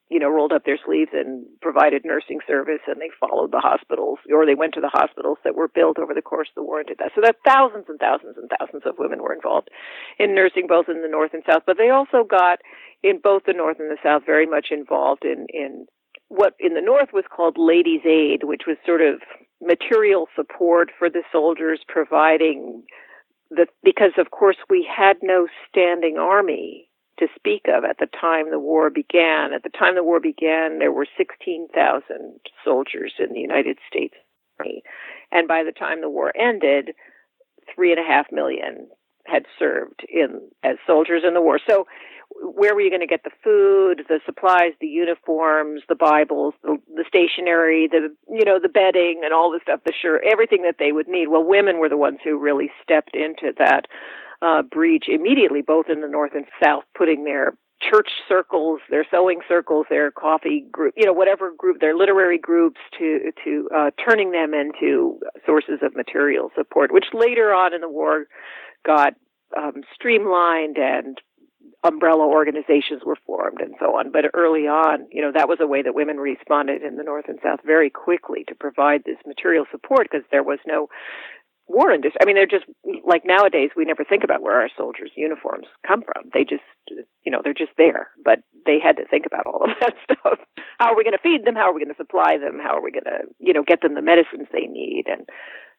you 0.09 0.19
know, 0.19 0.29
rolled 0.29 0.53
up 0.53 0.63
their 0.65 0.79
sleeves 0.83 1.11
and 1.13 1.45
provided 1.61 2.03
nursing 2.05 2.39
service 2.47 2.79
and 2.87 2.99
they 3.01 3.09
followed 3.19 3.51
the 3.51 3.59
hospitals, 3.59 4.19
or 4.33 4.45
they 4.45 4.55
went 4.55 4.73
to 4.73 4.81
the 4.81 4.91
hospitals 4.91 5.37
that 5.43 5.55
were 5.55 5.67
built 5.67 5.99
over 5.99 6.13
the 6.13 6.21
course 6.21 6.47
of 6.49 6.55
the 6.55 6.63
war 6.63 6.79
and 6.79 6.87
did 6.87 6.99
that. 6.99 7.11
So 7.15 7.21
that 7.21 7.35
thousands 7.45 7.85
and 7.87 7.99
thousands 7.99 8.35
and 8.37 8.49
thousands 8.59 8.83
of 8.85 8.95
women 8.97 9.21
were 9.21 9.33
involved 9.33 9.69
in 10.19 10.35
nursing 10.35 10.67
both 10.67 10.87
in 10.87 11.01
the 11.01 11.07
North 11.07 11.33
and 11.33 11.43
South, 11.45 11.63
but 11.65 11.77
they 11.77 11.89
also 11.89 12.23
got, 12.23 12.59
in 13.03 13.19
both 13.21 13.43
the 13.45 13.53
North 13.53 13.79
and 13.79 13.91
the 13.91 14.03
South, 14.03 14.23
very 14.25 14.45
much 14.45 14.67
involved 14.71 15.25
in, 15.25 15.47
in 15.49 15.85
what 16.27 16.55
in 16.59 16.75
the 16.75 16.81
North 16.81 17.09
was 17.11 17.25
called 17.29 17.57
ladies' 17.57 18.05
aid, 18.05 18.43
which 18.43 18.63
was 18.65 18.77
sort 18.85 19.01
of 19.01 19.19
material 19.61 20.27
support 20.35 20.89
for 20.97 21.09
the 21.09 21.23
soldiers, 21.31 21.81
providing 21.87 22.83
the, 23.51 23.67
because 23.83 24.13
of 24.17 24.31
course 24.31 24.57
we 24.69 24.87
had 24.89 25.17
no 25.21 25.47
standing 25.69 26.17
army 26.17 26.89
to 27.19 27.27
speak 27.35 27.65
of 27.67 27.83
at 27.83 27.99
the 27.99 28.07
time 28.19 28.49
the 28.49 28.59
war 28.59 28.89
began. 28.89 29.53
At 29.53 29.63
the 29.63 29.69
time 29.69 29.95
the 29.95 30.03
war 30.03 30.19
began, 30.19 30.79
there 30.79 30.91
were 30.91 31.05
16,000 31.17 32.39
soldiers 32.63 33.13
in 33.19 33.33
the 33.33 33.39
United 33.39 33.77
States 33.87 34.15
Army. 34.59 34.81
And 35.31 35.47
by 35.47 35.63
the 35.63 35.71
time 35.71 36.01
the 36.01 36.09
war 36.09 36.35
ended, 36.35 36.95
three 37.73 37.91
and 37.91 37.99
a 37.99 38.07
half 38.07 38.31
million 38.31 38.87
had 39.27 39.45
served 39.59 40.01
in 40.09 40.41
as 40.63 40.77
soldiers 40.87 41.23
in 41.27 41.35
the 41.35 41.41
war. 41.41 41.59
So 41.69 41.85
where 42.41 42.73
were 42.73 42.81
you 42.81 42.89
going 42.89 43.01
to 43.01 43.07
get 43.07 43.23
the 43.23 43.31
food, 43.43 44.05
the 44.07 44.19
supplies, 44.25 44.73
the 44.81 44.87
uniforms, 44.87 45.81
the 45.87 45.95
Bibles, 45.95 46.53
the, 46.63 46.77
the 46.95 47.05
stationery, 47.07 47.87
the 47.87 48.13
you 48.29 48.45
know 48.45 48.59
the 48.59 48.69
bedding 48.69 49.21
and 49.23 49.33
all 49.33 49.51
the 49.51 49.59
stuff, 49.61 49.81
the 49.85 49.93
shirt, 49.93 50.23
everything 50.29 50.63
that 50.63 50.75
they 50.79 50.91
would 50.91 51.07
need? 51.07 51.27
Well, 51.27 51.43
women 51.43 51.79
were 51.79 51.89
the 51.89 51.97
ones 51.97 52.19
who 52.23 52.37
really 52.37 52.71
stepped 52.83 53.15
into 53.15 53.53
that 53.57 53.85
uh, 54.41 54.63
breach 54.63 55.05
immediately, 55.07 55.61
both 55.61 55.87
in 55.89 56.01
the 56.01 56.07
North 56.07 56.31
and 56.33 56.45
South, 56.61 56.83
putting 56.97 57.23
their 57.23 57.53
church 57.81 58.09
circles, 58.27 58.79
their 58.89 59.05
sewing 59.09 59.41
circles, 59.47 59.85
their 59.89 60.11
coffee 60.11 60.65
group, 60.71 60.93
you 60.97 61.05
know, 61.05 61.13
whatever 61.13 61.51
group, 61.55 61.79
their 61.79 61.95
literary 61.95 62.37
groups 62.37 62.79
to 62.97 63.31
to 63.43 63.69
uh, 63.75 63.91
turning 64.03 64.31
them 64.31 64.53
into 64.53 65.19
sources 65.45 65.79
of 65.81 65.95
material 65.95 66.51
support, 66.55 66.91
which 66.91 67.05
later 67.13 67.53
on 67.53 67.73
in 67.73 67.81
the 67.81 67.89
war 67.89 68.25
got 68.85 69.13
um, 69.57 69.83
streamlined 69.93 70.77
and 70.77 71.19
umbrella 71.83 72.25
organizations 72.25 73.01
were 73.05 73.17
formed 73.25 73.59
and 73.59 73.73
so 73.79 73.97
on. 73.97 74.11
But 74.11 74.25
early 74.33 74.67
on, 74.67 75.07
you 75.11 75.21
know, 75.21 75.31
that 75.33 75.49
was 75.49 75.57
a 75.59 75.67
way 75.67 75.81
that 75.81 75.95
women 75.95 76.17
responded 76.17 76.83
in 76.83 76.95
the 76.95 77.03
North 77.03 77.25
and 77.27 77.39
South 77.43 77.59
very 77.65 77.89
quickly 77.89 78.43
to 78.47 78.55
provide 78.55 79.03
this 79.03 79.17
material 79.25 79.65
support 79.71 80.07
because 80.11 80.25
there 80.31 80.43
was 80.43 80.59
no 80.67 80.89
war 81.67 81.91
industry. 81.91 82.19
I 82.21 82.25
mean, 82.25 82.35
they're 82.35 82.45
just 82.45 82.65
like 83.05 83.23
nowadays 83.25 83.71
we 83.75 83.85
never 83.85 84.03
think 84.03 84.23
about 84.23 84.41
where 84.41 84.61
our 84.61 84.69
soldiers' 84.77 85.11
uniforms 85.15 85.65
come 85.87 86.03
from. 86.03 86.29
They 86.33 86.43
just, 86.43 86.63
you 87.23 87.31
know, 87.31 87.41
they're 87.43 87.53
just 87.53 87.71
there. 87.77 88.09
But 88.23 88.39
they 88.65 88.77
had 88.83 88.97
to 88.97 89.07
think 89.07 89.25
about 89.25 89.47
all 89.47 89.63
of 89.63 89.71
that 89.79 89.93
stuff. 90.03 90.39
How 90.77 90.93
are 90.93 90.97
we 90.97 91.03
going 91.03 91.17
to 91.17 91.23
feed 91.23 91.45
them? 91.45 91.55
How 91.55 91.69
are 91.69 91.73
we 91.73 91.83
going 91.83 91.95
to 91.95 92.03
supply 92.03 92.37
them? 92.37 92.59
How 92.61 92.77
are 92.77 92.83
we 92.83 92.91
going 92.91 93.05
to, 93.05 93.25
you 93.39 93.53
know, 93.53 93.63
get 93.63 93.81
them 93.81 93.95
the 93.95 94.01
medicines 94.01 94.47
they 94.51 94.67
need? 94.67 95.05
And 95.07 95.27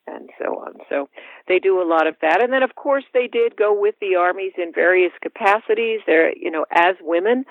and 0.07 0.31
so 0.39 0.57
on. 0.57 0.75
So 0.89 1.09
they 1.49 1.59
do 1.59 1.81
a 1.81 1.89
lot 1.89 2.07
of 2.07 2.17
that. 2.23 2.43
And 2.43 2.53
then 2.53 2.63
of 2.63 2.75
course 2.75 3.05
they 3.15 3.27
did 3.27 3.57
go 3.57 3.79
with 3.79 3.95
the 4.01 4.17
armies 4.17 4.53
in 4.57 4.73
various 4.73 5.13
capacities. 5.23 6.01
They're, 6.07 6.37
you 6.37 6.51
know, 6.51 6.67
as 6.71 6.97
women, 7.01 7.45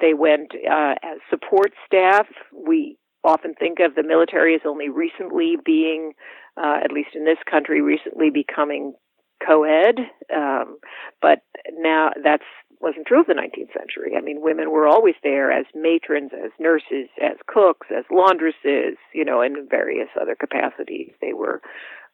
they 0.00 0.14
went 0.14 0.52
uh, 0.54 0.94
as 1.02 1.18
support 1.30 1.72
staff. 1.86 2.26
We 2.52 2.96
often 3.24 3.54
think 3.54 3.78
of 3.80 3.94
the 3.94 4.02
military 4.02 4.54
as 4.54 4.62
only 4.64 4.88
recently 4.88 5.56
being, 5.64 6.12
uh, 6.56 6.78
at 6.82 6.92
least 6.92 7.10
in 7.14 7.24
this 7.24 7.38
country, 7.50 7.80
recently 7.82 8.30
becoming 8.30 8.94
co-ed. 9.44 9.98
Um, 10.34 10.78
but 11.20 11.40
now 11.72 12.10
that's 12.22 12.44
wasn't 12.80 13.06
true 13.06 13.20
of 13.20 13.26
the 13.26 13.34
19th 13.34 13.72
century. 13.76 14.14
I 14.16 14.20
mean, 14.20 14.40
women 14.40 14.70
were 14.70 14.86
always 14.86 15.14
there 15.22 15.50
as 15.50 15.66
matrons, 15.74 16.30
as 16.32 16.52
nurses, 16.60 17.08
as 17.20 17.36
cooks, 17.46 17.88
as 17.90 18.04
laundresses, 18.10 18.94
you 19.12 19.24
know, 19.24 19.42
in 19.42 19.66
various 19.68 20.08
other 20.20 20.36
capacities. 20.36 21.10
They 21.20 21.32
were 21.32 21.60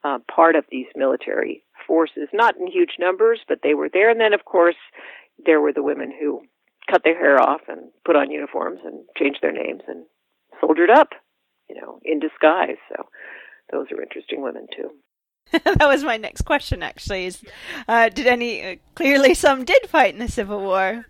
uh, 0.04 0.18
part 0.34 0.54
of 0.54 0.64
these 0.70 0.86
military 0.94 1.64
forces, 1.86 2.28
not 2.32 2.56
in 2.56 2.66
huge 2.66 2.96
numbers, 2.98 3.40
but 3.48 3.60
they 3.62 3.74
were 3.74 3.88
there. 3.92 4.10
And 4.10 4.20
then, 4.20 4.34
of 4.34 4.44
course, 4.44 4.76
there 5.44 5.60
were 5.60 5.72
the 5.72 5.82
women 5.82 6.12
who 6.18 6.42
cut 6.90 7.02
their 7.04 7.18
hair 7.18 7.40
off 7.40 7.62
and 7.68 7.90
put 8.04 8.16
on 8.16 8.30
uniforms 8.30 8.80
and 8.84 9.04
changed 9.18 9.40
their 9.42 9.52
names 9.52 9.82
and 9.88 10.04
soldiered 10.60 10.90
up, 10.90 11.10
you 11.68 11.80
know, 11.80 11.98
in 12.04 12.20
disguise. 12.20 12.76
So 12.90 13.04
those 13.72 13.86
are 13.90 14.02
interesting 14.02 14.42
women 14.42 14.66
too. 14.76 14.90
that 15.64 15.88
was 15.88 16.04
my 16.04 16.16
next 16.16 16.42
question. 16.42 16.82
Actually, 16.82 17.26
is 17.26 17.42
uh, 17.86 18.08
did 18.08 18.26
any? 18.26 18.64
Uh, 18.64 18.76
clearly, 18.94 19.34
some 19.34 19.64
did 19.64 19.86
fight 19.88 20.14
in 20.14 20.20
the 20.20 20.28
Civil 20.28 20.60
War. 20.60 21.06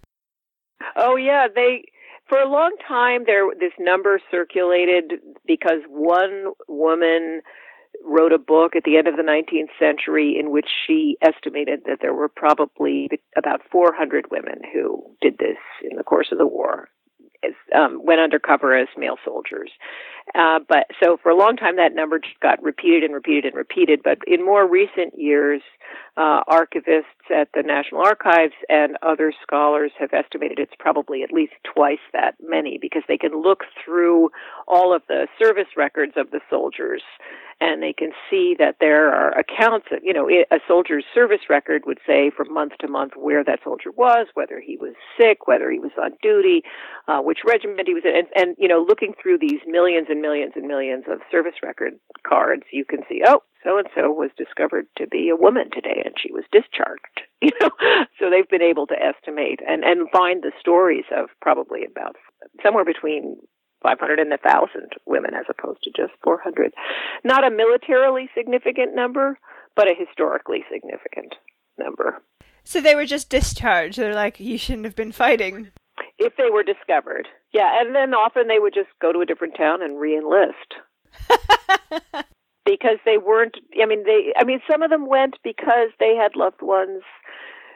Oh 0.97 1.17
yeah, 1.17 1.47
they 1.53 1.85
for 2.29 2.39
a 2.39 2.49
long 2.49 2.75
time 2.87 3.23
there 3.27 3.49
this 3.59 3.73
number 3.79 4.21
circulated 4.31 5.21
because 5.47 5.83
one 5.89 6.53
woman 6.69 7.43
wrote 8.05 8.33
a 8.33 8.39
book 8.39 8.77
at 8.77 8.85
the 8.85 8.97
end 8.97 9.09
of 9.09 9.17
the 9.17 9.23
19th 9.23 9.71
century 9.79 10.37
in 10.39 10.51
which 10.51 10.69
she 10.87 11.17
estimated 11.23 11.81
that 11.87 11.99
there 12.01 12.15
were 12.15 12.29
probably 12.29 13.09
about 13.37 13.61
400 13.71 14.31
women 14.31 14.61
who 14.73 15.03
did 15.21 15.39
this 15.39 15.59
in 15.83 15.97
the 15.97 16.05
course 16.05 16.29
of 16.31 16.39
the 16.39 16.47
war 16.47 16.89
um, 17.75 18.01
went 18.03 18.21
undercover 18.21 18.77
as 18.77 18.89
male 18.97 19.17
soldiers. 19.25 19.71
Uh, 20.35 20.59
but 20.69 20.87
so 21.03 21.19
for 21.23 21.31
a 21.31 21.37
long 21.37 21.57
time, 21.57 21.77
that 21.77 21.95
number 21.95 22.19
just 22.19 22.39
got 22.41 22.63
repeated 22.63 23.05
and 23.05 23.15
repeated 23.15 23.47
and 23.47 23.55
repeated. 23.55 24.01
But 24.03 24.19
in 24.27 24.45
more 24.45 24.69
recent 24.69 25.19
years, 25.19 25.63
uh, 26.17 26.43
archivists 26.49 27.31
at 27.35 27.49
the 27.55 27.63
National 27.63 28.03
Archives 28.03 28.55
and 28.69 28.97
other 29.03 29.33
scholars 29.43 29.91
have 29.99 30.13
estimated 30.13 30.59
it's 30.59 30.73
probably 30.79 31.23
at 31.23 31.33
least 31.33 31.55
twice 31.65 31.99
that 32.13 32.35
many 32.41 32.79
because 32.81 33.03
they 33.09 33.19
can 33.19 33.43
look 33.43 33.65
through 33.85 34.31
all 34.69 34.95
of 34.95 35.03
the 35.09 35.27
service 35.43 35.77
records 35.77 36.13
of 36.17 36.31
the 36.31 36.41
soldiers 36.49 37.03
and 37.61 37.83
they 37.83 37.93
can 37.93 38.11
see 38.31 38.55
that 38.59 38.77
there 38.81 39.13
are 39.13 39.31
accounts 39.39 39.87
that, 39.91 40.01
you 40.03 40.13
know, 40.13 40.29
a 40.29 40.59
soldier's 40.67 41.05
service 41.15 41.49
record 41.49 41.83
would 41.87 41.99
say 42.07 42.31
from 42.37 42.53
month 42.53 42.73
to 42.81 42.89
month 42.89 43.13
where 43.17 43.45
that 43.45 43.61
soldier 43.63 43.91
was, 43.97 44.27
whether 44.35 44.61
he 44.61 44.77
was 44.77 44.95
sick, 45.19 45.47
whether 45.47 45.71
he 45.71 45.79
was 45.79 45.93
on 46.01 46.11
duty, 46.23 46.63
uh, 47.09 47.21
which 47.21 47.39
regiment 47.47 47.87
he 47.87 47.95
was 47.95 48.03
in. 48.05 48.15
And, 48.17 48.27
and, 48.35 48.57
you 48.59 48.69
know, 48.69 48.85
looking 48.87 49.15
through 49.21 49.39
these 49.39 49.61
millions 49.67 50.09
and 50.11 50.21
millions 50.21 50.53
and 50.57 50.67
millions 50.67 51.05
of 51.11 51.21
service 51.31 51.55
record 51.63 51.95
cards, 52.27 52.65
you 52.73 52.85
can 52.85 53.01
see, 53.09 53.23
oh, 53.27 53.43
so 53.65 53.79
and 53.79 53.89
so 53.95 54.11
was 54.11 54.31
discovered 54.37 54.87
to 54.99 55.07
be 55.07 55.31
a 55.31 55.37
woman 55.37 55.71
today 55.73 56.03
and 56.05 56.15
she 56.21 56.33
was 56.33 56.45
discharged. 56.53 57.23
You 57.45 57.51
know, 57.61 57.69
so 58.19 58.31
they've 58.31 58.49
been 58.49 58.63
able 58.63 58.87
to 58.87 58.95
estimate 58.95 59.61
and, 59.69 59.85
and 59.85 60.09
find 60.11 60.43
the 60.43 60.53
stories 60.59 61.05
of 61.15 61.29
probably 61.43 61.85
about 61.85 62.17
somewhere 62.63 62.87
between 62.87 63.37
500 63.83 64.19
and 64.19 64.31
1,000 64.31 64.93
women 65.05 65.35
as 65.35 65.45
opposed 65.51 65.83
to 65.83 65.91
just 65.95 66.15
400. 66.23 66.73
Not 67.23 67.45
a 67.45 67.51
militarily 67.51 68.31
significant 68.35 68.95
number, 68.95 69.39
but 69.77 69.89
a 69.89 69.95
historically 69.95 70.65
significant 70.73 71.35
number. 71.79 72.23
So 72.65 72.81
they 72.81 72.95
were 72.95 73.05
just 73.05 73.29
discharged. 73.29 73.99
They're 73.99 74.15
like, 74.15 74.41
you 74.41 74.57
shouldn't 74.57 74.87
have 74.87 74.97
been 74.97 75.13
fighting. 75.13 75.69
If 76.19 76.35
they 76.39 76.49
were 76.51 76.63
discovered. 76.63 77.29
Yeah, 77.53 77.79
and 77.79 77.95
then 77.95 78.15
often 78.15 78.49
they 78.49 78.59
would 78.59 78.73
just 78.73 78.89
go 79.03 79.13
to 79.13 79.21
a 79.21 79.27
different 79.27 79.55
town 79.55 79.83
and 79.83 80.01
re-enlist. 80.01 80.75
because 82.75 82.99
they 83.05 83.19
weren't 83.19 83.57
I 83.81 83.87
mean 83.87 84.05
they 84.05 84.33
I 84.39 84.45
mean 84.45 84.61
some 84.71 84.83
of 84.83 84.91
them 84.91 85.07
went 85.07 85.37
because 85.43 85.91
they 86.01 86.15
had 86.17 86.37
loved 86.37 86.63
ones 86.63 87.03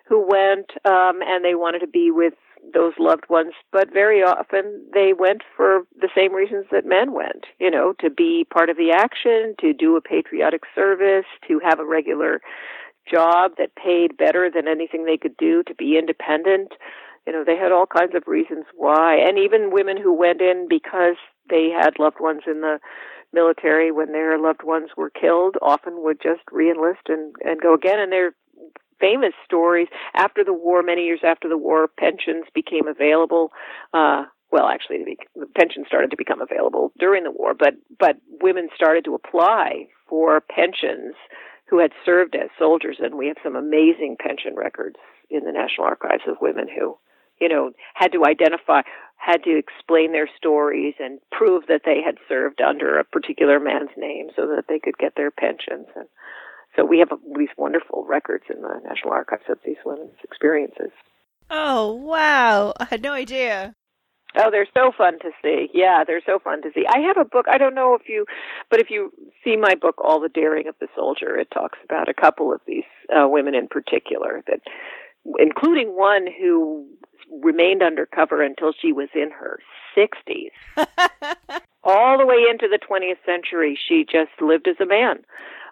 who 0.06 0.26
went 0.26 0.70
um 0.84 1.22
and 1.22 1.44
they 1.44 1.54
wanted 1.54 1.80
to 1.80 1.86
be 1.86 2.10
with 2.10 2.34
those 2.74 2.92
loved 2.98 3.24
ones, 3.28 3.52
but 3.72 3.92
very 3.92 4.22
often 4.22 4.84
they 4.92 5.12
went 5.12 5.42
for 5.56 5.82
the 6.00 6.08
same 6.14 6.34
reasons 6.34 6.66
that 6.70 6.84
men 6.84 7.12
went, 7.12 7.46
you 7.58 7.70
know, 7.70 7.94
to 8.00 8.10
be 8.10 8.46
part 8.52 8.68
of 8.68 8.76
the 8.76 8.90
action, 8.90 9.54
to 9.60 9.72
do 9.72 9.96
a 9.96 10.00
patriotic 10.00 10.62
service, 10.74 11.24
to 11.46 11.60
have 11.64 11.78
a 11.78 11.86
regular 11.86 12.40
job 13.10 13.52
that 13.58 13.74
paid 13.74 14.16
better 14.16 14.50
than 14.52 14.68
anything 14.68 15.04
they 15.04 15.16
could 15.16 15.36
do, 15.36 15.62
to 15.64 15.74
be 15.74 15.96
independent. 15.98 16.72
You 17.26 17.32
know, 17.32 17.44
they 17.44 17.56
had 17.56 17.72
all 17.72 17.86
kinds 17.86 18.14
of 18.14 18.22
reasons 18.26 18.64
why. 18.74 19.16
And 19.16 19.38
even 19.38 19.70
women 19.70 19.96
who 19.96 20.12
went 20.12 20.40
in 20.40 20.66
because 20.68 21.16
they 21.48 21.68
had 21.70 21.98
loved 21.98 22.20
ones 22.20 22.42
in 22.46 22.60
the 22.60 22.78
military 23.32 23.90
when 23.92 24.12
their 24.12 24.38
loved 24.38 24.62
ones 24.62 24.90
were 24.96 25.10
killed 25.10 25.56
often 25.60 26.02
would 26.02 26.20
just 26.22 26.40
reenlist 26.52 27.08
and 27.08 27.34
and 27.44 27.60
go 27.60 27.74
again 27.74 27.98
and 27.98 28.10
they're 28.12 28.34
famous 29.00 29.32
stories 29.44 29.88
after 30.14 30.44
the 30.44 30.52
war, 30.52 30.82
many 30.82 31.02
years 31.02 31.20
after 31.22 31.48
the 31.48 31.58
war, 31.58 31.88
pensions 31.98 32.44
became 32.54 32.88
available. 32.88 33.52
Uh, 33.92 34.24
well, 34.50 34.66
actually, 34.66 35.16
the 35.36 35.46
pensions 35.56 35.86
started 35.86 36.10
to 36.10 36.16
become 36.16 36.40
available 36.40 36.92
during 36.98 37.24
the 37.24 37.30
war, 37.30 37.54
but 37.54 37.74
but 37.98 38.16
women 38.42 38.68
started 38.74 39.04
to 39.04 39.14
apply 39.14 39.86
for 40.08 40.40
pensions 40.40 41.14
who 41.68 41.78
had 41.78 41.92
served 42.04 42.34
as 42.34 42.48
soldiers, 42.58 42.96
and 42.98 43.14
we 43.14 43.26
have 43.28 43.36
some 43.42 43.56
amazing 43.56 44.16
pension 44.18 44.54
records 44.56 44.96
in 45.30 45.44
the 45.44 45.52
National 45.52 45.86
Archives 45.86 46.22
of 46.26 46.36
women 46.40 46.66
who, 46.66 46.96
you 47.40 47.48
know, 47.48 47.70
had 47.94 48.12
to 48.12 48.24
identify, 48.24 48.82
had 49.16 49.42
to 49.44 49.56
explain 49.58 50.12
their 50.12 50.28
stories 50.36 50.94
and 50.98 51.18
prove 51.32 51.64
that 51.68 51.82
they 51.84 52.00
had 52.04 52.16
served 52.28 52.60
under 52.60 52.98
a 52.98 53.04
particular 53.04 53.60
man's 53.60 53.90
name 53.96 54.28
so 54.36 54.46
that 54.46 54.64
they 54.68 54.78
could 54.78 54.98
get 54.98 55.14
their 55.16 55.30
pensions. 55.30 55.86
And 55.96 56.06
so 56.76 56.84
we 56.84 56.98
have 56.98 57.10
these 57.36 57.48
wonderful 57.56 58.06
records 58.08 58.44
in 58.48 58.62
the 58.62 58.80
National 58.84 59.12
Archives 59.12 59.44
of 59.48 59.58
these 59.64 59.76
women's 59.84 60.18
experiences. 60.22 60.90
Oh, 61.50 61.92
wow. 61.92 62.74
I 62.78 62.84
had 62.84 63.02
no 63.02 63.12
idea. 63.12 63.74
Oh, 64.36 64.50
they're 64.50 64.68
so 64.74 64.92
fun 64.96 65.18
to 65.20 65.30
see. 65.42 65.68
Yeah, 65.72 66.04
they're 66.06 66.22
so 66.24 66.38
fun 66.38 66.60
to 66.62 66.70
see. 66.74 66.84
I 66.86 66.98
have 67.00 67.16
a 67.16 67.24
book. 67.24 67.46
I 67.50 67.56
don't 67.56 67.74
know 67.74 67.94
if 67.94 68.08
you, 68.08 68.26
but 68.70 68.78
if 68.78 68.90
you 68.90 69.10
see 69.42 69.56
my 69.56 69.74
book, 69.74 69.96
All 70.04 70.20
the 70.20 70.28
Daring 70.28 70.68
of 70.68 70.74
the 70.80 70.88
Soldier, 70.94 71.38
it 71.38 71.48
talks 71.52 71.78
about 71.84 72.08
a 72.08 72.14
couple 72.14 72.52
of 72.52 72.60
these 72.66 72.84
uh, 73.10 73.26
women 73.26 73.54
in 73.54 73.68
particular 73.68 74.42
that, 74.46 74.60
including 75.38 75.96
one 75.96 76.26
who 76.38 76.86
remained 77.42 77.82
undercover 77.82 78.42
until 78.42 78.72
she 78.72 78.92
was 78.92 79.08
in 79.14 79.30
her 79.30 79.58
60s. 79.96 80.50
All 81.84 82.18
the 82.18 82.26
way 82.26 82.44
into 82.50 82.68
the 82.68 82.78
20th 82.78 83.24
century, 83.24 83.78
she 83.88 84.04
just 84.04 84.30
lived 84.40 84.68
as 84.68 84.76
a 84.80 84.86
man 84.86 85.18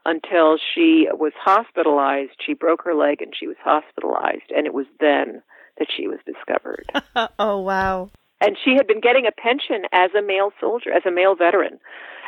until 0.05 0.57
she 0.57 1.09
was 1.13 1.33
hospitalized. 1.39 2.33
She 2.45 2.55
broke 2.55 2.83
her 2.85 2.95
leg 2.95 3.21
and 3.21 3.35
she 3.39 3.47
was 3.47 3.57
hospitalized, 3.63 4.51
and 4.55 4.67
it 4.67 4.75
was 4.75 4.87
then 5.01 5.43
that 5.79 5.89
she 5.95 6.09
was 6.09 6.19
discovered. 6.25 6.91
oh, 7.39 7.61
wow. 7.61 8.11
And 8.41 8.57
she 8.63 8.75
had 8.75 8.87
been 8.87 9.01
getting 9.01 9.27
a 9.27 9.33
pension 9.33 9.87
as 9.93 10.11
a 10.17 10.23
male 10.23 10.53
soldier, 10.61 10.93
as 10.93 11.03
a 11.07 11.11
male 11.11 11.35
veteran. 11.35 11.79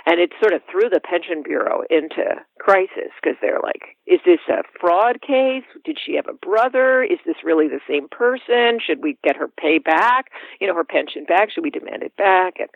And 0.08 0.20
it 0.20 0.32
sort 0.40 0.54
of 0.54 0.62
threw 0.70 0.88
the 0.88 1.00
pension 1.04 1.42
bureau 1.44 1.82
into 1.90 2.40
crisis 2.58 3.12
because 3.20 3.36
they're 3.42 3.60
like, 3.62 3.98
is 4.06 4.20
this 4.24 4.40
a 4.48 4.62
fraud 4.80 5.20
case? 5.20 5.68
Did 5.84 5.98
she 6.00 6.16
have 6.16 6.24
a 6.26 6.32
brother? 6.32 7.02
Is 7.02 7.18
this 7.26 7.44
really 7.44 7.68
the 7.68 7.84
same 7.86 8.08
person? 8.08 8.80
Should 8.80 9.02
we 9.02 9.18
get 9.22 9.36
her 9.36 9.48
pay 9.60 9.76
back? 9.76 10.32
You 10.62 10.66
know, 10.66 10.74
her 10.74 10.84
pension 10.84 11.26
back? 11.28 11.50
Should 11.52 11.62
we 11.62 11.68
demand 11.68 12.02
it 12.04 12.16
back? 12.16 12.54
And 12.58 12.70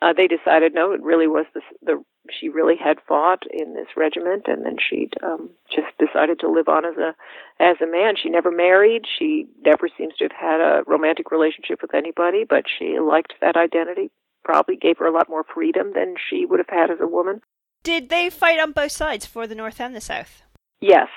uh, 0.00 0.14
they 0.16 0.28
decided 0.28 0.72
no, 0.72 0.92
it 0.92 1.02
really 1.02 1.26
was 1.26 1.44
the, 1.52 1.60
the 1.82 2.02
she 2.30 2.48
really 2.48 2.76
had 2.82 2.96
fought 3.06 3.42
in 3.52 3.74
this 3.74 3.88
regiment, 3.94 4.44
and 4.46 4.64
then 4.64 4.76
she'd 4.78 5.12
um, 5.22 5.50
just 5.68 5.92
decided 5.98 6.40
to 6.40 6.50
live 6.50 6.68
on 6.68 6.86
as 6.86 6.96
a 6.96 7.14
as 7.60 7.76
a 7.82 7.86
man. 7.86 8.14
She 8.16 8.30
never 8.30 8.50
married. 8.50 9.02
She 9.18 9.46
never 9.62 9.88
seems 9.98 10.14
to 10.16 10.24
have 10.24 10.32
had 10.32 10.60
a 10.60 10.84
romantic 10.86 11.30
relationship 11.32 11.82
with 11.82 11.94
anybody, 11.94 12.44
but 12.48 12.64
she 12.78 12.98
liked 12.98 13.34
that 13.42 13.56
identity. 13.56 14.10
Probably 14.48 14.76
gave 14.76 14.96
her 14.96 15.06
a 15.06 15.12
lot 15.12 15.28
more 15.28 15.44
freedom 15.44 15.92
than 15.94 16.14
she 16.16 16.46
would 16.46 16.58
have 16.58 16.70
had 16.70 16.90
as 16.90 17.00
a 17.02 17.06
woman. 17.06 17.42
Did 17.82 18.08
they 18.08 18.30
fight 18.30 18.58
on 18.58 18.72
both 18.72 18.92
sides, 18.92 19.26
for 19.26 19.46
the 19.46 19.54
North 19.54 19.78
and 19.78 19.94
the 19.94 20.00
South? 20.00 20.42
Yes, 20.80 21.08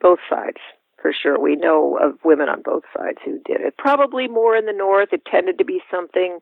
both 0.00 0.18
sides 0.28 0.58
for 1.00 1.12
sure. 1.12 1.38
We 1.38 1.54
know 1.54 1.98
of 2.02 2.18
women 2.24 2.48
on 2.48 2.62
both 2.62 2.82
sides 2.96 3.18
who 3.24 3.38
did 3.44 3.60
it. 3.60 3.76
Probably 3.76 4.26
more 4.26 4.56
in 4.56 4.66
the 4.66 4.72
North. 4.72 5.10
It 5.12 5.22
tended 5.30 5.58
to 5.58 5.64
be 5.64 5.82
something 5.88 6.40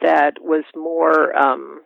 that 0.00 0.34
was 0.40 0.64
more 0.76 1.36
um, 1.36 1.80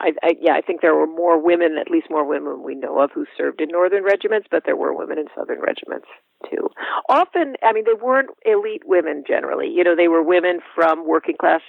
I, 0.00 0.12
I, 0.22 0.36
yeah, 0.40 0.54
I 0.54 0.60
think 0.60 0.80
there 0.80 0.94
were 0.94 1.06
more 1.06 1.38
women, 1.38 1.76
at 1.78 1.90
least 1.90 2.06
more 2.10 2.24
women 2.24 2.62
we 2.62 2.74
know 2.74 3.00
of, 3.00 3.10
who 3.12 3.26
served 3.36 3.60
in 3.60 3.68
northern 3.68 4.04
regiments, 4.04 4.48
but 4.50 4.62
there 4.64 4.76
were 4.76 4.94
women 4.94 5.18
in 5.18 5.26
southern 5.36 5.60
regiments 5.60 6.06
too. 6.48 6.70
Often, 7.08 7.56
I 7.62 7.72
mean, 7.72 7.84
they 7.84 8.00
weren't 8.00 8.30
elite 8.46 8.82
women 8.86 9.24
generally. 9.26 9.68
You 9.68 9.84
know, 9.84 9.96
they 9.96 10.08
were 10.08 10.22
women 10.22 10.60
from 10.74 11.06
working 11.06 11.36
class 11.38 11.60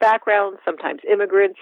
backgrounds, 0.00 0.58
sometimes 0.64 1.00
immigrants. 1.10 1.60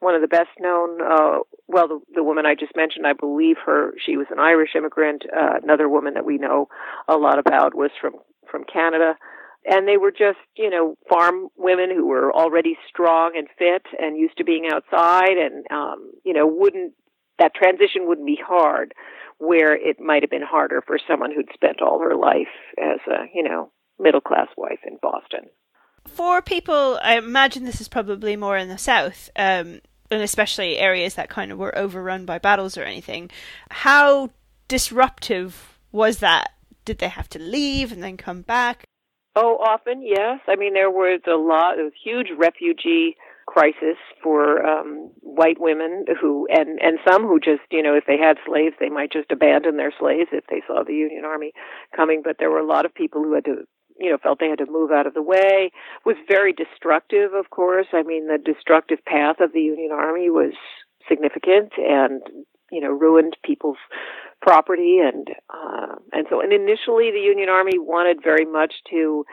One 0.00 0.16
of 0.16 0.20
the 0.20 0.28
best 0.28 0.50
known, 0.58 1.00
uh, 1.00 1.38
well, 1.68 1.86
the, 1.86 2.00
the 2.14 2.24
woman 2.24 2.44
I 2.44 2.56
just 2.56 2.74
mentioned, 2.74 3.06
I 3.06 3.12
believe 3.12 3.56
her, 3.64 3.92
she 4.04 4.16
was 4.16 4.26
an 4.30 4.40
Irish 4.40 4.70
immigrant. 4.74 5.24
Uh, 5.32 5.60
another 5.62 5.88
woman 5.88 6.14
that 6.14 6.24
we 6.24 6.38
know 6.38 6.68
a 7.06 7.16
lot 7.16 7.38
about 7.38 7.74
was 7.74 7.90
from 8.00 8.14
from 8.50 8.64
Canada 8.64 9.14
and 9.64 9.86
they 9.86 9.96
were 9.96 10.10
just 10.10 10.38
you 10.56 10.70
know 10.70 10.96
farm 11.08 11.48
women 11.56 11.90
who 11.94 12.06
were 12.06 12.32
already 12.32 12.76
strong 12.88 13.32
and 13.36 13.48
fit 13.58 13.82
and 13.98 14.16
used 14.16 14.36
to 14.36 14.44
being 14.44 14.68
outside 14.72 15.36
and 15.38 15.66
um 15.70 16.10
you 16.24 16.32
know 16.32 16.46
wouldn't 16.46 16.92
that 17.38 17.54
transition 17.54 18.06
wouldn't 18.06 18.26
be 18.26 18.38
hard 18.44 18.92
where 19.38 19.74
it 19.74 20.00
might 20.00 20.22
have 20.22 20.30
been 20.30 20.42
harder 20.42 20.82
for 20.86 20.98
someone 21.08 21.32
who'd 21.32 21.48
spent 21.54 21.80
all 21.80 22.00
her 22.00 22.14
life 22.14 22.52
as 22.78 23.00
a 23.08 23.24
you 23.34 23.42
know 23.42 23.70
middle 23.98 24.20
class 24.20 24.48
wife 24.56 24.80
in 24.86 24.98
boston 25.00 25.48
for 26.06 26.42
people 26.42 26.98
i 27.02 27.16
imagine 27.16 27.64
this 27.64 27.80
is 27.80 27.88
probably 27.88 28.36
more 28.36 28.56
in 28.56 28.68
the 28.68 28.78
south 28.78 29.30
um 29.36 29.80
and 30.10 30.20
especially 30.22 30.76
areas 30.76 31.14
that 31.14 31.30
kind 31.30 31.50
of 31.50 31.58
were 31.58 31.76
overrun 31.76 32.24
by 32.24 32.38
battles 32.38 32.76
or 32.76 32.82
anything 32.82 33.30
how 33.70 34.30
disruptive 34.68 35.78
was 35.90 36.18
that 36.18 36.52
did 36.84 36.98
they 36.98 37.08
have 37.08 37.28
to 37.28 37.38
leave 37.38 37.92
and 37.92 38.02
then 38.02 38.16
come 38.16 38.42
back 38.42 38.84
Oh, 39.34 39.56
often, 39.56 40.02
yes. 40.04 40.40
I 40.46 40.56
mean, 40.56 40.74
there 40.74 40.90
was 40.90 41.22
a 41.26 41.36
lot, 41.36 41.76
there 41.76 41.84
was 41.84 41.94
huge 42.04 42.28
refugee 42.36 43.16
crisis 43.46 43.98
for 44.22 44.64
um 44.64 45.10
white 45.20 45.60
women 45.60 46.04
who 46.20 46.46
and 46.48 46.80
and 46.80 46.98
some 47.06 47.22
who 47.22 47.40
just 47.40 47.60
you 47.70 47.82
know 47.82 47.94
if 47.94 48.04
they 48.06 48.16
had 48.16 48.36
slaves 48.46 48.74
they 48.78 48.88
might 48.88 49.12
just 49.12 49.30
abandon 49.30 49.76
their 49.76 49.92
slaves 49.98 50.28
if 50.32 50.44
they 50.48 50.62
saw 50.66 50.82
the 50.84 50.94
union 50.94 51.24
army 51.24 51.52
coming 51.94 52.22
but 52.24 52.36
there 52.38 52.50
were 52.50 52.60
a 52.60 52.66
lot 52.66 52.86
of 52.86 52.94
people 52.94 53.22
who 53.22 53.34
had 53.34 53.44
to 53.44 53.66
you 54.02 54.10
know 54.10 54.18
felt 54.22 54.40
they 54.40 54.48
had 54.48 54.58
to 54.58 54.66
move 54.66 54.90
out 54.90 55.06
of 55.06 55.14
the 55.14 55.22
way 55.22 55.70
was 56.04 56.16
very 56.28 56.52
destructive 56.52 57.32
of 57.34 57.50
course. 57.50 57.86
I 57.92 58.02
mean 58.02 58.28
the 58.28 58.38
destructive 58.38 59.04
path 59.06 59.36
of 59.40 59.52
the 59.52 59.60
union 59.60 59.92
army 59.92 60.30
was 60.30 60.52
significant 61.08 61.72
and 61.78 62.22
you 62.70 62.80
know 62.80 62.90
ruined 62.90 63.36
people's 63.44 63.78
property 64.40 64.98
and 64.98 65.28
uh, 65.50 65.94
and 66.12 66.26
so 66.28 66.40
and 66.40 66.52
initially 66.52 67.10
the 67.12 67.20
Union 67.24 67.48
Army 67.48 67.78
wanted 67.78 68.18
very 68.22 68.44
much 68.44 68.74
to 68.90 69.24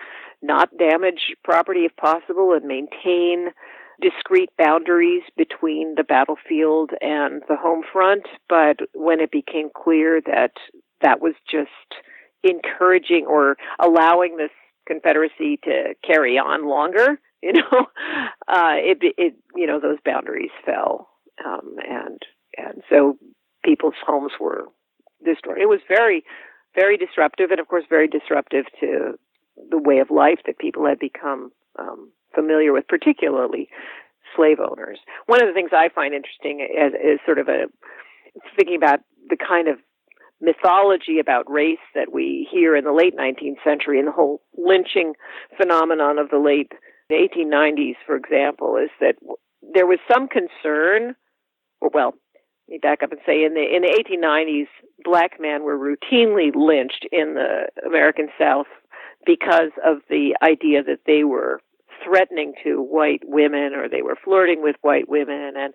not 0.42 0.70
damage 0.78 1.34
property 1.44 1.82
if 1.82 1.96
possible 1.98 2.54
and 2.54 2.66
maintain 2.66 3.48
discrete 4.02 4.52
boundaries 4.58 5.24
between 5.36 5.96
the 5.96 6.04
battlefield 6.04 6.92
and 7.02 7.42
the 7.50 7.58
home 7.58 7.84
front 7.92 8.24
but 8.48 8.78
when 8.94 9.20
it 9.20 9.32
became 9.32 9.70
clear 9.76 10.22
that 10.26 10.52
that 11.02 11.20
was 11.20 11.34
just 11.50 11.70
encouraging 12.44 13.26
or 13.28 13.58
allowing 13.80 14.38
this 14.38 14.52
confederacy 14.90 15.60
to 15.64 15.94
carry 16.06 16.38
on 16.38 16.68
longer 16.68 17.20
you 17.44 17.54
know 17.54 17.88
uh 18.48 18.76
it 18.76 18.98
it 19.18 19.34
you 19.56 19.66
know 19.66 19.80
those 19.80 19.98
boundaries 20.04 20.52
fell 20.66 21.08
um 21.46 21.76
and 21.88 22.20
and 22.58 22.82
so 22.90 23.18
people's 23.64 23.96
homes 24.06 24.32
were 24.40 24.66
destroyed. 25.24 25.58
It 25.60 25.70
was 25.70 25.80
very, 25.88 26.24
very 26.76 26.98
disruptive, 26.98 27.52
and 27.52 27.60
of 27.60 27.68
course, 27.68 27.84
very 27.90 28.08
disruptive 28.08 28.66
to 28.80 29.18
the 29.70 29.78
way 29.78 30.00
of 30.00 30.10
life 30.10 30.40
that 30.46 30.60
people 30.60 30.86
had 30.86 31.00
become 31.00 31.52
um, 31.78 32.12
familiar 32.34 32.72
with, 32.74 32.88
particularly 32.88 33.70
slave 34.36 34.60
owners. 34.60 35.00
One 35.26 35.42
of 35.42 35.48
the 35.48 35.54
things 35.54 35.72
I 35.74 35.90
find 35.94 36.14
interesting 36.14 36.62
is, 36.62 36.94
is 36.94 37.20
sort 37.26 37.40
of 37.40 37.48
a 37.48 37.66
thinking 38.56 38.76
about 38.76 39.00
the 39.30 39.38
kind 39.38 39.68
of 39.68 39.78
mythology 40.42 41.20
about 41.20 41.50
race 41.50 41.78
that 41.96 42.14
we 42.14 42.48
hear 42.52 42.76
in 42.76 42.86
the 42.86 42.94
late 42.94 43.16
19th 43.18 43.64
century 43.64 44.00
and 44.00 44.08
the 44.08 44.12
whole 44.12 44.42
lynching 44.58 45.14
phenomenon 45.58 46.18
of 46.18 46.30
the 46.30 46.40
late 46.40 46.72
1890s, 47.12 47.96
for 48.06 48.16
example, 48.16 48.78
is 48.78 48.90
that 49.00 49.16
there 49.74 49.88
was 49.88 50.00
some 50.12 50.28
concern, 50.28 51.16
or 51.82 51.90
well, 51.94 52.14
let 52.68 52.74
me 52.74 52.80
back 52.82 53.04
up 53.04 53.12
and 53.12 53.22
say 53.26 53.44
in 53.44 53.54
the 53.54 53.64
in 53.64 53.82
the 53.82 54.04
1890s, 54.06 54.68
black 55.04 55.40
men 55.40 55.64
were 55.64 55.78
routinely 55.78 56.56
lynched 56.56 57.08
in 57.12 57.34
the 57.34 57.68
American 57.86 58.30
South 58.40 58.68
because 59.26 59.72
of 59.86 59.98
the 60.10 60.36
idea 60.42 60.84
that 60.84 61.02
they 61.06 61.24
were 61.24 61.62
threatening 62.04 62.54
to 62.64 62.82
white 62.82 63.22
women 63.26 63.74
or 63.76 63.90
they 63.90 64.02
were 64.02 64.18
flirting 64.24 64.62
with 64.62 64.76
white 64.82 65.10
women 65.10 65.54
and 65.58 65.74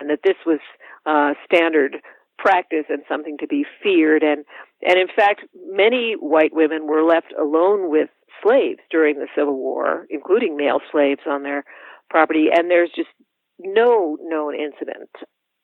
and 0.00 0.10
that 0.10 0.20
this 0.24 0.36
was 0.46 0.60
uh, 1.06 1.34
standard 1.44 1.96
practice 2.38 2.84
and 2.88 3.02
something 3.08 3.36
to 3.38 3.46
be 3.46 3.64
feared. 3.82 4.22
And 4.22 4.44
and 4.82 4.98
in 4.98 5.08
fact 5.14 5.42
many 5.70 6.14
white 6.18 6.54
women 6.54 6.86
were 6.86 7.02
left 7.02 7.32
alone 7.38 7.90
with 7.90 8.08
slaves 8.42 8.80
during 8.90 9.16
the 9.18 9.28
civil 9.36 9.56
war 9.56 10.06
including 10.10 10.56
male 10.56 10.80
slaves 10.90 11.22
on 11.26 11.42
their 11.42 11.64
property. 12.10 12.48
And 12.52 12.70
there's 12.70 12.92
just 12.94 13.10
no 13.58 14.16
known 14.22 14.54
incident 14.54 15.10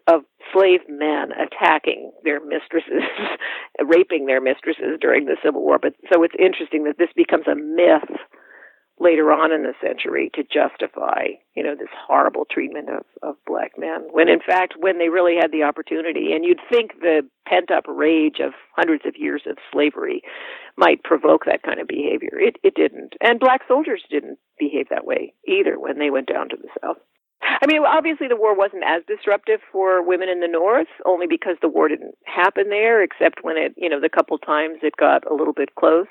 of 0.07 0.21
slave 0.53 0.81
men 0.89 1.31
attacking 1.33 2.13
their 2.25 2.45
mistresses 2.45 3.03
raping 3.85 4.27
their 4.27 4.41
mistresses 4.41 4.99
during 5.01 5.25
the 5.25 5.37
civil 5.43 5.63
war. 5.63 5.79
But 5.81 5.95
so 6.13 6.23
it's 6.23 6.35
interesting 6.39 6.85
that 6.85 6.99
this 6.99 7.09
becomes 7.17 7.47
a 7.47 7.55
myth 7.55 8.19
later 9.01 9.33
on 9.33 9.53
in 9.53 9.65
the 9.65 9.75
century 9.83 10.31
to 10.35 10.43
justify, 10.43 11.27
you 11.55 11.63
know, 11.63 11.75
this 11.75 11.89
horrible 12.07 12.47
treatment 12.49 12.89
of, 12.89 13.05
of 13.23 13.37
black 13.47 13.73
men. 13.77 14.07
When 14.13 14.29
in 14.29 14.41
fact, 14.41 14.75
when 14.79 14.99
they 14.99 15.09
really 15.09 15.35
had 15.41 15.51
the 15.51 15.65
opportunity, 15.65 16.33
and 16.33 16.45
you'd 16.45 16.61
think 16.71 17.01
the 17.01 17.23
pent 17.47 17.71
up 17.71 17.85
rage 17.89 18.39
of 18.39 18.53
hundreds 18.77 19.05
of 19.05 19.17
years 19.17 19.43
of 19.47 19.59
slavery 19.73 20.23
might 20.77 21.03
provoke 21.03 21.45
that 21.45 21.63
kind 21.63 21.81
of 21.81 21.89
behavior. 21.89 22.39
It, 22.39 22.57
it 22.63 22.75
didn't. 22.75 23.15
And 23.21 23.41
black 23.41 23.63
soldiers 23.67 24.03
didn't 24.09 24.39
behave 24.59 24.89
that 24.91 25.07
way 25.07 25.35
either 25.47 25.79
when 25.79 25.99
they 25.99 26.11
went 26.11 26.29
down 26.29 26.49
to 26.51 26.57
the 26.57 26.69
South. 26.81 26.99
I 27.43 27.67
mean, 27.67 27.83
obviously 27.85 28.29
the 28.29 28.37
war 28.37 28.57
wasn't 28.57 28.85
as 28.87 29.03
disruptive 29.07 29.61
for 29.71 30.03
women 30.03 30.29
in 30.29 30.41
the 30.41 30.49
North, 30.49 30.89
only 31.05 31.27
because 31.27 31.57
the 31.61 31.69
war 31.69 31.89
didn't 31.89 32.15
happen 32.25 32.71
there, 32.71 33.03
except 33.03 33.43
when 33.43 33.57
it, 33.59 33.75
you 33.77 33.89
know, 33.89 34.01
the 34.01 34.09
couple 34.09 34.39
times 34.39 34.79
it 34.83 34.97
got 34.97 35.31
a 35.31 35.35
little 35.35 35.53
bit 35.53 35.75
close. 35.75 36.07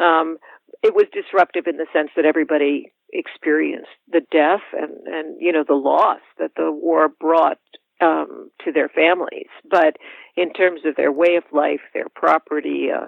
Um, 0.00 0.38
it 0.82 0.94
was 0.94 1.06
disruptive 1.12 1.66
in 1.66 1.76
the 1.76 1.86
sense 1.92 2.10
that 2.16 2.24
everybody 2.24 2.92
experienced 3.12 3.88
the 4.10 4.20
death 4.30 4.60
and 4.72 5.06
and 5.06 5.36
you 5.40 5.52
know 5.52 5.64
the 5.66 5.74
loss 5.74 6.20
that 6.38 6.52
the 6.56 6.70
war 6.70 7.08
brought 7.08 7.58
um, 8.00 8.50
to 8.64 8.72
their 8.72 8.88
families. 8.88 9.48
But 9.68 9.96
in 10.36 10.52
terms 10.52 10.82
of 10.84 10.96
their 10.96 11.12
way 11.12 11.36
of 11.36 11.44
life, 11.52 11.80
their 11.94 12.08
property, 12.14 12.88
uh, 12.94 13.06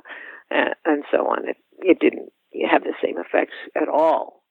and, 0.51 0.75
and 0.85 1.05
so 1.11 1.19
on, 1.19 1.49
it 1.49 1.57
it 1.79 1.99
didn't 2.01 2.31
have 2.71 2.83
the 2.83 2.95
same 3.03 3.17
effects 3.19 3.55
at 3.81 3.89
all. 3.89 4.43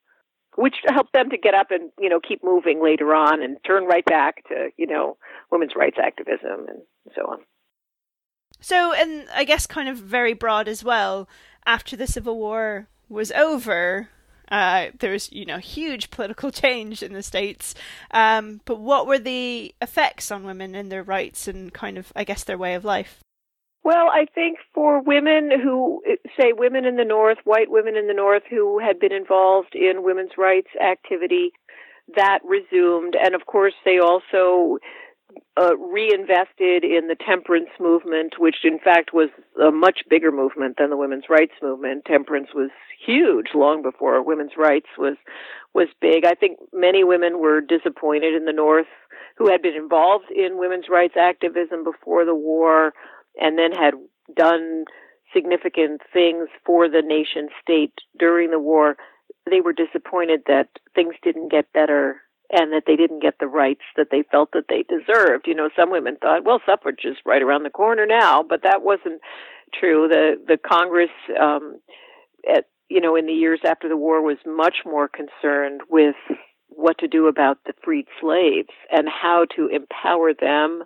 Which 0.56 0.74
helped 0.88 1.12
them 1.12 1.30
to 1.30 1.38
get 1.38 1.54
up 1.54 1.68
and 1.70 1.90
you 1.98 2.08
know 2.08 2.20
keep 2.20 2.42
moving 2.42 2.82
later 2.82 3.14
on 3.14 3.42
and 3.42 3.56
turn 3.66 3.84
right 3.84 4.04
back 4.04 4.48
to 4.48 4.70
you 4.76 4.86
know 4.86 5.16
women's 5.50 5.72
rights 5.76 5.98
activism 6.02 6.66
and 6.68 6.82
so 7.14 7.22
on. 7.22 7.38
So, 8.60 8.92
and 8.92 9.26
I 9.34 9.44
guess 9.44 9.66
kind 9.66 9.88
of 9.88 9.96
very 9.96 10.34
broad 10.34 10.68
as 10.68 10.84
well. 10.84 11.28
After 11.66 11.96
the 11.96 12.06
Civil 12.06 12.36
War, 12.36 12.88
was 13.10 13.30
over, 13.32 14.08
uh, 14.50 14.88
there 14.98 15.12
was, 15.12 15.30
you 15.32 15.44
know, 15.44 15.58
huge 15.58 16.10
political 16.10 16.50
change 16.62 17.02
in 17.02 17.12
the 17.12 17.22
states. 17.22 17.74
Um, 18.10 18.60
but 18.64 18.80
what 18.80 19.06
were 19.06 19.18
the 19.18 19.74
effects 19.82 20.30
on 20.30 20.44
women 20.44 20.74
and 20.74 20.90
their 20.90 21.02
rights 21.02 21.46
and 21.48 21.72
kind 21.72 21.98
of, 21.98 22.12
I 22.16 22.24
guess, 22.24 22.44
their 22.44 22.58
way 22.58 22.74
of 22.74 22.84
life? 22.84 23.20
Well, 23.82 24.08
I 24.10 24.26
think 24.34 24.58
for 24.74 25.02
women 25.02 25.50
who, 25.50 26.02
say, 26.38 26.52
women 26.52 26.84
in 26.84 26.96
the 26.96 27.04
North, 27.04 27.38
white 27.44 27.70
women 27.70 27.96
in 27.96 28.08
the 28.08 28.14
North 28.14 28.42
who 28.48 28.78
had 28.78 29.00
been 29.00 29.12
involved 29.12 29.74
in 29.74 30.02
women's 30.02 30.32
rights 30.36 30.68
activity, 30.82 31.52
that 32.14 32.40
resumed. 32.44 33.16
And 33.16 33.34
of 33.34 33.46
course, 33.46 33.74
they 33.84 33.98
also 33.98 34.78
uh, 35.60 35.76
reinvested 35.76 36.84
in 36.84 37.08
the 37.08 37.16
temperance 37.16 37.70
movement, 37.78 38.34
which 38.38 38.56
in 38.64 38.78
fact 38.78 39.12
was 39.12 39.28
a 39.62 39.70
much 39.70 40.00
bigger 40.08 40.32
movement 40.32 40.76
than 40.78 40.90
the 40.90 40.96
women's 40.96 41.24
rights 41.28 41.54
movement. 41.62 42.04
Temperance 42.04 42.48
was 42.54 42.70
huge 43.04 43.48
long 43.54 43.82
before 43.82 44.22
women's 44.22 44.52
rights 44.56 44.88
was 44.98 45.16
was 45.74 45.88
big. 46.00 46.24
I 46.24 46.34
think 46.34 46.58
many 46.72 47.04
women 47.04 47.38
were 47.38 47.60
disappointed 47.60 48.34
in 48.34 48.44
the 48.44 48.52
North 48.52 48.86
who 49.36 49.50
had 49.50 49.62
been 49.62 49.74
involved 49.74 50.30
in 50.34 50.58
women's 50.58 50.86
rights 50.90 51.14
activism 51.18 51.84
before 51.84 52.24
the 52.24 52.34
war 52.34 52.92
and 53.40 53.58
then 53.58 53.72
had 53.72 53.94
done 54.36 54.84
significant 55.32 56.02
things 56.12 56.48
for 56.66 56.88
the 56.88 57.02
nation 57.02 57.48
state 57.62 57.94
during 58.18 58.50
the 58.50 58.58
war. 58.58 58.96
They 59.48 59.60
were 59.60 59.72
disappointed 59.72 60.42
that 60.46 60.68
things 60.94 61.14
didn't 61.22 61.50
get 61.50 61.72
better 61.72 62.20
and 62.52 62.72
that 62.72 62.84
they 62.86 62.96
didn't 62.96 63.22
get 63.22 63.38
the 63.38 63.46
rights 63.46 63.84
that 63.96 64.08
they 64.10 64.24
felt 64.30 64.50
that 64.52 64.66
they 64.68 64.84
deserved. 64.88 65.46
You 65.46 65.54
know, 65.54 65.70
some 65.76 65.90
women 65.90 66.16
thought, 66.20 66.44
well, 66.44 66.60
suffrage 66.66 67.04
is 67.04 67.16
right 67.24 67.42
around 67.42 67.62
the 67.62 67.70
corner 67.70 68.06
now, 68.06 68.42
but 68.42 68.62
that 68.64 68.82
wasn't 68.82 69.20
true. 69.78 70.08
The 70.08 70.34
the 70.46 70.58
Congress, 70.58 71.10
um, 71.40 71.80
at, 72.48 72.64
you 72.88 73.00
know, 73.00 73.14
in 73.16 73.26
the 73.26 73.32
years 73.32 73.60
after 73.64 73.88
the 73.88 73.96
war, 73.96 74.22
was 74.22 74.38
much 74.44 74.78
more 74.84 75.08
concerned 75.08 75.82
with 75.88 76.16
what 76.68 76.98
to 76.98 77.08
do 77.08 77.26
about 77.26 77.58
the 77.66 77.72
freed 77.84 78.06
slaves 78.20 78.70
and 78.90 79.08
how 79.08 79.46
to 79.56 79.68
empower 79.68 80.32
them 80.32 80.82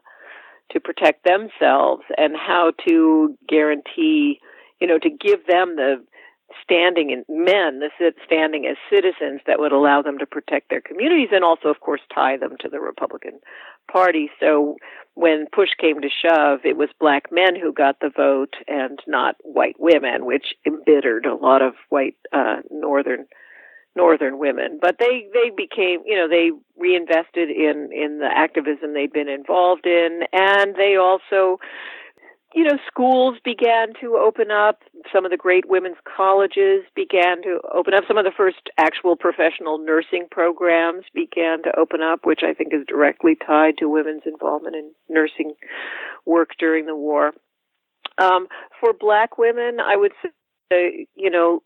to 0.70 0.80
protect 0.80 1.24
themselves 1.24 2.02
and 2.16 2.34
how 2.36 2.72
to 2.88 3.36
guarantee, 3.48 4.40
you 4.80 4.86
know, 4.86 4.98
to 4.98 5.10
give 5.10 5.46
them 5.46 5.76
the 5.76 6.04
standing 6.62 7.10
in 7.10 7.24
men, 7.28 7.80
the 7.80 8.12
standing 8.24 8.66
as 8.66 8.76
citizens 8.90 9.40
that 9.46 9.58
would 9.58 9.72
allow 9.72 10.02
them 10.02 10.18
to 10.18 10.26
protect 10.26 10.70
their 10.70 10.80
communities 10.80 11.28
and 11.32 11.44
also, 11.44 11.68
of 11.68 11.80
course, 11.80 12.00
tie 12.14 12.36
them 12.36 12.56
to 12.60 12.68
the 12.68 12.80
Republican 12.80 13.40
Party. 13.90 14.30
So 14.40 14.76
when 15.14 15.46
push 15.52 15.70
came 15.80 16.00
to 16.00 16.08
shove, 16.08 16.60
it 16.64 16.76
was 16.76 16.88
black 16.98 17.30
men 17.30 17.54
who 17.54 17.72
got 17.72 18.00
the 18.00 18.10
vote 18.14 18.54
and 18.66 18.98
not 19.06 19.36
white 19.42 19.76
women, 19.78 20.24
which 20.24 20.54
embittered 20.66 21.26
a 21.26 21.34
lot 21.34 21.62
of 21.62 21.74
white 21.88 22.16
uh, 22.32 22.56
northern 22.70 23.26
northern 23.96 24.38
women. 24.38 24.78
But 24.80 24.96
they 24.98 25.26
they 25.32 25.50
became, 25.56 26.00
you 26.04 26.16
know, 26.16 26.28
they 26.28 26.50
reinvested 26.76 27.50
in 27.50 27.90
in 27.92 28.18
the 28.18 28.30
activism 28.34 28.92
they'd 28.92 29.12
been 29.12 29.28
involved 29.28 29.86
in, 29.86 30.22
and 30.32 30.74
they 30.74 30.96
also 30.96 31.60
you 32.54 32.62
know, 32.62 32.78
schools 32.86 33.36
began 33.44 33.88
to 34.00 34.16
open 34.16 34.50
up. 34.52 34.82
Some 35.12 35.24
of 35.24 35.32
the 35.32 35.36
great 35.36 35.68
women's 35.68 35.96
colleges 36.16 36.84
began 36.94 37.42
to 37.42 37.60
open 37.74 37.94
up. 37.94 38.04
Some 38.06 38.16
of 38.16 38.24
the 38.24 38.30
first 38.34 38.70
actual 38.78 39.16
professional 39.16 39.78
nursing 39.78 40.28
programs 40.30 41.04
began 41.12 41.62
to 41.64 41.76
open 41.76 42.00
up, 42.00 42.20
which 42.22 42.40
I 42.44 42.54
think 42.54 42.72
is 42.72 42.86
directly 42.86 43.36
tied 43.44 43.78
to 43.78 43.88
women's 43.88 44.22
involvement 44.24 44.76
in 44.76 44.92
nursing 45.08 45.54
work 46.24 46.50
during 46.58 46.86
the 46.86 46.96
war. 46.96 47.32
Um, 48.18 48.46
for 48.80 48.92
black 48.92 49.36
women, 49.36 49.78
I 49.80 49.96
would 49.96 50.12
say, 50.70 51.08
you 51.16 51.30
know, 51.30 51.60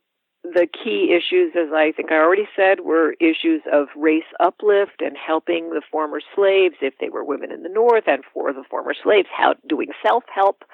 the 0.45 0.66
key 0.66 1.14
issues, 1.14 1.53
as 1.57 1.72
I 1.72 1.93
think 1.93 2.12
I 2.12 2.16
already 2.16 2.49
said, 2.55 2.80
were 2.80 3.14
issues 3.20 3.62
of 3.72 3.89
race 3.97 4.28
uplift 4.41 5.01
and 5.01 5.16
helping 5.16 5.70
the 5.70 5.82
former 5.91 6.20
slaves, 6.34 6.76
if 6.80 6.95
they 7.01 7.09
were 7.09 7.24
women 7.24 7.53
in 7.53 7.62
the 7.62 7.68
North, 7.68 8.05
and 8.07 8.22
for 8.32 8.53
the 8.53 8.64
former 8.70 8.95
slaves, 9.03 9.28
how 9.36 9.55
doing 9.68 9.89
self 10.05 10.24
help. 10.32 10.64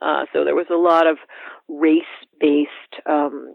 Uh, 0.00 0.26
so 0.32 0.44
there 0.44 0.56
was 0.56 0.66
a 0.70 0.76
lot 0.76 1.06
of 1.06 1.18
race 1.68 2.02
based 2.40 2.70
um, 3.06 3.54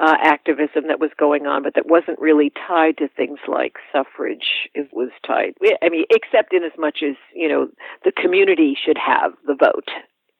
uh, 0.00 0.16
activism 0.22 0.86
that 0.88 1.00
was 1.00 1.10
going 1.18 1.46
on, 1.46 1.62
but 1.62 1.74
that 1.74 1.86
wasn't 1.86 2.18
really 2.18 2.52
tied 2.66 2.96
to 2.98 3.08
things 3.08 3.38
like 3.48 3.74
suffrage. 3.92 4.70
It 4.74 4.88
was 4.92 5.10
tied, 5.26 5.54
I 5.82 5.88
mean, 5.88 6.04
except 6.10 6.54
in 6.54 6.64
as 6.64 6.72
much 6.78 7.02
as 7.02 7.16
you 7.34 7.48
know, 7.48 7.68
the 8.04 8.12
community 8.12 8.76
should 8.82 8.98
have 8.98 9.32
the 9.46 9.54
vote 9.54 9.88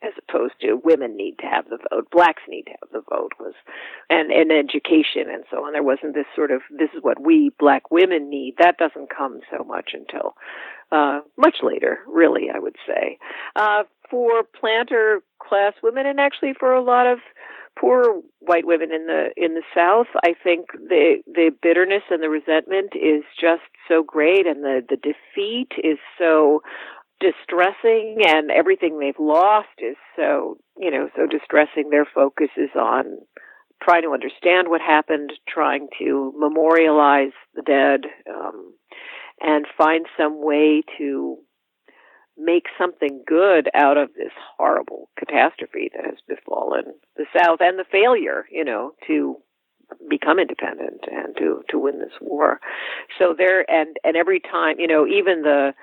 as 0.03 0.12
opposed 0.28 0.55
to 0.61 0.80
women 0.84 1.16
need 1.16 1.36
to 1.40 1.46
have 1.46 1.66
the 1.68 1.78
vote, 1.90 2.11
blacks 2.11 2.42
need 2.48 2.64
to 2.64 2.70
have 2.80 2.90
the 2.92 3.03
vote 3.09 3.32
was, 3.38 3.55
and 4.11 4.30
and 4.30 4.50
education 4.50 5.30
and 5.32 5.44
so 5.50 5.59
on. 5.64 5.72
There 5.72 5.82
wasn't 5.82 6.14
this 6.14 6.26
sort 6.34 6.50
of 6.50 6.62
this 6.70 6.90
is 6.94 7.03
what 7.03 7.20
we 7.20 7.50
black 7.59 7.90
women 7.90 8.28
need. 8.28 8.57
That 8.59 8.78
doesn't 8.78 9.11
come 9.16 9.40
so 9.50 9.64
much 9.64 9.90
until 9.94 10.34
uh, 10.90 11.20
much 11.36 11.57
later, 11.62 12.00
really. 12.07 12.48
I 12.55 12.59
would 12.59 12.76
say 12.86 13.18
uh, 13.57 13.84
for 14.11 14.42
planter 14.59 15.22
class 15.40 15.74
women, 15.82 16.07
and 16.07 16.20
actually 16.20 16.55
for 16.59 16.74
a 16.74 16.82
lot 16.82 17.07
of 17.07 17.18
poor 17.78 18.20
white 18.40 18.66
women 18.66 18.92
in 18.92 19.07
the 19.07 19.30
in 19.36 19.55
the 19.55 19.62
South, 19.74 20.09
I 20.24 20.34
think 20.42 20.72
the 20.72 21.22
the 21.26 21.50
bitterness 21.62 22.03
and 22.11 22.22
the 22.22 22.28
resentment 22.28 22.92
is 22.94 23.24
just 23.40 23.62
so 23.88 24.03
great, 24.03 24.46
and 24.46 24.62
the 24.62 24.84
the 24.88 24.96
defeat 24.96 25.72
is 25.82 25.98
so 26.18 26.62
distressing 27.23 28.18
and 28.27 28.51
everything 28.51 28.99
they've 28.99 29.14
lost 29.18 29.68
is 29.79 29.97
so 30.16 30.59
you 30.77 30.91
know 30.91 31.09
so 31.16 31.27
distressing 31.27 31.91
their 31.91 32.05
focus 32.05 32.49
is 32.57 32.70
on 32.75 33.05
trying 33.83 34.03
to 34.03 34.12
understand 34.12 34.68
what 34.68 34.81
happened 34.81 35.33
trying 35.49 35.89
to 35.99 36.33
memorialize 36.37 37.33
the 37.55 37.62
dead 37.62 38.01
um, 38.29 38.75
and 39.41 39.66
find 39.79 40.07
some 40.16 40.45
way 40.45 40.83
to 40.99 41.39
make 42.37 42.64
something 42.79 43.23
good 43.27 43.68
out 43.75 43.97
of 43.97 44.09
this 44.14 44.33
horrible 44.57 45.09
catastrophe 45.18 45.91
that 45.95 46.05
has 46.05 46.18
befallen 46.27 46.85
the 47.16 47.27
south 47.37 47.59
and 47.61 47.79
the 47.79 47.85
failure 47.91 48.47
you 48.51 48.64
know 48.64 48.93
to 49.07 49.37
become 50.09 50.39
independent 50.39 51.01
and 51.11 51.37
to 51.37 51.62
to 51.68 51.79
win 51.79 51.99
this 51.99 52.12
war. 52.20 52.61
So 53.18 53.35
there 53.37 53.68
and 53.70 53.97
and 54.05 54.16
every 54.16 54.41
time, 54.41 54.79
you 54.79 54.87
know, 54.87 55.07
even 55.07 55.43
the 55.43 55.75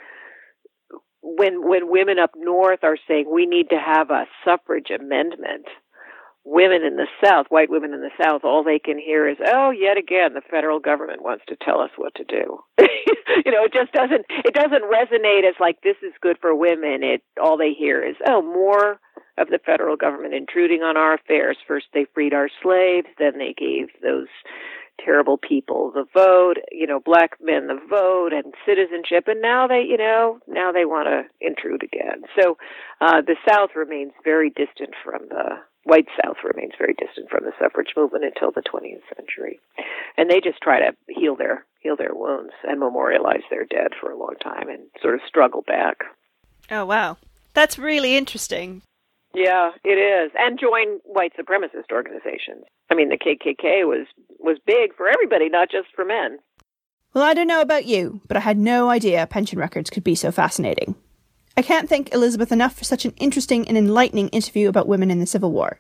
when 1.22 1.68
when 1.68 1.90
women 1.92 2.20
up 2.20 2.32
north 2.36 2.80
are 2.84 2.98
saying 3.08 3.26
we 3.32 3.46
need 3.46 3.70
to 3.70 3.80
have 3.80 4.10
a 4.10 4.26
suffrage 4.46 4.90
amendment, 4.90 5.66
women 6.44 6.84
in 6.84 6.96
the 6.96 7.08
South, 7.24 7.48
white 7.50 7.70
women 7.70 7.94
in 7.94 8.02
the 8.02 8.24
South, 8.24 8.42
all 8.44 8.64
they 8.64 8.80
can 8.80 8.98
hear 8.98 9.28
is, 9.28 9.38
"Oh, 9.46 9.72
yet 9.72 9.98
again, 9.98 10.34
the 10.34 10.42
federal 10.50 10.80
government 10.80 11.22
wants 11.22 11.44
to 11.48 11.58
tell 11.58 11.80
us 11.80 11.92
what 11.98 12.16
to 12.16 12.24
do." 12.24 12.64
you 12.80 13.52
know, 13.52 13.66
it 13.66 13.74
just 13.74 13.92
doesn't 13.92 14.26
it 14.30 14.54
doesn't 14.54 14.84
resonate 14.84 15.48
as 15.48 15.56
like 15.60 15.82
this 15.82 15.98
is 16.04 16.14
good 16.22 16.38
for 16.40 16.56
women. 16.56 17.04
It 17.04 17.22
all 17.42 17.58
they 17.58 17.74
hear 17.74 18.02
is, 18.04 18.16
"Oh, 18.28 18.42
more 18.42 19.00
of 19.40 19.48
the 19.48 19.60
federal 19.66 19.96
government 19.96 20.34
intruding 20.34 20.84
on 20.84 20.98
our 20.98 21.14
affairs. 21.14 21.58
First, 21.68 21.88
they 21.94 22.06
freed 22.14 22.34
our 22.34 22.50
slaves, 22.62 23.08
then 23.18 23.38
they 23.38 23.56
gave 23.58 23.88
those 24.04 24.28
terrible 25.04 25.38
people 25.38 25.92
the 25.94 26.06
vote, 26.14 26.56
you 26.72 26.88
know, 26.88 27.00
black 27.00 27.38
men 27.42 27.68
the 27.68 27.80
vote 27.90 28.34
and 28.34 28.54
citizenship, 28.66 29.26
and 29.28 29.42
now 29.42 29.68
they, 29.68 29.82
you 29.88 29.98
know, 29.98 30.40
now 30.48 30.72
they 30.72 30.86
want 30.86 31.08
to 31.08 31.24
intrude 31.46 31.84
again. 31.84 32.24
So 32.40 32.58
uh, 33.02 33.22
the 33.22 33.36
South 33.48 33.72
remains 33.76 34.14
very 34.24 34.50
distant 34.50 34.94
from 35.04 35.28
the 35.30 35.60
white 35.84 36.08
South 36.24 36.38
remains 36.44 36.74
very 36.78 36.94
distant 36.94 37.30
from 37.30 37.44
the 37.44 37.54
suffrage 37.60 37.94
movement 37.96 38.26
until 38.26 38.52
the 38.52 38.62
20th 38.62 39.02
century, 39.16 39.60
and 40.18 40.30
they 40.30 40.40
just 40.42 40.62
try 40.62 40.80
to 40.80 40.96
heal 41.08 41.36
their 41.36 41.66
heal 41.82 41.96
their 41.96 42.14
wounds 42.14 42.54
and 42.64 42.80
memorialize 42.80 43.44
their 43.50 43.66
dead 43.66 43.92
for 44.00 44.12
a 44.12 44.18
long 44.18 44.36
time 44.44 44.70
and 44.70 44.82
sort 45.02 45.16
of 45.16 45.22
struggle 45.28 45.64
back. 45.66 45.98
Oh 46.70 46.86
wow, 46.86 47.18
that's 47.54 47.80
really 47.80 48.16
interesting. 48.16 48.82
Yeah, 49.34 49.72
it 49.84 49.90
is, 49.90 50.32
and 50.38 50.60
join 50.60 51.00
white 51.04 51.34
supremacist 51.38 51.92
organizations. 51.92 52.66
I 52.90 52.96
mean, 52.96 53.10
the 53.10 53.18
KKK 53.18 53.86
was 53.86 54.08
was 54.40 54.58
big 54.66 54.96
for 54.96 55.08
everybody, 55.08 55.50
not 55.50 55.70
just 55.70 55.88
for 55.96 56.04
men. 56.04 56.40
Well, 57.14 57.24
I 57.24 57.34
don't 57.34 57.48
know 57.48 57.62
about 57.62 57.86
you, 57.86 58.22
but 58.28 58.38
I 58.38 58.42
had 58.42 58.58
no 58.58 58.90
idea 58.90 59.26
pension 59.28 59.60
records 59.60 59.90
could 59.90 60.04
be 60.04 60.16
so 60.16 60.32
fascinating. 60.32 60.96
I 61.58 61.62
can't 61.62 61.90
thank 61.90 62.14
Elizabeth 62.14 62.52
enough 62.52 62.78
for 62.78 62.86
such 62.86 63.06
an 63.06 63.14
interesting 63.18 63.68
and 63.68 63.78
enlightening 63.78 64.30
interview 64.30 64.70
about 64.70 64.88
women 64.88 65.12
in 65.12 65.20
the 65.20 65.26
Civil 65.26 65.52
War. 65.52 65.80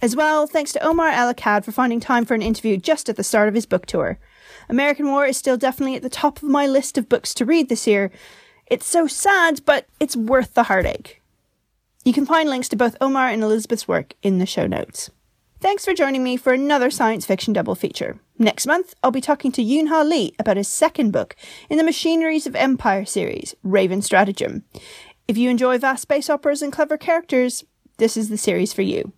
As 0.00 0.14
well, 0.14 0.46
thanks 0.46 0.72
to 0.72 0.86
Omar 0.86 1.08
El 1.08 1.34
Akkad 1.34 1.64
for 1.64 1.72
finding 1.72 1.98
time 1.98 2.24
for 2.24 2.34
an 2.34 2.42
interview 2.42 2.76
just 2.76 3.08
at 3.08 3.16
the 3.16 3.24
start 3.24 3.48
of 3.48 3.54
his 3.54 3.66
book 3.66 3.84
tour. 3.84 4.18
American 4.68 5.08
War 5.08 5.26
is 5.26 5.36
still 5.36 5.56
definitely 5.56 5.96
at 5.96 6.02
the 6.02 6.08
top 6.08 6.38
of 6.38 6.48
my 6.48 6.66
list 6.66 6.96
of 6.96 7.08
books 7.08 7.34
to 7.34 7.44
read 7.44 7.68
this 7.68 7.86
year. 7.86 8.10
It's 8.66 8.86
so 8.86 9.06
sad, 9.06 9.64
but 9.64 9.86
it's 9.98 10.16
worth 10.16 10.54
the 10.54 10.64
heartache. 10.64 11.20
You 12.08 12.14
can 12.14 12.24
find 12.24 12.48
links 12.48 12.70
to 12.70 12.76
both 12.76 12.96
Omar 13.02 13.28
and 13.28 13.42
Elizabeth's 13.42 13.86
work 13.86 14.14
in 14.22 14.38
the 14.38 14.46
show 14.46 14.66
notes. 14.66 15.10
Thanks 15.60 15.84
for 15.84 15.92
joining 15.92 16.24
me 16.24 16.38
for 16.38 16.54
another 16.54 16.90
science 16.90 17.26
fiction 17.26 17.52
double 17.52 17.74
feature. 17.74 18.18
Next 18.38 18.66
month, 18.66 18.94
I'll 19.02 19.10
be 19.10 19.20
talking 19.20 19.52
to 19.52 19.62
Yoon 19.62 19.88
Ha 19.88 20.00
Lee 20.00 20.34
about 20.38 20.56
his 20.56 20.68
second 20.68 21.10
book 21.10 21.36
in 21.68 21.76
the 21.76 21.84
Machineries 21.84 22.46
of 22.46 22.56
Empire 22.56 23.04
series, 23.04 23.54
Raven 23.62 24.00
Stratagem. 24.00 24.62
If 25.26 25.36
you 25.36 25.50
enjoy 25.50 25.76
vast 25.76 26.00
space 26.00 26.30
operas 26.30 26.62
and 26.62 26.72
clever 26.72 26.96
characters, 26.96 27.62
this 27.98 28.16
is 28.16 28.30
the 28.30 28.38
series 28.38 28.72
for 28.72 28.80
you. 28.80 29.12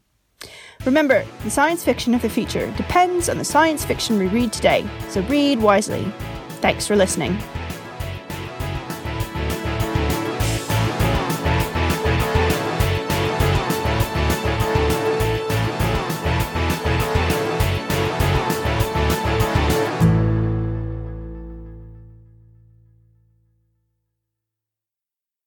Remember, 0.85 1.25
the 1.45 1.51
science 1.51 1.85
fiction 1.85 2.13
of 2.13 2.23
the 2.23 2.29
future 2.29 2.73
depends 2.77 3.29
on 3.29 3.39
the 3.39 3.45
science 3.45 3.85
fiction 3.85 4.19
we 4.19 4.27
read 4.27 4.53
today, 4.53 4.85
so 5.11 5.23
read 5.29 5.61
wisely. 5.61 6.13
Thanks 6.61 6.89
for 6.89 6.97
listening. 6.97 7.39